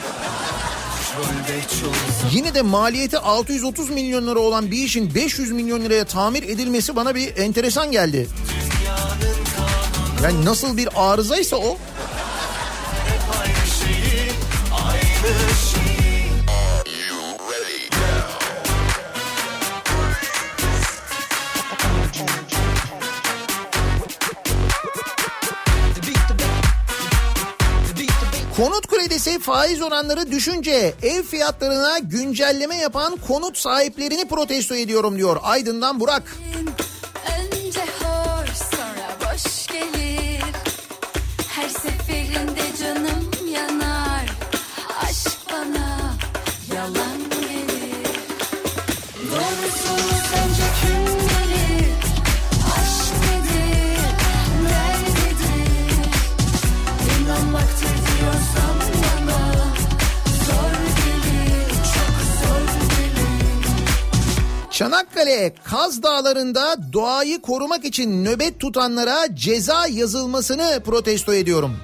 Yine 2.32 2.54
de 2.54 2.62
maliyeti 2.62 3.18
630 3.18 3.90
milyon 3.90 4.28
lira 4.28 4.40
olan 4.40 4.72
bir 4.72 4.78
işin 4.78 5.16
500 5.16 5.52
milyon 5.52 5.82
liraya 5.82 6.06
tamir 6.06 6.44
edilmesi 6.44 6.96
bana 6.96 7.16
bir 7.16 7.38
enteresan 7.38 7.92
geldi. 7.92 8.28
Yani 10.24 10.46
nasıl 10.46 10.78
bir 10.78 10.90
arızaysa 10.96 11.56
o 11.58 11.78
Kredisi 29.28 29.44
faiz 29.44 29.82
oranları 29.82 30.32
düşünce 30.32 30.94
ev 31.04 31.24
fiyatlarına 31.24 32.00
güncelleme 32.00 32.76
yapan 32.76 33.18
konut 33.28 33.58
sahiplerini 33.58 34.28
protesto 34.28 34.76
ediyorum 34.76 35.18
diyor 35.18 35.38
Aydın'dan 35.44 36.00
Burak. 36.00 36.38
Çanakkale 64.78 65.54
Kaz 65.64 66.04
Dağları'nda 66.04 66.94
doğayı 66.94 67.42
korumak 67.42 67.86
için 67.86 68.26
nöbet 68.26 68.60
tutanlara 68.60 69.36
ceza 69.36 69.88
yazılmasını 69.88 70.82
protesto 70.86 71.34
ediyorum. 71.34 71.78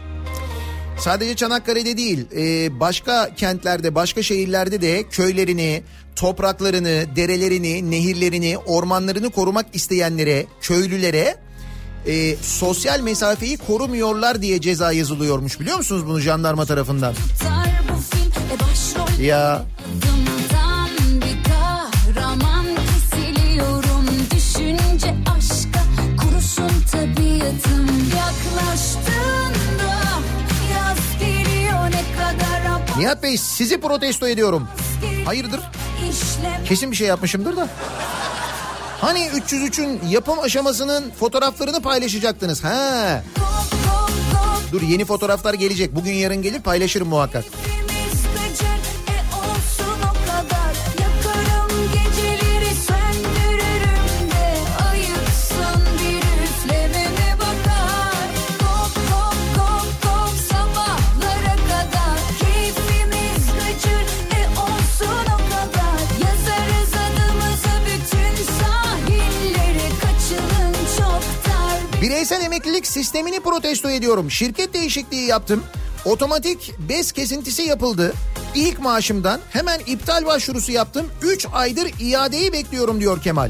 Sadece 0.99 1.35
Çanakkale'de 1.35 1.97
değil 1.97 2.25
e, 2.35 2.79
başka 2.79 3.35
kentlerde 3.35 3.95
başka 3.95 4.23
şehirlerde 4.23 4.81
de 4.81 5.09
köylerini, 5.09 5.83
topraklarını, 6.15 7.15
derelerini, 7.15 7.91
nehirlerini, 7.91 8.57
ormanlarını 8.57 9.29
korumak 9.29 9.65
isteyenlere, 9.73 10.45
köylülere 10.61 11.37
e, 12.07 12.35
sosyal 12.35 12.99
mesafeyi 12.99 13.57
korumuyorlar 13.57 14.41
diye 14.41 14.61
ceza 14.61 14.91
yazılıyormuş 14.91 15.59
biliyor 15.59 15.77
musunuz 15.77 16.05
bunu 16.05 16.19
jandarma 16.19 16.65
tarafından? 16.65 17.13
E 17.13 17.15
Ya 19.25 19.65
tabiatım 27.43 27.87
Yaklaştığında 28.17 29.93
yaz 30.73 31.19
geliyor 31.19 31.85
ne 31.85 32.03
kadar 32.17 32.97
Nihat 32.97 33.23
Bey 33.23 33.37
sizi 33.37 33.81
protesto 33.81 34.27
ediyorum. 34.27 34.67
Hayırdır? 35.25 35.59
Kesin 36.65 36.91
bir 36.91 36.95
şey 36.95 37.07
yapmışımdır 37.07 37.57
da. 37.57 37.67
Hani 39.01 39.19
303'ün 39.19 40.01
yapım 40.09 40.39
aşamasının 40.39 41.11
fotoğraflarını 41.19 41.81
paylaşacaktınız. 41.81 42.63
Ha. 42.63 43.23
Dur 44.71 44.81
yeni 44.81 45.05
fotoğraflar 45.05 45.53
gelecek. 45.53 45.95
Bugün 45.95 46.13
yarın 46.13 46.41
gelir 46.41 46.61
paylaşırım 46.61 47.07
muhakkak. 47.07 47.45
Bireysel 72.23 72.45
emeklilik 72.45 72.87
sistemini 72.87 73.39
protesto 73.39 73.89
ediyorum. 73.89 74.31
Şirket 74.31 74.73
değişikliği 74.73 75.27
yaptım. 75.27 75.63
Otomatik 76.05 76.73
bez 76.89 77.11
kesintisi 77.11 77.61
yapıldı. 77.61 78.13
İlk 78.55 78.79
maaşımdan 78.79 79.39
hemen 79.49 79.79
iptal 79.79 80.25
başvurusu 80.25 80.71
yaptım. 80.71 81.05
3 81.21 81.47
aydır 81.53 81.91
iadeyi 81.99 82.53
bekliyorum 82.53 82.99
diyor 82.99 83.21
Kemal. 83.21 83.49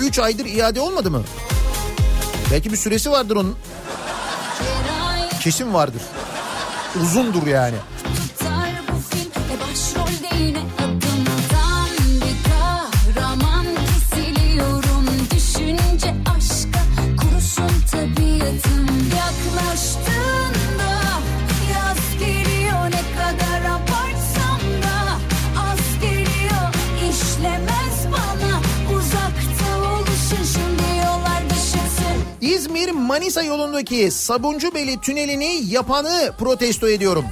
3 0.00 0.18
aydır 0.18 0.46
iade 0.46 0.80
olmadı 0.80 1.10
mı? 1.10 1.22
Belki 2.52 2.72
bir 2.72 2.76
süresi 2.76 3.10
vardır 3.10 3.36
onun. 3.36 3.56
Kesin 5.40 5.74
vardır. 5.74 6.02
Uzundur 7.02 7.46
yani. 7.46 7.76
Manisa 33.14 33.42
yolundaki 33.42 34.10
Sabuncubeli 34.10 35.00
tünelini 35.00 35.62
yapanı 35.66 36.32
protesto 36.38 36.88
ediyorum. 36.88 37.24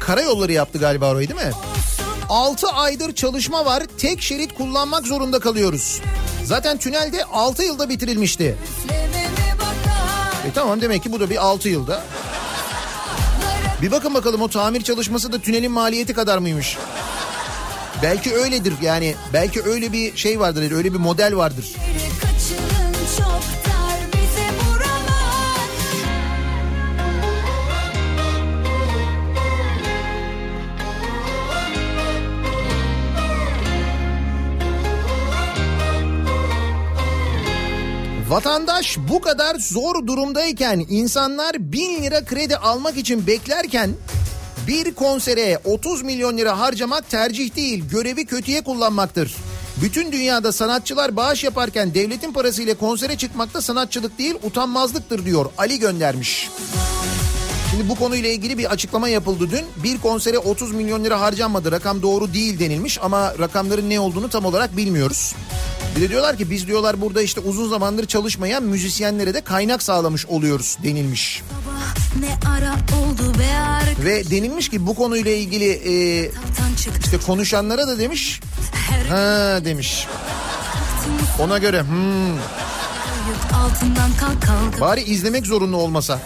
Karayolları 0.00 0.52
yaptı 0.52 0.78
galiba 0.78 1.10
orayı 1.10 1.28
değil 1.28 1.40
mi? 1.40 1.52
olsun 2.28 2.68
6 2.68 2.68
aydır 2.68 3.14
çalışma 3.14 3.64
var. 3.64 3.82
Tek 3.98 4.22
şerit 4.22 4.54
kullanmak 4.54 5.06
zorunda 5.06 5.38
kalıyoruz. 5.40 6.00
Zaten 6.44 6.78
tünelde 6.78 7.24
6 7.24 7.62
yılda 7.62 7.88
bitirilmişti. 7.88 8.56
E 10.48 10.52
tamam 10.54 10.80
demek 10.80 11.02
ki 11.02 11.12
bu 11.12 11.20
da 11.20 11.30
bir 11.30 11.46
6 11.46 11.68
yılda. 11.68 12.02
Bir 13.82 13.90
bakın 13.90 14.14
bakalım 14.14 14.42
o 14.42 14.48
tamir 14.48 14.82
çalışması 14.82 15.32
da 15.32 15.38
tünelin 15.38 15.72
maliyeti 15.72 16.14
kadar 16.14 16.38
mıymış? 16.38 16.78
Belki 18.02 18.34
öyledir 18.34 18.74
yani. 18.82 19.14
Belki 19.32 19.62
öyle 19.62 19.92
bir 19.92 20.16
şey 20.16 20.40
vardır, 20.40 20.72
öyle 20.72 20.92
bir 20.92 20.98
model 20.98 21.36
vardır. 21.36 21.72
Vatandaş 38.34 38.98
bu 39.08 39.20
kadar 39.20 39.56
zor 39.58 40.06
durumdayken 40.06 40.86
insanlar 40.88 41.72
bin 41.72 42.02
lira 42.02 42.24
kredi 42.24 42.56
almak 42.56 42.96
için 42.96 43.26
beklerken 43.26 43.90
bir 44.66 44.94
konsere 44.94 45.60
30 45.64 46.02
milyon 46.02 46.38
lira 46.38 46.58
harcamak 46.58 47.10
tercih 47.10 47.56
değil 47.56 47.84
görevi 47.88 48.26
kötüye 48.26 48.64
kullanmaktır. 48.64 49.34
Bütün 49.82 50.12
dünyada 50.12 50.52
sanatçılar 50.52 51.16
bağış 51.16 51.44
yaparken 51.44 51.94
devletin 51.94 52.32
parasıyla 52.32 52.74
konsere 52.74 53.16
çıkmakta 53.16 53.60
sanatçılık 53.60 54.18
değil 54.18 54.34
utanmazlıktır 54.42 55.24
diyor 55.24 55.46
Ali 55.58 55.78
göndermiş. 55.78 56.48
Şimdi 57.76 57.88
bu 57.88 57.94
konuyla 57.94 58.30
ilgili 58.30 58.58
bir 58.58 58.64
açıklama 58.64 59.08
yapıldı 59.08 59.50
dün. 59.50 59.64
Bir 59.84 59.98
konsere 59.98 60.38
30 60.38 60.72
milyon 60.72 61.04
lira 61.04 61.20
harcanmadı. 61.20 61.72
Rakam 61.72 62.02
doğru 62.02 62.34
değil 62.34 62.58
denilmiş 62.58 62.98
ama 63.02 63.38
rakamların 63.38 63.90
ne 63.90 64.00
olduğunu 64.00 64.28
tam 64.28 64.44
olarak 64.44 64.76
bilmiyoruz. 64.76 65.34
Bir 65.96 66.00
de 66.00 66.08
diyorlar 66.08 66.36
ki 66.36 66.50
biz 66.50 66.66
diyorlar 66.66 67.00
burada 67.00 67.22
işte 67.22 67.40
uzun 67.40 67.68
zamandır 67.68 68.06
çalışmayan 68.06 68.62
müzisyenlere 68.62 69.34
de 69.34 69.40
kaynak 69.40 69.82
sağlamış 69.82 70.26
oluyoruz 70.26 70.78
denilmiş. 70.82 71.42
Be 72.22 72.28
Ve 74.04 74.30
denilmiş 74.30 74.68
ki 74.68 74.86
bu 74.86 74.94
konuyla 74.94 75.30
ilgili 75.30 75.70
e, 75.70 76.30
işte 77.04 77.18
konuşanlara 77.26 77.88
da 77.88 77.98
demiş 77.98 78.40
ha 79.08 79.64
demiş. 79.64 80.06
Ona 81.38 81.58
göre 81.58 81.82
hmm, 81.82 82.38
bari 84.80 85.02
izlemek 85.02 85.46
zorunlu 85.46 85.76
olmasa. 85.76 86.20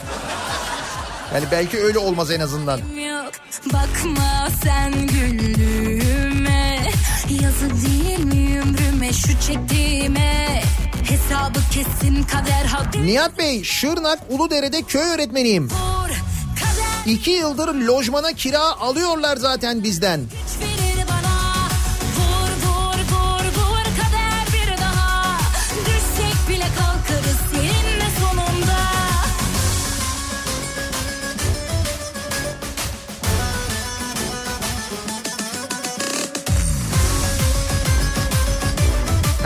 Yani 1.35 1.45
belki 1.51 1.79
öyle 1.79 1.99
olmaz 1.99 2.31
en 2.31 2.41
azından. 2.41 2.79
yok 2.79 3.33
Bakma 3.73 4.49
sen 4.65 4.93
güldüğüme 5.07 6.79
Yazı 7.43 7.71
değil 7.71 8.25
mi 8.25 8.61
ömrüme 8.61 9.13
şu 9.13 9.41
çektiğime 9.47 10.63
Hesabı 11.09 11.59
kesin 11.73 12.23
kader 12.23 12.65
hak 12.65 12.95
Nihat 12.95 13.39
Bey 13.39 13.65
Şırnak 13.65 14.19
Uludere'de 14.31 14.83
köy 14.83 15.03
öğretmeniyim. 15.03 15.69
vur 15.71 16.09
İki 17.07 17.31
yıldır 17.31 17.75
lojmana 17.75 18.33
kira 18.33 18.61
alıyorlar 18.81 19.37
zaten 19.37 19.83
bizden. 19.83 20.21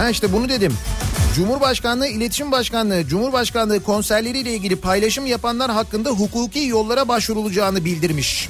Ha 0.03 0.11
işte 0.11 0.33
bunu 0.33 0.49
dedim. 0.49 0.75
Cumhurbaşkanlığı 1.35 2.07
İletişim 2.07 2.53
Başkanlığı 2.53 3.07
Cumhurbaşkanlığı 3.07 3.83
konserleriyle 3.83 4.53
ilgili 4.53 4.77
paylaşım 4.77 5.27
yapanlar 5.27 5.71
hakkında 5.71 6.11
hukuki 6.11 6.59
yollara 6.59 7.09
başvurulacağını 7.09 7.85
bildirmiş. 7.85 8.49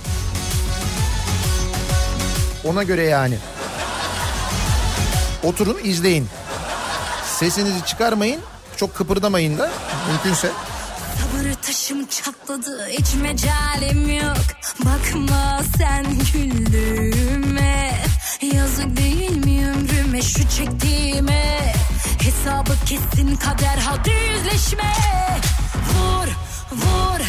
Ona 2.65 2.83
göre 2.83 3.03
yani. 3.03 3.39
Oturun 5.43 5.79
izleyin. 5.85 6.27
Sesinizi 7.39 7.85
çıkarmayın. 7.87 8.41
Çok 8.77 8.95
kıpırdamayın 8.95 9.59
da 9.59 9.71
mümkünse. 10.09 10.51
Sabır 11.21 11.55
taşım 11.63 12.07
çatladı 12.07 12.89
hiç 12.89 13.15
mecalim 13.15 14.11
yok 14.11 14.37
Bakma 14.85 15.61
sen 15.79 16.05
güldüğüme 16.33 17.93
Yazık 18.43 18.97
değil 18.97 19.45
mi 19.45 19.71
ömrüme 19.71 20.23
şu 20.23 20.49
çektiğime? 20.49 21.75
Hesabı 22.23 22.73
kesin 22.87 23.37
kader 23.37 23.77
hadi 23.85 24.11
yüzleşme. 24.11 24.93
Vur 25.95 26.27
vur 26.73 27.21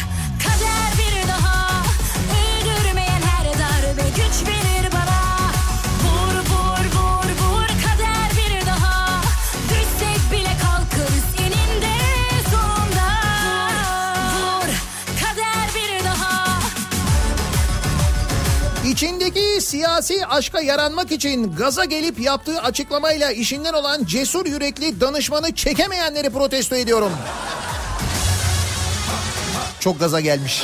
siyasi 19.74 20.26
aşka 20.26 20.60
yaranmak 20.60 21.12
için 21.12 21.56
gaza 21.56 21.84
gelip 21.84 22.20
yaptığı 22.20 22.60
açıklamayla 22.62 23.30
işinden 23.30 23.72
olan 23.72 24.04
cesur 24.04 24.46
yürekli 24.46 25.00
danışmanı 25.00 25.54
çekemeyenleri 25.54 26.30
protesto 26.30 26.76
ediyorum. 26.76 27.12
Çok 29.80 30.00
gaza 30.00 30.20
gelmiş. 30.20 30.62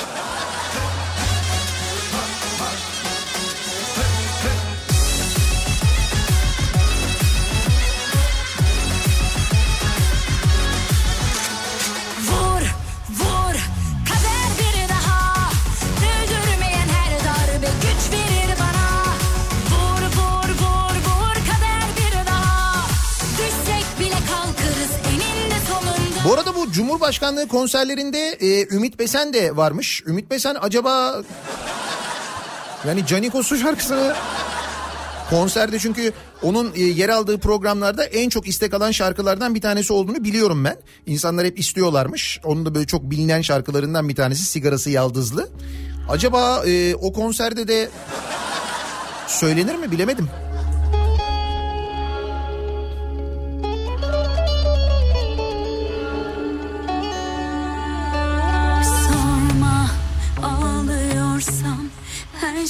Cumhurbaşkanlığı 26.80 27.48
konserlerinde 27.48 28.18
e, 28.18 28.74
Ümit 28.74 28.98
Besen 28.98 29.32
de 29.32 29.56
varmış. 29.56 30.02
Ümit 30.06 30.30
Besen 30.30 30.56
acaba 30.60 31.22
yani 32.86 33.06
Canikosu 33.06 33.56
şarkısını 33.56 34.14
konserde 35.30 35.78
çünkü 35.78 36.12
onun 36.42 36.72
e, 36.74 36.82
yer 36.82 37.08
aldığı 37.08 37.38
programlarda 37.38 38.04
en 38.04 38.28
çok 38.28 38.48
istek 38.48 38.74
alan 38.74 38.90
şarkılardan 38.90 39.54
bir 39.54 39.60
tanesi 39.60 39.92
olduğunu 39.92 40.24
biliyorum 40.24 40.64
ben. 40.64 40.76
İnsanlar 41.06 41.46
hep 41.46 41.58
istiyorlarmış. 41.58 42.40
Onun 42.44 42.66
da 42.66 42.74
böyle 42.74 42.86
çok 42.86 43.10
bilinen 43.10 43.42
şarkılarından 43.42 44.08
bir 44.08 44.16
tanesi 44.16 44.44
Sigarası 44.44 44.90
Yaldızlı. 44.90 45.48
Acaba 46.08 46.62
e, 46.66 46.94
o 46.94 47.12
konserde 47.12 47.68
de 47.68 47.88
söylenir 49.26 49.74
mi 49.74 49.90
bilemedim. 49.90 50.28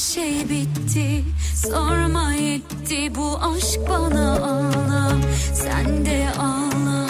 Şey 0.00 0.48
bitti 0.50 1.24
Sorma 1.62 2.32
yetti 2.32 3.14
bu 3.14 3.38
aşk 3.38 3.80
bana 3.88 4.32
ağla 4.32 5.12
Sen 5.54 6.06
de 6.06 6.28
ağla 6.38 7.06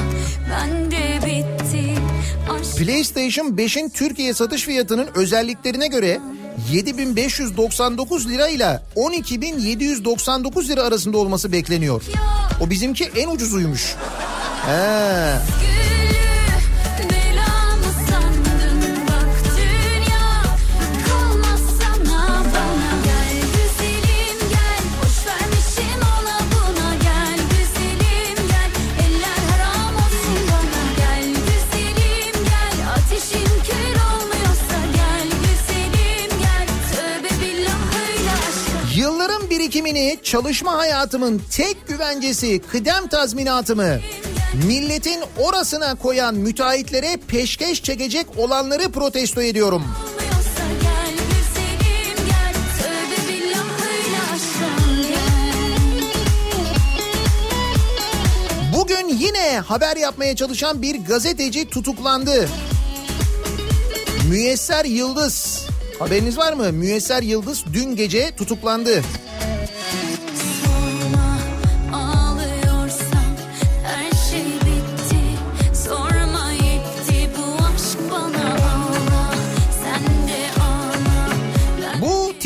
ben 0.50 0.90
de 0.90 1.20
bitti 1.26 1.94
Aşk 2.50 2.76
PlayStation 2.78 3.46
5'in 3.46 3.88
Türkiye 3.88 4.34
satış 4.34 4.62
fiyatının 4.62 5.08
özelliklerine 5.14 5.86
göre 5.86 6.20
7599 6.72 8.28
lira 8.28 8.48
ile 8.48 8.82
12799 8.96 10.68
lira 10.68 10.82
arasında 10.82 11.18
olması 11.18 11.52
bekleniyor. 11.52 12.02
O 12.60 12.70
bizimki 12.70 13.04
en 13.04 13.28
ucuzuymuş. 13.28 13.96
He. 14.66 15.36
Birikimini 39.60 40.18
çalışma 40.22 40.78
hayatımın 40.78 41.42
tek 41.50 41.88
güvencesi 41.88 42.58
kıdem 42.58 43.08
tazminatımı 43.08 43.98
milletin 44.66 45.20
orasına 45.38 45.94
koyan 45.94 46.34
müteahhitlere 46.34 47.16
peşkeş 47.28 47.82
çekecek 47.82 48.26
olanları 48.36 48.92
protesto 48.92 49.42
ediyorum. 49.42 49.82
Bugün 58.76 59.08
yine 59.08 59.60
haber 59.66 59.96
yapmaya 59.96 60.36
çalışan 60.36 60.82
bir 60.82 61.04
gazeteci 61.04 61.70
tutuklandı. 61.70 62.48
Müyesser 64.28 64.84
Yıldız. 64.84 65.66
Haberiniz 65.98 66.38
var 66.38 66.52
mı? 66.52 66.72
Müyesser 66.72 67.22
Yıldız 67.22 67.64
dün 67.72 67.96
gece 67.96 68.36
tutuklandı. 68.36 69.02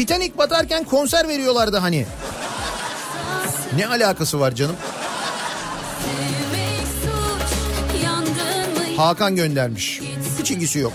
Titanic 0.05 0.39
batarken 0.39 0.85
konser 0.85 1.29
veriyorlardı 1.29 1.77
hani. 1.77 2.07
Ne 3.77 3.87
alakası 3.87 4.41
var 4.41 4.55
canım? 4.55 4.77
Hakan 8.97 9.37
göndermiş. 9.37 10.01
Hiç 10.39 10.51
ilgisi 10.51 10.79
yok. 10.79 10.93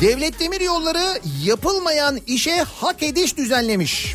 Devlet 0.00 0.40
Demir 0.40 0.60
Yolları 0.60 1.20
yapılmayan 1.44 2.18
işe 2.26 2.64
hak 2.80 3.02
ediş 3.02 3.36
düzenlemiş. 3.36 4.14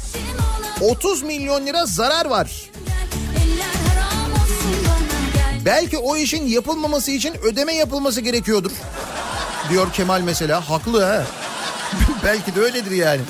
ona 0.81 0.91
30 0.91 1.23
milyon 1.23 1.65
lira 1.65 1.85
zarar 1.85 2.25
var. 2.25 2.74
Belki 5.65 5.97
o 5.97 6.15
işin 6.15 6.47
yapılmaması 6.47 7.11
için 7.11 7.33
ödeme 7.43 7.73
yapılması 7.73 8.21
gerekiyordur. 8.21 8.71
Diyor 9.69 9.93
Kemal 9.93 10.21
mesela. 10.21 10.69
Haklı 10.69 11.03
ha. 11.03 11.23
Belki 12.23 12.55
de 12.55 12.59
öyledir 12.61 12.91
yani. 12.91 13.21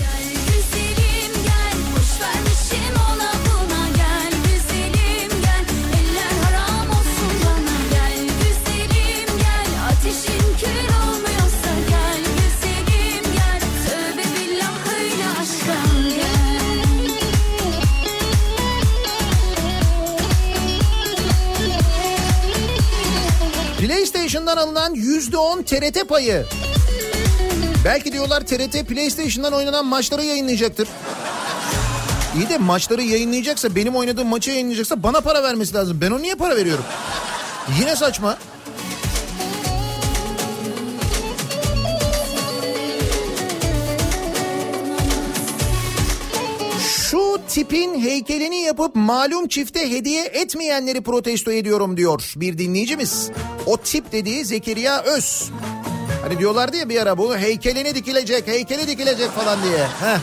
PlayStation'dan 24.35 24.57
alınan 24.57 24.95
%10 24.95 25.63
TRT 25.63 26.09
payı. 26.09 26.45
Belki 27.85 28.13
diyorlar 28.13 28.41
TRT 28.41 28.87
PlayStation'dan 28.87 29.53
oynanan 29.53 29.85
maçları 29.85 30.23
yayınlayacaktır. 30.25 30.87
İyi 32.37 32.49
de 32.49 32.57
maçları 32.57 33.01
yayınlayacaksa 33.01 33.75
benim 33.75 33.95
oynadığım 33.95 34.27
maçı 34.27 34.51
yayınlayacaksa 34.51 35.03
bana 35.03 35.21
para 35.21 35.43
vermesi 35.43 35.73
lazım. 35.73 35.97
Ben 36.01 36.11
ona 36.11 36.19
niye 36.19 36.35
para 36.35 36.55
veriyorum? 36.55 36.83
Yine 37.79 37.95
saçma. 37.95 38.37
Tipin 47.55 48.01
heykelini 48.01 48.61
yapıp 48.61 48.95
malum 48.95 49.47
çifte 49.47 49.91
hediye 49.91 50.25
etmeyenleri 50.25 51.03
protesto 51.03 51.51
ediyorum 51.51 51.97
diyor 51.97 52.33
bir 52.35 52.57
dinleyicimiz. 52.57 53.29
O 53.65 53.77
tip 53.77 54.11
dediği 54.11 54.45
Zekeriya 54.45 55.01
Öz. 55.01 55.49
Hani 56.23 56.39
diyorlardı 56.39 56.77
ya 56.77 56.89
bir 56.89 57.01
ara 57.01 57.17
bu 57.17 57.37
heykeline 57.37 57.95
dikilecek, 57.95 58.47
heykeli 58.47 58.87
dikilecek 58.87 59.29
falan 59.29 59.63
diye. 59.63 59.77
Heh. 59.77 60.19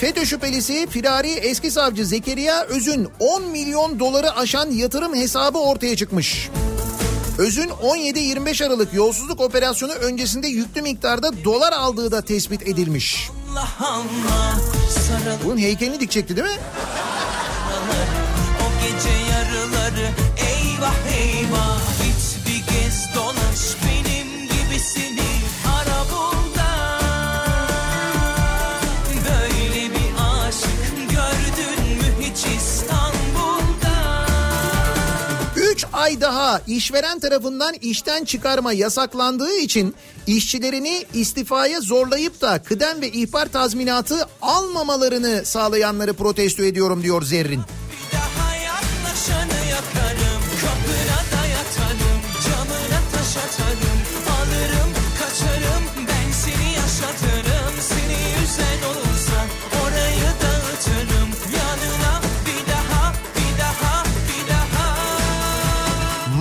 FETÖ 0.00 0.26
şüphelisi 0.26 0.86
firari 0.86 1.30
eski 1.30 1.70
savcı 1.70 2.06
Zekeriya 2.06 2.64
Öz'ün 2.64 3.08
10 3.18 3.48
milyon 3.48 4.00
doları 4.00 4.36
aşan 4.36 4.70
yatırım 4.70 5.14
hesabı 5.14 5.58
ortaya 5.58 5.96
çıkmış. 5.96 6.48
Öz'ün 7.38 7.68
17-25 7.68 8.66
Aralık 8.66 8.94
yolsuzluk 8.94 9.40
operasyonu 9.40 9.92
öncesinde 9.92 10.48
yüklü 10.48 10.82
miktarda 10.82 11.44
dolar 11.44 11.72
aldığı 11.72 12.12
da 12.12 12.22
tespit 12.22 12.68
edilmiş. 12.68 13.30
Bunun 15.44 15.58
heykelini 15.58 16.00
dikecekti 16.00 16.36
değil 16.36 16.48
mi? 16.48 16.56
o 18.62 18.66
gece 18.82 19.14
yarıları 19.32 20.10
eyvah 20.36 20.94
eyvah 21.18 21.77
ay 36.08 36.20
daha 36.20 36.60
işveren 36.66 37.20
tarafından 37.20 37.74
işten 37.80 38.24
çıkarma 38.24 38.72
yasaklandığı 38.72 39.56
için 39.56 39.94
işçilerini 40.26 41.04
istifaya 41.14 41.80
zorlayıp 41.80 42.40
da 42.40 42.62
kıdem 42.62 43.00
ve 43.00 43.08
ihbar 43.10 43.46
tazminatı 43.46 44.28
almamalarını 44.42 45.44
sağlayanları 45.44 46.14
protesto 46.14 46.62
ediyorum 46.62 47.02
diyor 47.02 47.22
Zerrin. 47.22 47.60
Yakarım 49.70 50.42
Kapına 50.60 51.18
da 51.32 51.46
yatarım 51.46 52.20
Camına 52.44 53.00
taş 53.12 53.36
atarım 53.36 53.87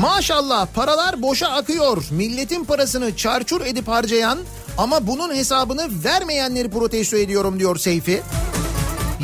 Maşallah 0.08 0.68
paralar 0.76 1.22
boşa 1.22 1.48
akıyor. 1.48 2.04
Milletin 2.12 2.64
parasını 2.64 3.16
çarçur 3.16 3.62
edip 3.62 3.88
harcayan 3.88 4.40
ama 4.78 5.08
bunun 5.08 5.36
hesabını 5.36 6.04
vermeyenleri 6.04 6.70
protesto 6.70 7.18
ediyorum 7.18 7.60
diyor 7.60 7.78
Seyfi. 7.78 8.22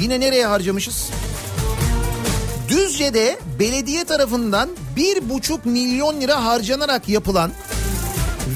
Yine 0.02 0.20
nereye 0.20 0.46
harcamışız? 0.46 1.10
Düzce'de 2.70 3.40
belediye 3.60 4.06
tarafından 4.06 4.70
bir 4.96 5.30
buçuk 5.30 5.66
milyon 5.66 6.22
lira 6.22 6.46
harcanarak 6.46 7.10
yapılan 7.10 7.52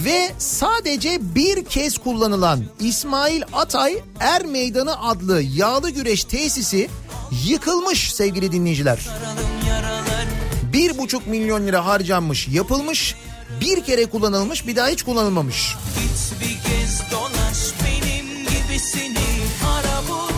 ve 0.05 0.31
sadece 0.37 1.35
bir 1.35 1.65
kez 1.65 1.97
kullanılan 1.97 2.63
İsmail 2.79 3.41
Atay 3.53 4.01
Er 4.19 4.45
Meydanı 4.45 5.07
adlı 5.09 5.41
yağlı 5.41 5.89
güreş 5.89 6.23
tesisi 6.23 6.89
yıkılmış 7.45 8.13
sevgili 8.13 8.51
dinleyiciler. 8.51 8.97
Saralım. 8.97 9.66
1,5 10.77 11.29
milyon 11.29 11.67
lira 11.67 11.85
harcanmış 11.85 12.47
yapılmış 12.47 13.15
bir 13.61 13.83
kere 13.83 14.05
kullanılmış 14.05 14.67
bir 14.67 14.75
daha 14.75 14.87
hiç 14.87 15.03
kullanılmamış. 15.03 15.75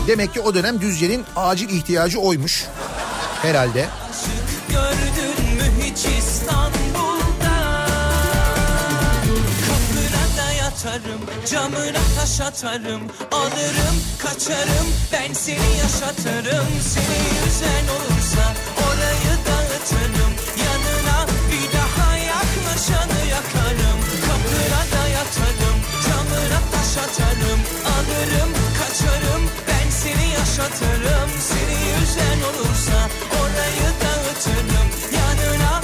Demek 0.06 0.34
ki 0.34 0.40
o 0.40 0.54
dönem 0.54 0.80
Düzce'nin 0.80 1.24
acil 1.36 1.68
ihtiyacı 1.68 2.18
oymuş. 2.18 2.66
Herhalde. 3.42 3.88
Camına 11.50 12.00
taş 12.18 12.40
atarım, 12.40 13.00
alırım, 13.32 13.96
kaçarım, 14.18 14.86
ben 15.12 15.32
seni 15.32 15.76
yaşatırım, 15.82 16.66
seni 16.80 17.44
yüzen 17.44 17.84
olursa 17.84 18.69
Atarım 26.90 27.60
Alırım 27.94 28.52
kaçarım 28.78 29.42
Ben 29.68 29.90
seni 29.90 30.30
yaşatırım 30.30 31.30
Seni 31.40 31.78
yüzen 31.90 32.38
olursa 32.48 33.08
Orayı 33.40 33.90
dağıtırım 34.02 34.88
Yanına 35.12 35.80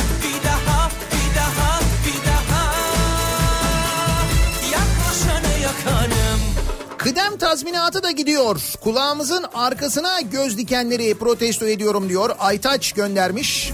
Kıdem 7.06 7.36
tazminatı 7.36 8.02
da 8.02 8.10
gidiyor. 8.10 8.60
Kulağımızın 8.80 9.44
arkasına 9.54 10.20
göz 10.20 10.58
dikenleri 10.58 11.14
protesto 11.14 11.66
ediyorum 11.66 12.08
diyor. 12.08 12.30
Aytaç 12.38 12.92
göndermiş. 12.92 13.72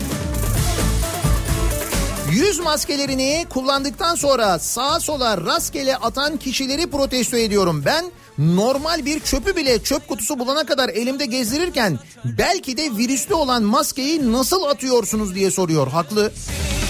Yüz 2.32 2.58
maskelerini 2.58 3.46
kullandıktan 3.50 4.14
sonra 4.14 4.58
sağa 4.58 5.00
sola 5.00 5.38
rastgele 5.38 5.96
atan 5.96 6.36
kişileri 6.36 6.86
protesto 6.86 7.36
ediyorum. 7.36 7.82
Ben 7.86 8.04
normal 8.38 9.06
bir 9.06 9.20
çöpü 9.20 9.56
bile 9.56 9.82
çöp 9.82 10.08
kutusu 10.08 10.38
bulana 10.38 10.66
kadar 10.66 10.88
elimde 10.88 11.26
gezdirirken 11.26 11.98
belki 12.24 12.76
de 12.76 12.90
virüslü 12.96 13.34
olan 13.34 13.62
maskeyi 13.62 14.32
nasıl 14.32 14.62
atıyorsunuz 14.62 15.34
diye 15.34 15.50
soruyor. 15.50 15.88
Haklı. 15.88 16.32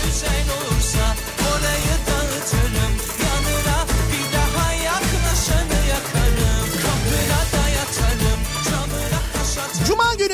Yüzen 0.06 0.61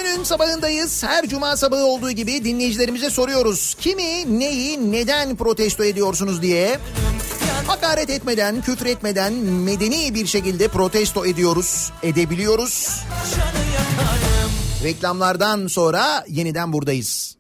gününün 0.03 0.25
sabahındayız. 0.25 1.05
Her 1.05 1.29
cuma 1.29 1.57
sabahı 1.57 1.85
olduğu 1.85 2.11
gibi 2.11 2.45
dinleyicilerimize 2.45 3.11
soruyoruz. 3.11 3.77
Kimi, 3.81 4.39
neyi, 4.41 4.93
neden 4.93 5.37
protesto 5.37 5.85
ediyorsunuz 5.85 6.43
diye. 6.43 6.79
Hakaret 7.67 8.11
etmeden, 8.11 8.63
küfür 8.63 8.87
etmeden 8.87 9.33
medeni 9.33 10.15
bir 10.15 10.27
şekilde 10.27 10.69
protesto 10.69 11.27
ediyoruz, 11.27 11.93
edebiliyoruz. 12.03 13.01
Reklamlardan 14.85 15.67
sonra 15.67 16.25
yeniden 16.29 16.73
buradayız. 16.73 17.38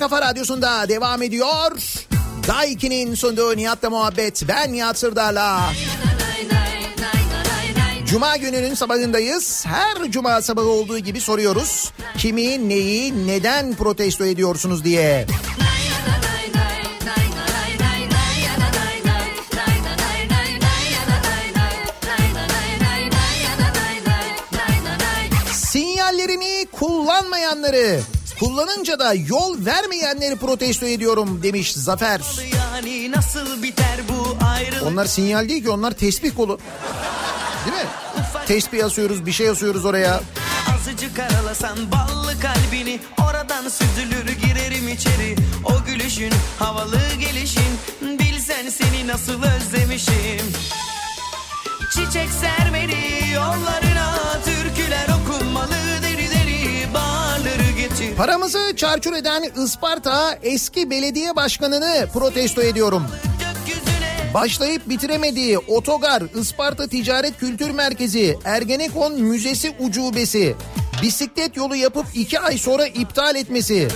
Kafa 0.00 0.20
radyosunda 0.20 0.88
devam 0.88 1.22
ediyor. 1.22 1.72
Daiki'nin 2.48 3.14
sunduğu 3.14 3.56
Nihat'la 3.56 3.90
muhabbet. 3.90 4.42
Ben 4.48 4.72
Nihat 4.72 4.98
Sırdar'la. 4.98 5.72
Cuma 8.06 8.36
gününün 8.36 8.74
sabahındayız. 8.74 9.66
Her 9.66 10.10
cuma 10.10 10.42
sabahı 10.42 10.66
olduğu 10.66 10.98
gibi 10.98 11.20
soruyoruz. 11.20 11.92
Kimi, 12.18 12.68
neyi, 12.68 13.26
neden 13.26 13.74
protesto 13.74 14.24
ediyorsunuz 14.24 14.84
diye. 14.84 15.26
Sinyallerini 25.52 26.66
kullanmayanları, 26.72 28.00
kullanınca 28.40 28.98
da 28.98 29.14
yol 29.14 29.66
vermeyenleri 29.66 30.36
protesto 30.36 30.86
ediyorum 30.86 31.42
demiş 31.42 31.72
Zafer. 31.72 32.20
Yani 32.56 33.10
nasıl 33.10 33.62
biter 33.62 34.00
bu 34.08 34.44
ayrılık 34.46 34.82
Onlar 34.82 35.06
sinyal 35.06 35.48
değil 35.48 35.62
ki 35.62 35.70
onlar 35.70 35.90
tesbih 35.90 36.36
kolu. 36.36 36.58
Değil 37.66 37.76
mi? 37.76 37.88
Tesbih 38.46 38.84
asıyoruz 38.84 39.26
bir 39.26 39.32
şey 39.32 39.48
asıyoruz 39.48 39.84
oraya. 39.84 40.20
Azıcık 40.74 41.18
aralasan 41.18 41.78
ballı 41.92 42.40
kalbini 42.40 43.00
Orada 43.28 43.40
Kapıdan 43.50 43.68
süzülür 43.68 44.26
girerim 44.42 44.88
içeri 44.88 45.36
O 45.64 45.84
gülüşün 45.84 46.32
havalı 46.58 46.98
gelişin 47.20 47.78
Bilsen 48.18 48.68
seni 48.68 49.06
nasıl 49.06 49.42
özlemişim 49.42 50.52
Çiçek 51.90 52.28
sermeli 52.40 53.32
yollarına 53.34 54.16
Türküler 54.44 55.06
okunmalı 55.08 55.89
Paramızı 58.16 58.76
çarçur 58.76 59.12
eden 59.12 59.42
Isparta 59.64 60.38
eski 60.42 60.90
belediye 60.90 61.36
başkanını 61.36 62.08
protesto 62.12 62.62
ediyorum. 62.62 63.06
Başlayıp 64.34 64.88
bitiremediği 64.88 65.58
otogar, 65.58 66.22
Isparta 66.40 66.86
Ticaret 66.86 67.38
Kültür 67.38 67.70
Merkezi, 67.70 68.38
Ergenekon 68.44 69.20
Müzesi 69.20 69.74
ucubesi, 69.80 70.54
bisiklet 71.02 71.56
yolu 71.56 71.76
yapıp 71.76 72.06
iki 72.14 72.40
ay 72.40 72.58
sonra 72.58 72.86
iptal 72.86 73.36
etmesi. 73.36 73.88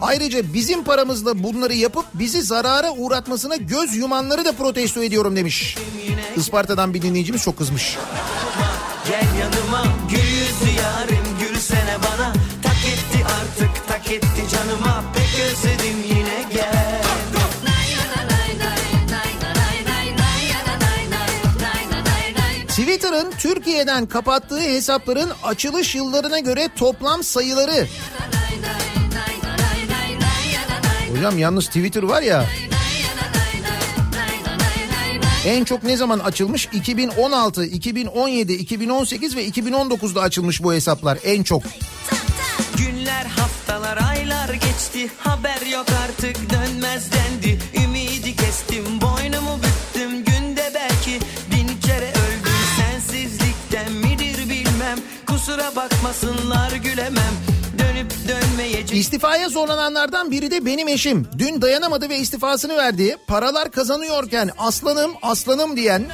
Ayrıca 0.00 0.54
bizim 0.54 0.84
paramızla 0.84 1.42
bunları 1.42 1.74
yapıp 1.74 2.04
bizi 2.14 2.42
zarara 2.42 2.90
uğratmasına 2.92 3.56
göz 3.56 3.96
yumanları 3.96 4.44
da 4.44 4.52
protesto 4.52 5.02
ediyorum 5.02 5.36
demiş. 5.36 5.76
Isparta'dan 6.36 6.94
bir 6.94 7.02
dinleyicimiz 7.02 7.42
çok 7.42 7.58
kızmış. 7.58 7.98
Gel 9.08 9.26
yanıma 9.40 9.84
gül 10.10 10.18
yüzlü 10.18 10.80
yarim 10.80 11.19
tak 14.10 14.16
etti 14.16 14.42
canıma 14.52 15.04
Pek 15.14 15.40
özledim 15.44 15.96
yine 16.08 16.44
gel 16.54 17.02
Twitter'ın 22.68 23.30
Türkiye'den 23.38 24.06
kapattığı 24.06 24.60
hesapların 24.60 25.30
açılış 25.42 25.94
yıllarına 25.94 26.38
göre 26.38 26.68
toplam 26.76 27.22
sayıları. 27.22 27.86
Hocam 31.16 31.38
yalnız 31.38 31.66
Twitter 31.66 32.02
var 32.02 32.22
ya 32.22 32.46
en 35.46 35.64
çok 35.64 35.82
ne 35.82 35.96
zaman 35.96 36.18
açılmış? 36.18 36.68
2016, 36.72 37.64
2017, 37.64 38.52
2018 38.52 39.36
ve 39.36 39.48
2019'da 39.48 40.20
açılmış 40.20 40.62
bu 40.62 40.72
hesaplar 40.72 41.18
en 41.24 41.42
çok. 41.42 41.62
Günler 42.78 43.24
haftalar 43.24 43.98
aylar 44.10 44.48
geçti. 44.48 45.10
Haber 45.18 45.66
yok 45.72 45.86
artık 46.04 46.36
dönmez 46.50 47.08
dendi. 47.12 47.58
Ümidi 47.84 48.36
kestim 48.36 49.00
boynumu 49.00 49.58
büktüm. 49.62 50.24
Günde 50.24 50.72
belki 50.74 51.20
bin 51.50 51.80
kere 51.80 52.08
öldüm. 52.10 52.52
Sensizlikten 52.78 53.92
midir 53.92 54.50
bilmem. 54.50 54.98
Kusura 55.26 55.76
bakmasınlar 55.76 56.72
gülemem. 56.72 57.34
Dönüp 57.78 58.10
dönmeyecek 58.28 58.98
İstifaya 58.98 59.48
zorlananlardan 59.48 60.30
biri 60.30 60.50
de 60.50 60.66
benim 60.66 60.88
eşim. 60.88 61.28
Dün 61.38 61.62
dayanamadı 61.62 62.08
ve 62.08 62.18
istifasını 62.18 62.76
verdi. 62.76 63.16
Paralar 63.26 63.70
kazanıyorken 63.70 64.50
aslanım 64.58 65.12
aslanım 65.22 65.76
diyen 65.76 66.06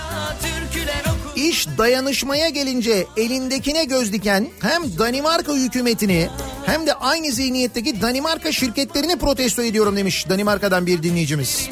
İş 1.37 1.69
dayanışmaya 1.79 2.49
gelince 2.49 3.07
elindekine 3.17 3.85
göz 3.85 4.13
diken 4.13 4.49
hem 4.61 4.99
Danimarka 4.99 5.53
hükümetini 5.53 6.29
hem 6.67 6.87
de 6.87 6.95
aynı 6.95 7.33
zihniyetteki 7.33 8.03
Danimarka 8.03 8.53
şirketlerini 8.53 9.19
protesto 9.19 9.63
ediyorum 9.63 9.97
demiş 9.97 10.29
Danimarka'dan 10.29 10.87
bir 10.87 11.03
dinleyicimiz. 11.03 11.69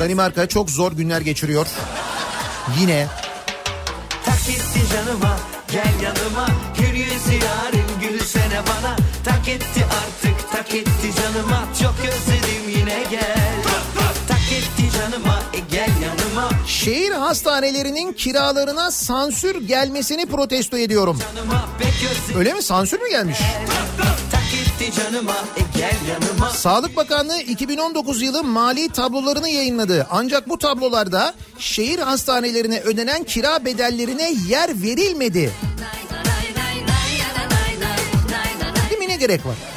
Danimarka 0.00 0.48
çok 0.48 0.70
zor 0.70 0.92
günler 0.92 1.20
geçiriyor. 1.20 1.66
Yine 2.80 3.06
Tak 4.24 4.48
etti 4.48 4.80
canıma 4.92 5.36
gel 5.72 6.02
yanıma. 6.02 6.46
Gül 6.78 6.98
yüzü 6.98 7.32
yarim 7.32 7.86
gülsene 8.00 8.60
bana. 8.66 8.96
Tak 9.24 9.48
etti 9.48 9.84
artık 9.84 10.52
tak 10.52 10.74
etti 10.74 11.10
canıma. 11.16 11.64
Çok 11.82 11.94
özledim 12.08 12.35
şehir 16.86 17.12
hastanelerinin 17.12 18.12
kiralarına 18.12 18.90
sansür 18.90 19.68
gelmesini 19.68 20.26
protesto 20.26 20.78
ediyorum. 20.78 21.18
Öyle 22.38 22.54
mi? 22.54 22.62
Sansür 22.62 23.00
mü 23.00 23.08
gelmiş? 23.10 23.38
Sağlık 26.52 26.96
Bakanlığı 26.96 27.40
2019 27.40 28.22
yılı 28.22 28.44
mali 28.44 28.88
tablolarını 28.88 29.48
yayınladı. 29.48 30.06
Ancak 30.10 30.48
bu 30.48 30.58
tablolarda 30.58 31.34
şehir 31.58 31.98
hastanelerine 31.98 32.80
ödenen 32.80 33.24
kira 33.24 33.64
bedellerine 33.64 34.32
yer 34.48 34.82
verilmedi. 34.82 35.52
Değil 38.90 38.98
mi 38.98 39.08
ne 39.08 39.16
gerek 39.16 39.46
var? 39.46 39.75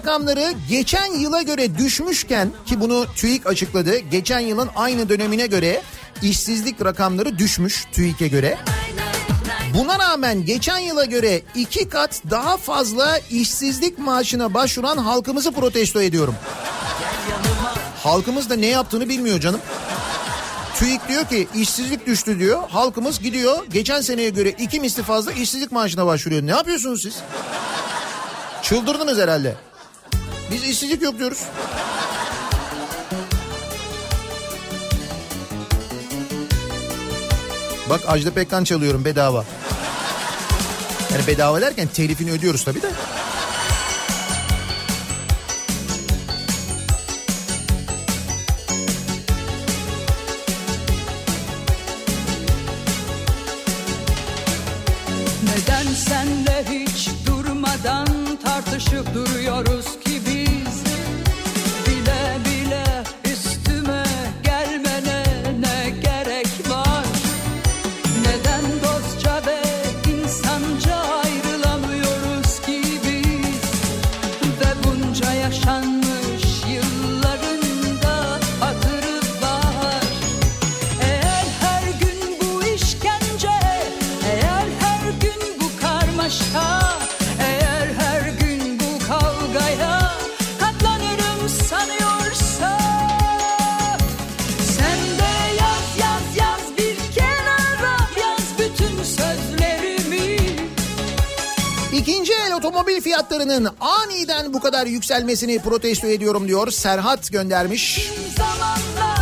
Rakamları 0.00 0.52
geçen 0.68 1.12
yıla 1.12 1.42
göre 1.42 1.78
düşmüşken 1.78 2.50
ki 2.66 2.80
bunu 2.80 3.06
TÜİK 3.16 3.46
açıkladı. 3.46 3.98
Geçen 3.98 4.40
yılın 4.40 4.68
aynı 4.76 5.08
dönemine 5.08 5.46
göre 5.46 5.82
işsizlik 6.22 6.84
rakamları 6.84 7.38
düşmüş 7.38 7.86
TÜİK'e 7.92 8.28
göre. 8.28 8.58
Buna 9.74 9.98
rağmen 9.98 10.44
geçen 10.44 10.78
yıla 10.78 11.04
göre 11.04 11.42
iki 11.54 11.88
kat 11.88 12.22
daha 12.30 12.56
fazla 12.56 13.18
işsizlik 13.30 13.98
maaşına 13.98 14.54
başvuran 14.54 14.96
halkımızı 14.96 15.52
protesto 15.52 16.02
ediyorum. 16.02 16.34
Halkımız 18.02 18.50
da 18.50 18.56
ne 18.56 18.66
yaptığını 18.66 19.08
bilmiyor 19.08 19.40
canım. 19.40 19.60
TÜİK 20.78 21.08
diyor 21.08 21.24
ki 21.24 21.48
işsizlik 21.54 22.06
düştü 22.06 22.38
diyor. 22.38 22.68
Halkımız 22.68 23.20
gidiyor 23.20 23.66
geçen 23.72 24.00
seneye 24.00 24.30
göre 24.30 24.48
iki 24.48 24.80
misli 24.80 25.02
fazla 25.02 25.32
işsizlik 25.32 25.72
maaşına 25.72 26.06
başvuruyor. 26.06 26.42
Ne 26.42 26.50
yapıyorsunuz 26.50 27.02
siz? 27.02 27.14
Çıldırdınız 28.62 29.18
herhalde. 29.18 29.69
Biz 30.50 30.64
işsizlik 30.64 31.02
yok 31.02 31.18
diyoruz. 31.18 31.38
Bak 37.90 38.00
Ajda 38.06 38.30
Pekkan 38.30 38.64
çalıyorum 38.64 39.04
bedava. 39.04 39.44
Yani 41.12 41.26
bedava 41.26 41.60
derken 41.60 41.88
telifini 41.88 42.32
ödüyoruz 42.32 42.64
tabii 42.64 42.82
de. 42.82 42.90
Fiyatlarının 103.30 103.68
aniden 103.80 104.52
bu 104.52 104.60
kadar 104.60 104.86
yükselmesini 104.86 105.58
protesto 105.58 106.06
ediyorum 106.06 106.48
diyor. 106.48 106.70
Serhat 106.70 107.32
göndermiş. 107.32 108.10
Zamanla 108.36 109.19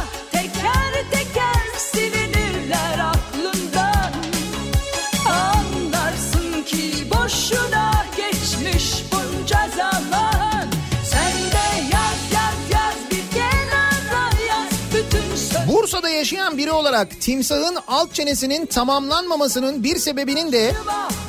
yaşayan 16.19 16.59
biri 16.59 16.73
olarak 16.73 17.20
timsahın 17.20 17.78
alt 17.89 18.15
çenesinin 18.15 18.66
tamamlanmamasının 18.66 19.85
bir 19.85 19.97
sebebinin 19.99 20.53
de 20.53 20.73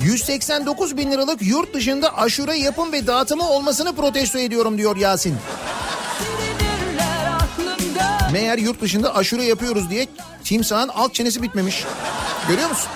189 0.04 0.98
bin 0.98 1.12
liralık 1.12 1.42
yurt 1.42 1.74
dışında 1.74 2.18
aşure 2.18 2.58
yapım 2.58 2.92
ve 2.92 3.08
dağıtımı 3.08 3.50
olmasını 3.50 3.96
protesto 3.96 4.40
ediyorum 4.40 4.78
diyor 4.78 4.98
Yasin. 4.98 5.36
Meğer 8.34 8.58
yurt 8.58 8.82
dışında 8.82 9.16
aşure 9.16 9.44
yapıyoruz 9.44 9.90
diye 9.90 10.08
timsahın 10.44 10.88
alt 10.88 11.14
çenesi 11.14 11.42
bitmemiş. 11.42 11.86
Görüyor 12.48 12.70
musun? 12.70 12.90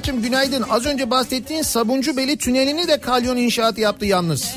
Nihat'cığım 0.00 0.22
günaydın. 0.22 0.64
Az 0.70 0.86
önce 0.86 1.10
bahsettiğin 1.10 1.62
Sabuncu 1.62 2.16
Beli 2.16 2.38
tünelini 2.38 2.88
de 2.88 3.00
kalyon 3.00 3.36
inşaatı 3.36 3.80
yaptı 3.80 4.06
yalnız. 4.06 4.54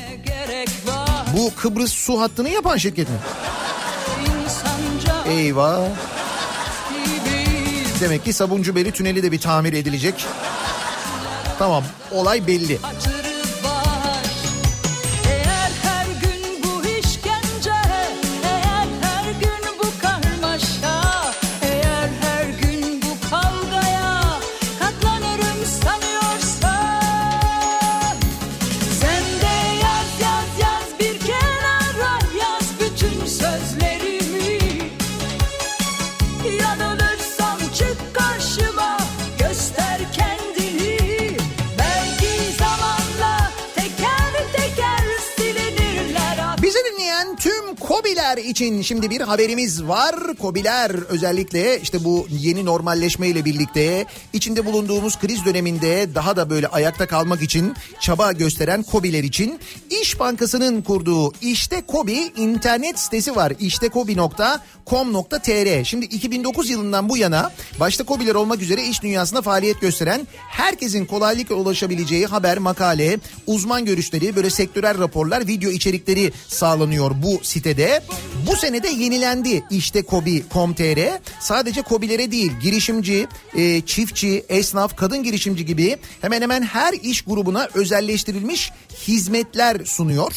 Bu 1.36 1.52
Kıbrıs 1.56 1.92
su 1.92 2.20
hattını 2.20 2.48
yapan 2.48 2.76
şirket 2.76 3.08
mi? 3.08 3.16
Eyvah. 5.28 5.80
Demek 8.00 8.24
ki 8.24 8.32
Sabuncu 8.32 8.76
Beli 8.76 8.92
tüneli 8.92 9.22
de 9.22 9.32
bir 9.32 9.40
tamir 9.40 9.72
edilecek. 9.72 10.26
Tamam 11.58 11.84
olay 12.10 12.46
belli. 12.46 12.78
Hatırı 12.78 13.13
için 48.54 48.82
şimdi 48.82 49.10
bir 49.10 49.20
haberimiz 49.20 49.84
var. 49.84 50.14
Kobiler 50.38 50.90
özellikle 50.90 51.80
işte 51.80 52.04
bu 52.04 52.26
yeni 52.30 52.64
normalleşme 52.64 53.28
ile 53.28 53.44
birlikte 53.44 54.06
içinde 54.32 54.66
bulunduğumuz 54.66 55.18
kriz 55.18 55.44
döneminde 55.44 56.14
daha 56.14 56.36
da 56.36 56.50
böyle 56.50 56.68
ayakta 56.68 57.06
kalmak 57.06 57.42
için 57.42 57.74
çaba 58.00 58.32
gösteren 58.32 58.82
Kobiler 58.82 59.24
için 59.24 59.58
İş 60.02 60.20
Bankası'nın 60.20 60.82
kurduğu 60.82 61.32
İşte 61.40 61.82
Kobi 61.86 62.32
internet 62.36 62.98
sitesi 62.98 63.36
var. 63.36 63.52
İştekobi.com.tr 63.60 65.84
Şimdi 65.84 66.04
2009 66.04 66.70
yılından 66.70 67.08
bu 67.08 67.16
yana 67.16 67.52
başta 67.80 68.04
Kobiler 68.04 68.34
olmak 68.34 68.62
üzere 68.62 68.86
iş 68.86 69.02
dünyasında 69.02 69.42
faaliyet 69.42 69.80
gösteren 69.80 70.26
herkesin 70.48 71.06
kolaylıkla 71.06 71.54
ulaşabileceği 71.54 72.26
haber, 72.26 72.58
makale, 72.58 73.18
uzman 73.46 73.84
görüşleri, 73.84 74.36
böyle 74.36 74.50
sektörel 74.50 74.98
raporlar, 74.98 75.46
video 75.46 75.70
içerikleri 75.70 76.32
sağlanıyor 76.48 77.10
bu 77.22 77.40
sitede. 77.42 78.02
Bu 78.46 78.56
sene 78.56 78.82
de 78.82 78.88
yenilendi 78.88 79.64
işte 79.70 80.02
Kobi.com.tr. 80.02 81.20
Sadece 81.40 81.82
Kobilere 81.82 82.30
değil 82.30 82.52
girişimci, 82.62 83.26
e, 83.56 83.80
çiftçi, 83.80 84.44
esnaf, 84.48 84.96
kadın 84.96 85.22
girişimci 85.22 85.64
gibi 85.66 85.96
hemen 86.20 86.42
hemen 86.42 86.62
her 86.62 86.92
iş 86.92 87.22
grubuna 87.22 87.68
özelleştirilmiş 87.74 88.72
hizmetler 89.08 89.84
sunuyor. 89.84 90.32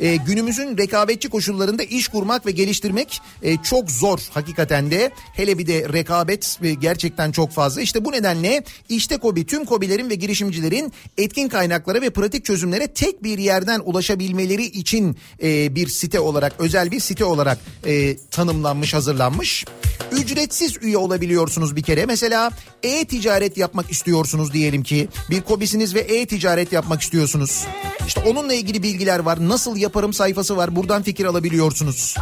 E, 0.00 0.16
günümüzün 0.16 0.78
rekabetçi 0.78 1.28
koşullarında 1.28 1.82
iş 1.82 2.08
kurmak 2.08 2.46
ve 2.46 2.50
geliştirmek 2.50 3.20
e, 3.42 3.56
çok 3.56 3.90
zor 3.90 4.18
hakikaten 4.30 4.90
de. 4.90 5.10
Hele 5.34 5.58
bir 5.58 5.66
de 5.66 5.92
rekabet 5.92 6.58
e, 6.62 6.74
gerçekten 6.74 7.32
çok 7.32 7.50
fazla. 7.50 7.80
İşte 7.80 8.04
bu 8.04 8.12
nedenle 8.12 8.64
işte 8.88 9.16
Kobi 9.16 9.46
tüm 9.46 9.64
Kobilerin 9.64 10.10
ve 10.10 10.14
girişimcilerin 10.14 10.92
etkin 11.18 11.48
kaynaklara 11.48 12.00
ve 12.00 12.10
pratik 12.10 12.44
çözümlere 12.44 12.86
tek 12.86 13.22
bir 13.22 13.38
yerden 13.38 13.80
ulaşabilmeleri 13.84 14.64
için 14.64 15.16
e, 15.42 15.74
bir 15.74 15.88
site 15.88 16.20
olarak 16.20 16.52
özel 16.58 16.90
bir 16.90 17.00
site 17.00 17.24
olarak 17.24 17.51
e, 17.86 18.16
tanımlanmış 18.16 18.94
hazırlanmış. 18.94 19.64
Ücretsiz 20.12 20.76
üye 20.82 20.96
olabiliyorsunuz 20.96 21.76
bir 21.76 21.82
kere. 21.82 22.06
Mesela 22.06 22.50
e-ticaret 22.82 23.56
yapmak 23.56 23.90
istiyorsunuz 23.90 24.52
diyelim 24.52 24.82
ki. 24.82 25.08
Bir 25.30 25.40
kobisiniz 25.40 25.94
ve 25.94 26.00
e-ticaret 26.00 26.72
yapmak 26.72 27.02
istiyorsunuz. 27.02 27.64
İşte 28.06 28.20
onunla 28.20 28.54
ilgili 28.54 28.82
bilgiler 28.82 29.18
var. 29.18 29.48
Nasıl 29.48 29.76
yaparım 29.76 30.12
sayfası 30.12 30.56
var. 30.56 30.76
Buradan 30.76 31.02
fikir 31.02 31.24
alabiliyorsunuz. 31.24 32.16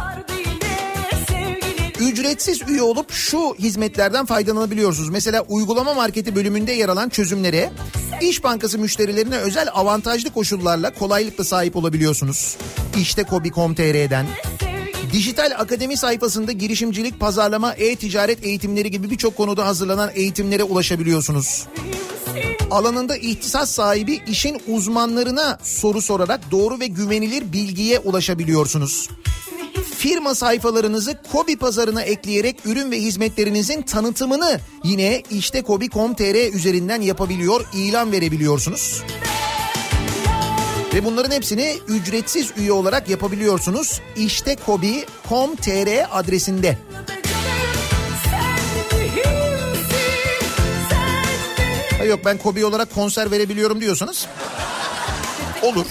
Ücretsiz 1.99 2.61
üye 2.67 2.81
olup 2.81 3.11
şu 3.11 3.55
hizmetlerden 3.59 4.25
faydalanabiliyorsunuz. 4.25 5.09
Mesela 5.09 5.41
uygulama 5.41 5.93
marketi 5.93 6.35
bölümünde 6.35 6.71
yer 6.71 6.89
alan 6.89 7.09
çözümlere 7.09 7.69
İş 8.21 8.43
Bankası 8.43 8.79
müşterilerine 8.79 9.37
özel 9.37 9.67
avantajlı 9.73 10.29
koşullarla 10.33 10.93
kolaylıkla 10.93 11.43
sahip 11.43 11.75
olabiliyorsunuz. 11.75 12.57
İşte 12.97 13.23
kobi.com.tr'den. 13.23 14.25
Dijital 15.11 15.51
Akademi 15.57 15.97
sayfasında 15.97 16.51
girişimcilik, 16.51 17.19
pazarlama, 17.19 17.73
e-ticaret 17.73 18.45
eğitimleri 18.45 18.91
gibi 18.91 19.09
birçok 19.09 19.37
konuda 19.37 19.65
hazırlanan 19.65 20.11
eğitimlere 20.15 20.63
ulaşabiliyorsunuz. 20.63 21.67
Alanında 22.71 23.17
ihtisas 23.17 23.71
sahibi 23.71 24.21
işin 24.27 24.61
uzmanlarına 24.67 25.59
soru 25.63 26.01
sorarak 26.01 26.51
doğru 26.51 26.79
ve 26.79 26.87
güvenilir 26.87 27.53
bilgiye 27.53 27.99
ulaşabiliyorsunuz. 27.99 29.09
Firma 29.97 30.35
sayfalarınızı 30.35 31.21
Kobi 31.31 31.55
pazarına 31.55 32.01
ekleyerek 32.01 32.65
ürün 32.65 32.91
ve 32.91 33.01
hizmetlerinizin 33.01 33.81
tanıtımını 33.81 34.59
yine 34.83 35.23
işte 35.31 35.61
kobi.com.tr 35.61 36.53
üzerinden 36.53 37.01
yapabiliyor, 37.01 37.65
ilan 37.73 38.11
verebiliyorsunuz. 38.11 39.03
Ve 40.93 41.05
bunların 41.05 41.31
hepsini 41.31 41.77
ücretsiz 41.87 42.51
üye 42.57 42.71
olarak 42.71 43.09
yapabiliyorsunuz. 43.09 44.01
İşte 44.15 44.55
kobi.com.tr 44.55 46.19
adresinde. 46.19 46.77
Ha 51.97 52.03
yok 52.03 52.19
ben 52.25 52.37
Kobi 52.37 52.65
olarak 52.65 52.95
konser 52.95 53.31
verebiliyorum 53.31 53.81
diyorsanız 53.81 54.27
olur. 55.61 55.85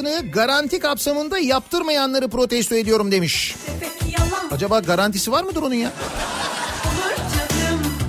Hattını 0.00 0.30
garanti 0.32 0.78
kapsamında 0.78 1.38
yaptırmayanları 1.38 2.28
protesto 2.28 2.74
ediyorum 2.74 3.12
demiş. 3.12 3.56
Acaba 4.50 4.80
garantisi 4.80 5.32
var 5.32 5.44
mıdır 5.44 5.62
onun 5.62 5.74
ya? 5.74 5.92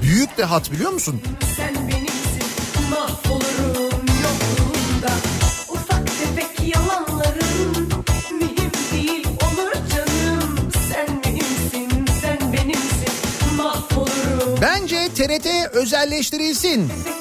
Büyük 0.02 0.38
de 0.38 0.44
hat 0.44 0.72
biliyor 0.72 0.92
musun? 0.92 1.22
Sen 1.58 1.76
benimsin 1.76 2.90
mahvolurum 2.90 4.06
yokluğunda 4.24 5.14
Ufak 5.70 6.06
tefek 6.08 6.76
yalanların 6.76 7.90
mühim 8.32 8.72
değil 8.94 9.28
olur 9.28 9.74
canım 9.96 10.72
Sen 10.90 11.24
benimsin 11.24 12.06
sen 12.22 12.54
benimsin 12.54 13.14
mahvolurum 13.58 14.62
Bence 14.62 15.08
TRT 15.16 15.76
özelleştirilsin. 15.76 16.88
Tefek 16.88 17.21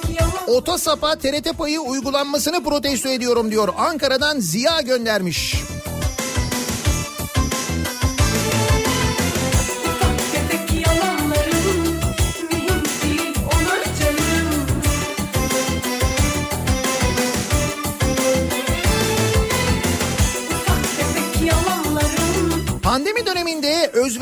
Otosap'a 0.51 1.16
TRT 1.16 1.59
payı 1.59 1.81
uygulanmasını 1.81 2.64
protesto 2.64 3.09
ediyorum 3.09 3.51
diyor. 3.51 3.68
Ankara'dan 3.78 4.39
Ziya 4.40 4.81
göndermiş. 4.81 5.55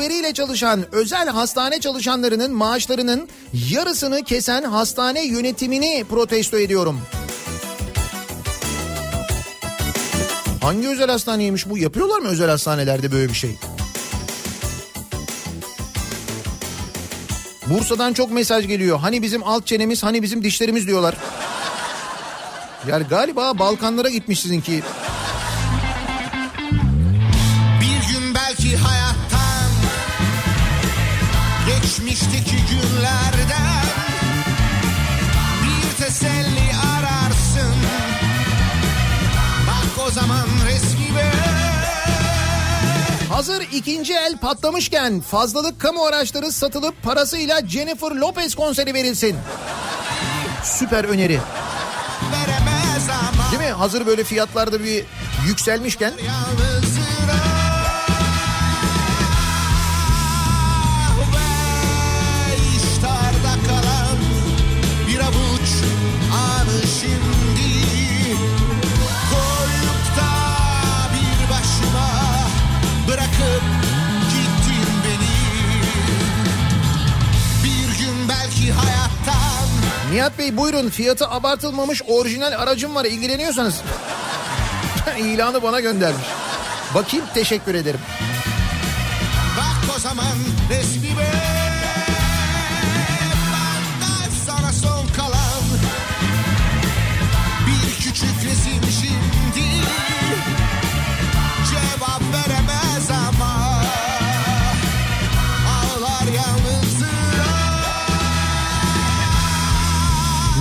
Özveriyle 0.09 0.33
çalışan 0.33 0.85
özel 0.95 1.27
hastane 1.27 1.79
çalışanlarının 1.79 2.53
maaşlarının 2.53 3.29
yarısını 3.69 4.23
kesen 4.23 4.63
hastane 4.63 5.25
yönetimini 5.25 6.05
protesto 6.09 6.59
ediyorum. 6.59 7.01
Hangi 10.61 10.87
özel 10.87 11.09
hastaneymiş 11.09 11.69
bu? 11.69 11.77
Yapıyorlar 11.77 12.19
mı 12.19 12.27
özel 12.27 12.49
hastanelerde 12.49 13.11
böyle 13.11 13.29
bir 13.29 13.33
şey? 13.33 13.55
Bursa'dan 17.67 18.13
çok 18.13 18.31
mesaj 18.31 18.67
geliyor. 18.67 18.99
Hani 18.99 19.21
bizim 19.21 19.43
alt 19.43 19.67
çenemiz, 19.67 20.03
hani 20.03 20.21
bizim 20.21 20.43
dişlerimiz 20.43 20.87
diyorlar. 20.87 21.15
Yani 22.87 23.03
galiba 23.09 23.59
Balkanlara 23.59 24.09
gitmiş 24.09 24.39
sizinki. 24.39 24.83
İkinci 43.79 44.13
el 44.13 44.37
patlamışken 44.37 45.21
fazlalık 45.21 45.81
kamu 45.81 46.03
araçları 46.05 46.51
satılıp 46.51 47.03
parasıyla 47.03 47.67
Jennifer 47.67 48.11
Lopez 48.11 48.55
konseri 48.55 48.93
verilsin. 48.93 49.35
Süper 50.63 51.03
öneri. 51.03 51.39
Değil 53.51 53.63
mi? 53.63 53.75
Hazır 53.77 54.05
böyle 54.05 54.23
fiyatlarda 54.23 54.83
bir 54.83 55.03
yükselmişken. 55.47 56.13
Nihat 80.11 80.39
Bey 80.39 80.57
buyurun 80.57 80.89
fiyatı 80.89 81.27
abartılmamış 81.29 82.01
orijinal 82.07 82.51
aracım 82.51 82.95
var 82.95 83.05
ilgileniyorsanız. 83.05 83.81
İlanı 85.19 85.63
bana 85.63 85.79
göndermiş. 85.79 86.27
Bakayım 86.95 87.25
teşekkür 87.33 87.75
ederim. 87.75 87.99
Bak 89.57 89.95
o 89.95 89.99
zaman 89.99 90.35
resmime 90.69 91.29
Benden 91.29 91.58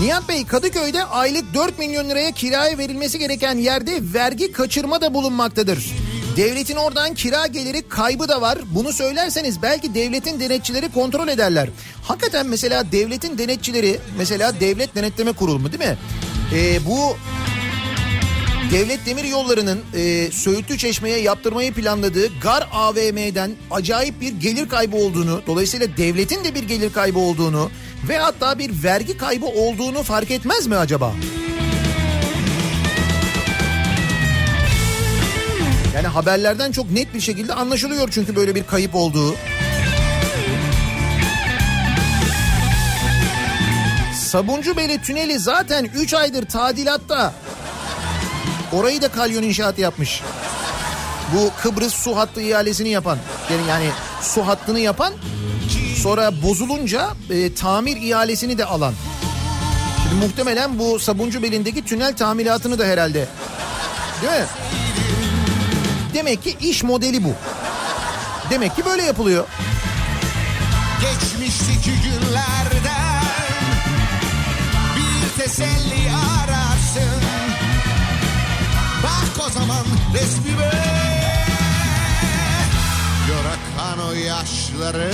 Nihat 0.09 0.29
Bey 0.29 0.47
Kadıköy'de 0.47 1.05
aylık 1.05 1.55
4 1.55 1.79
milyon 1.79 2.09
liraya 2.09 2.31
kiraya 2.31 2.79
verilmesi 2.79 3.19
gereken 3.19 3.59
yerde 3.59 3.99
vergi 4.15 4.53
kaçırma 4.53 5.01
da 5.01 5.15
bulunmaktadır. 5.15 5.93
Devletin 6.37 6.77
oradan 6.77 7.15
kira 7.15 7.47
geliri 7.47 7.89
kaybı 7.89 8.29
da 8.29 8.41
var. 8.41 8.59
Bunu 8.71 8.93
söylerseniz 8.93 9.63
belki 9.63 9.95
devletin 9.95 10.41
denetçileri 10.41 10.93
kontrol 10.93 11.29
ederler. 11.29 11.69
Hakikaten 12.03 12.47
mesela 12.47 12.93
devletin 12.93 13.39
denetçileri 13.39 13.99
mesela 14.19 14.61
devlet 14.61 14.95
denetleme 14.95 15.33
kurulu 15.33 15.73
değil 15.73 15.91
mi? 15.91 15.99
Ee, 16.55 16.87
bu 16.87 17.17
Devlet 18.73 19.07
Demir 19.07 19.25
Yolları'nın 19.25 19.81
e, 19.95 20.31
Söğütlü 20.33 20.79
Çeşme'ye 20.79 21.19
yaptırmayı 21.19 21.73
planladığı 21.73 22.41
Gar 22.41 22.69
AVM'den 22.73 23.51
acayip 23.71 24.21
bir 24.21 24.33
gelir 24.33 24.69
kaybı 24.69 24.97
olduğunu, 24.97 25.43
dolayısıyla 25.47 25.97
devletin 25.97 26.45
de 26.45 26.55
bir 26.55 26.63
gelir 26.63 26.93
kaybı 26.93 27.19
olduğunu 27.19 27.71
ve 28.09 28.19
hatta 28.19 28.59
bir 28.59 28.83
vergi 28.83 29.17
kaybı 29.17 29.47
olduğunu 29.47 30.03
fark 30.03 30.31
etmez 30.31 30.67
mi 30.67 30.77
acaba? 30.77 31.15
Yani 35.95 36.07
haberlerden 36.07 36.73
çok 36.73 36.91
net 36.91 37.15
bir 37.15 37.21
şekilde 37.21 37.55
anlaşılıyor 37.55 38.09
çünkü 38.13 38.37
böyle 38.37 38.55
bir 38.55 38.65
kayıp 38.65 38.95
olduğu. 38.95 39.35
Sabuncubeli 44.15 45.03
tüneli 45.03 45.39
zaten 45.39 45.85
3 45.95 46.15
aydır 46.15 46.47
tadilatta. 46.47 47.35
Orayı 48.73 49.03
da 49.03 49.09
kalyon 49.09 49.43
inşaat 49.43 49.79
yapmış. 49.79 50.23
Bu 51.35 51.51
Kıbrıs 51.63 51.95
su 51.95 52.17
hattı 52.17 52.41
ihalesini 52.41 52.89
yapan 52.89 53.19
yani 53.69 53.91
su 54.23 54.47
hattını 54.47 54.81
yapan 54.81 55.13
sonra 55.99 56.43
bozulunca 56.43 57.09
e, 57.31 57.55
tamir 57.55 57.97
ihalesini 57.97 58.59
de 58.59 58.65
alan. 58.65 58.95
Şimdi 60.03 60.25
muhtemelen 60.27 60.79
bu 60.79 60.99
Sabuncubeli'ndeki 60.99 61.85
tünel 61.85 62.17
tamiratını 62.17 62.79
da 62.79 62.85
herhalde. 62.85 63.29
Değil 64.23 64.33
mi? 64.33 64.47
Demek 66.15 66.43
ki 66.43 66.57
iş 66.61 66.83
modeli 66.83 67.25
bu. 67.25 67.33
Demek 68.51 68.77
ki 68.77 68.85
böyle 68.85 69.03
yapılıyor. 69.03 69.45
Geçmişteki 71.01 71.91
günlerden 71.91 73.23
bir 74.97 75.43
teselli 75.43 76.11
ararsın. 76.11 77.23
Bak 79.03 79.47
o 79.47 79.51
zaman 79.51 79.87
resmime 80.15 80.73
Gör 83.29 83.45
akan 83.45 84.09
o 84.09 84.13
yaşları 84.13 85.13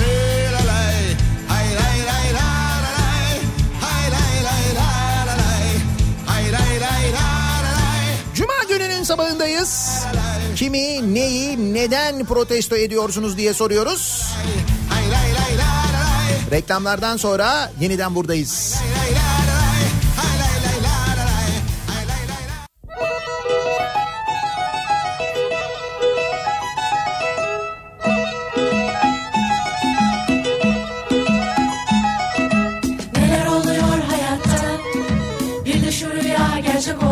Kimi, 10.75 11.13
neyi, 11.13 11.73
neden 11.73 12.25
protesto 12.25 12.75
ediyorsunuz 12.75 13.37
diye 13.37 13.53
soruyoruz. 13.53 14.23
Reklamlardan 16.51 17.17
sonra 17.17 17.71
yeniden 17.79 18.15
buradayız. 18.15 18.75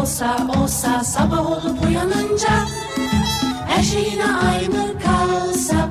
Olsa 0.01 0.37
olsa 0.59 1.03
Sabah 1.03 1.51
olup 1.51 1.85
uyanınca 1.85 2.82
şey 3.83 4.03
yine 4.11 4.25
aynı 4.25 4.99
kalsa 4.99 5.89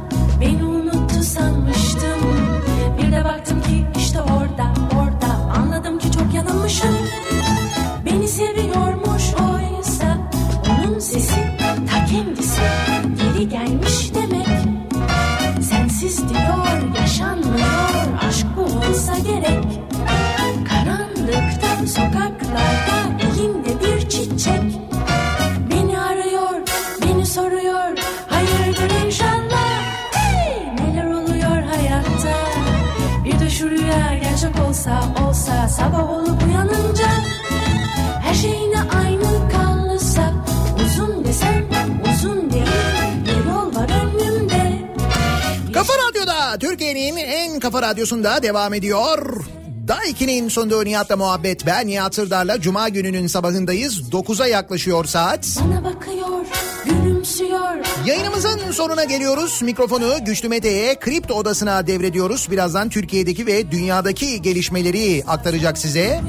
kafa 47.72 47.86
radyosunda 47.86 48.42
devam 48.42 48.74
ediyor. 48.74 49.44
Daiki'nin 49.88 50.48
sonunda 50.48 50.82
Nihat'la 50.82 51.16
muhabbet 51.16 51.66
ben 51.66 51.86
Nihat 51.86 52.14
Sırdar'la 52.14 52.60
Cuma 52.60 52.88
gününün 52.88 53.26
sabahındayız. 53.26 54.00
9'a 54.10 54.46
yaklaşıyor 54.46 55.04
saat. 55.04 55.58
bana 55.60 55.84
bakıyor 55.84 56.46
gülümsüyor 56.84 57.84
Yayınımızın 58.06 58.70
sonuna 58.70 59.04
geliyoruz. 59.04 59.62
Mikrofonu 59.62 60.24
Güçlü 60.24 60.48
Mete'ye 60.48 60.94
kripto 60.94 61.34
odasına 61.34 61.86
devrediyoruz. 61.86 62.50
Birazdan 62.50 62.88
Türkiye'deki 62.88 63.46
ve 63.46 63.70
dünyadaki 63.70 64.42
gelişmeleri 64.42 65.24
aktaracak 65.26 65.78
size. 65.78 66.20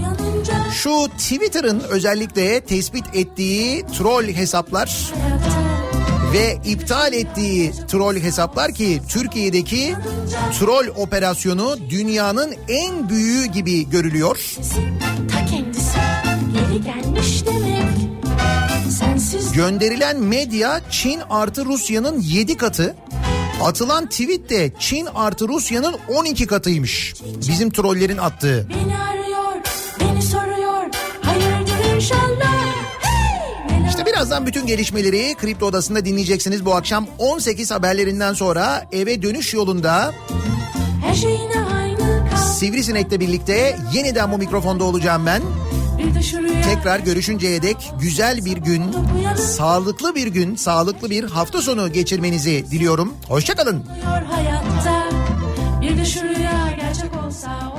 Şu 0.73 1.07
Twitter'ın 1.17 1.79
özellikle 1.89 2.61
tespit 2.61 3.15
ettiği 3.15 3.85
troll 3.85 4.23
hesaplar 4.23 5.13
hayatta 5.21 5.62
ve 6.33 6.57
iptal 6.65 7.13
ettiği 7.13 7.71
troll 7.87 8.15
hesaplar 8.15 8.73
ki 8.73 9.01
Türkiye'deki 9.09 9.95
troll 10.59 10.87
operasyonu 10.95 11.77
dünyanın 11.89 12.55
en 12.67 13.09
büyüğü 13.09 13.45
gibi 13.45 13.89
görülüyor. 13.89 14.55
ta 15.31 15.45
kendisi 15.45 15.97
geri 16.53 16.83
gelmiş 16.83 17.45
demek 17.45 17.83
sensiz 18.99 19.51
Gönderilen 19.51 20.19
medya 20.19 20.81
Çin 20.91 21.19
artı 21.29 21.65
Rusya'nın 21.65 22.21
7 22.21 22.57
katı. 22.57 22.95
Atılan 23.63 24.09
tweet 24.09 24.49
de 24.49 24.71
Çin 24.79 25.07
artı 25.15 25.47
Rusya'nın 25.47 25.95
12 26.09 26.47
katıymış. 26.47 27.13
Bizim 27.47 27.71
trollerin 27.71 28.17
attığı. 28.17 28.67
beni 28.69 29.12
birazdan 34.23 34.45
bütün 34.45 34.67
gelişmeleri 34.67 35.35
Kripto 35.35 35.65
Odası'nda 35.65 36.05
dinleyeceksiniz 36.05 36.65
bu 36.65 36.75
akşam 36.75 37.07
18 37.17 37.71
haberlerinden 37.71 38.33
sonra 38.33 38.85
eve 38.91 39.21
dönüş 39.21 39.53
yolunda 39.53 40.13
her 41.05 41.13
şey 41.13 41.31
yine 41.31 41.65
aynı 41.75 42.29
kal 42.29 42.37
Sivrisinek'le 42.37 43.19
birlikte 43.19 43.77
yeniden 43.93 44.31
bu 44.31 44.37
mikrofonda 44.37 44.83
olacağım 44.83 45.25
ben. 45.25 45.41
Tekrar 46.63 46.99
görüşünceye 46.99 47.61
dek 47.61 47.91
güzel 47.99 48.45
bir 48.45 48.57
gün, 48.57 48.95
sağlıklı 49.37 50.15
bir 50.15 50.27
gün, 50.27 50.55
sağlıklı 50.55 51.09
bir 51.09 51.23
hafta 51.23 51.61
sonu 51.61 51.91
geçirmenizi 51.91 52.65
diliyorum. 52.71 53.13
Hoşçakalın. 53.27 53.85
bir 55.81 56.35
rüya 56.35 56.71
gerçek 56.79 57.25
olsa 57.25 57.72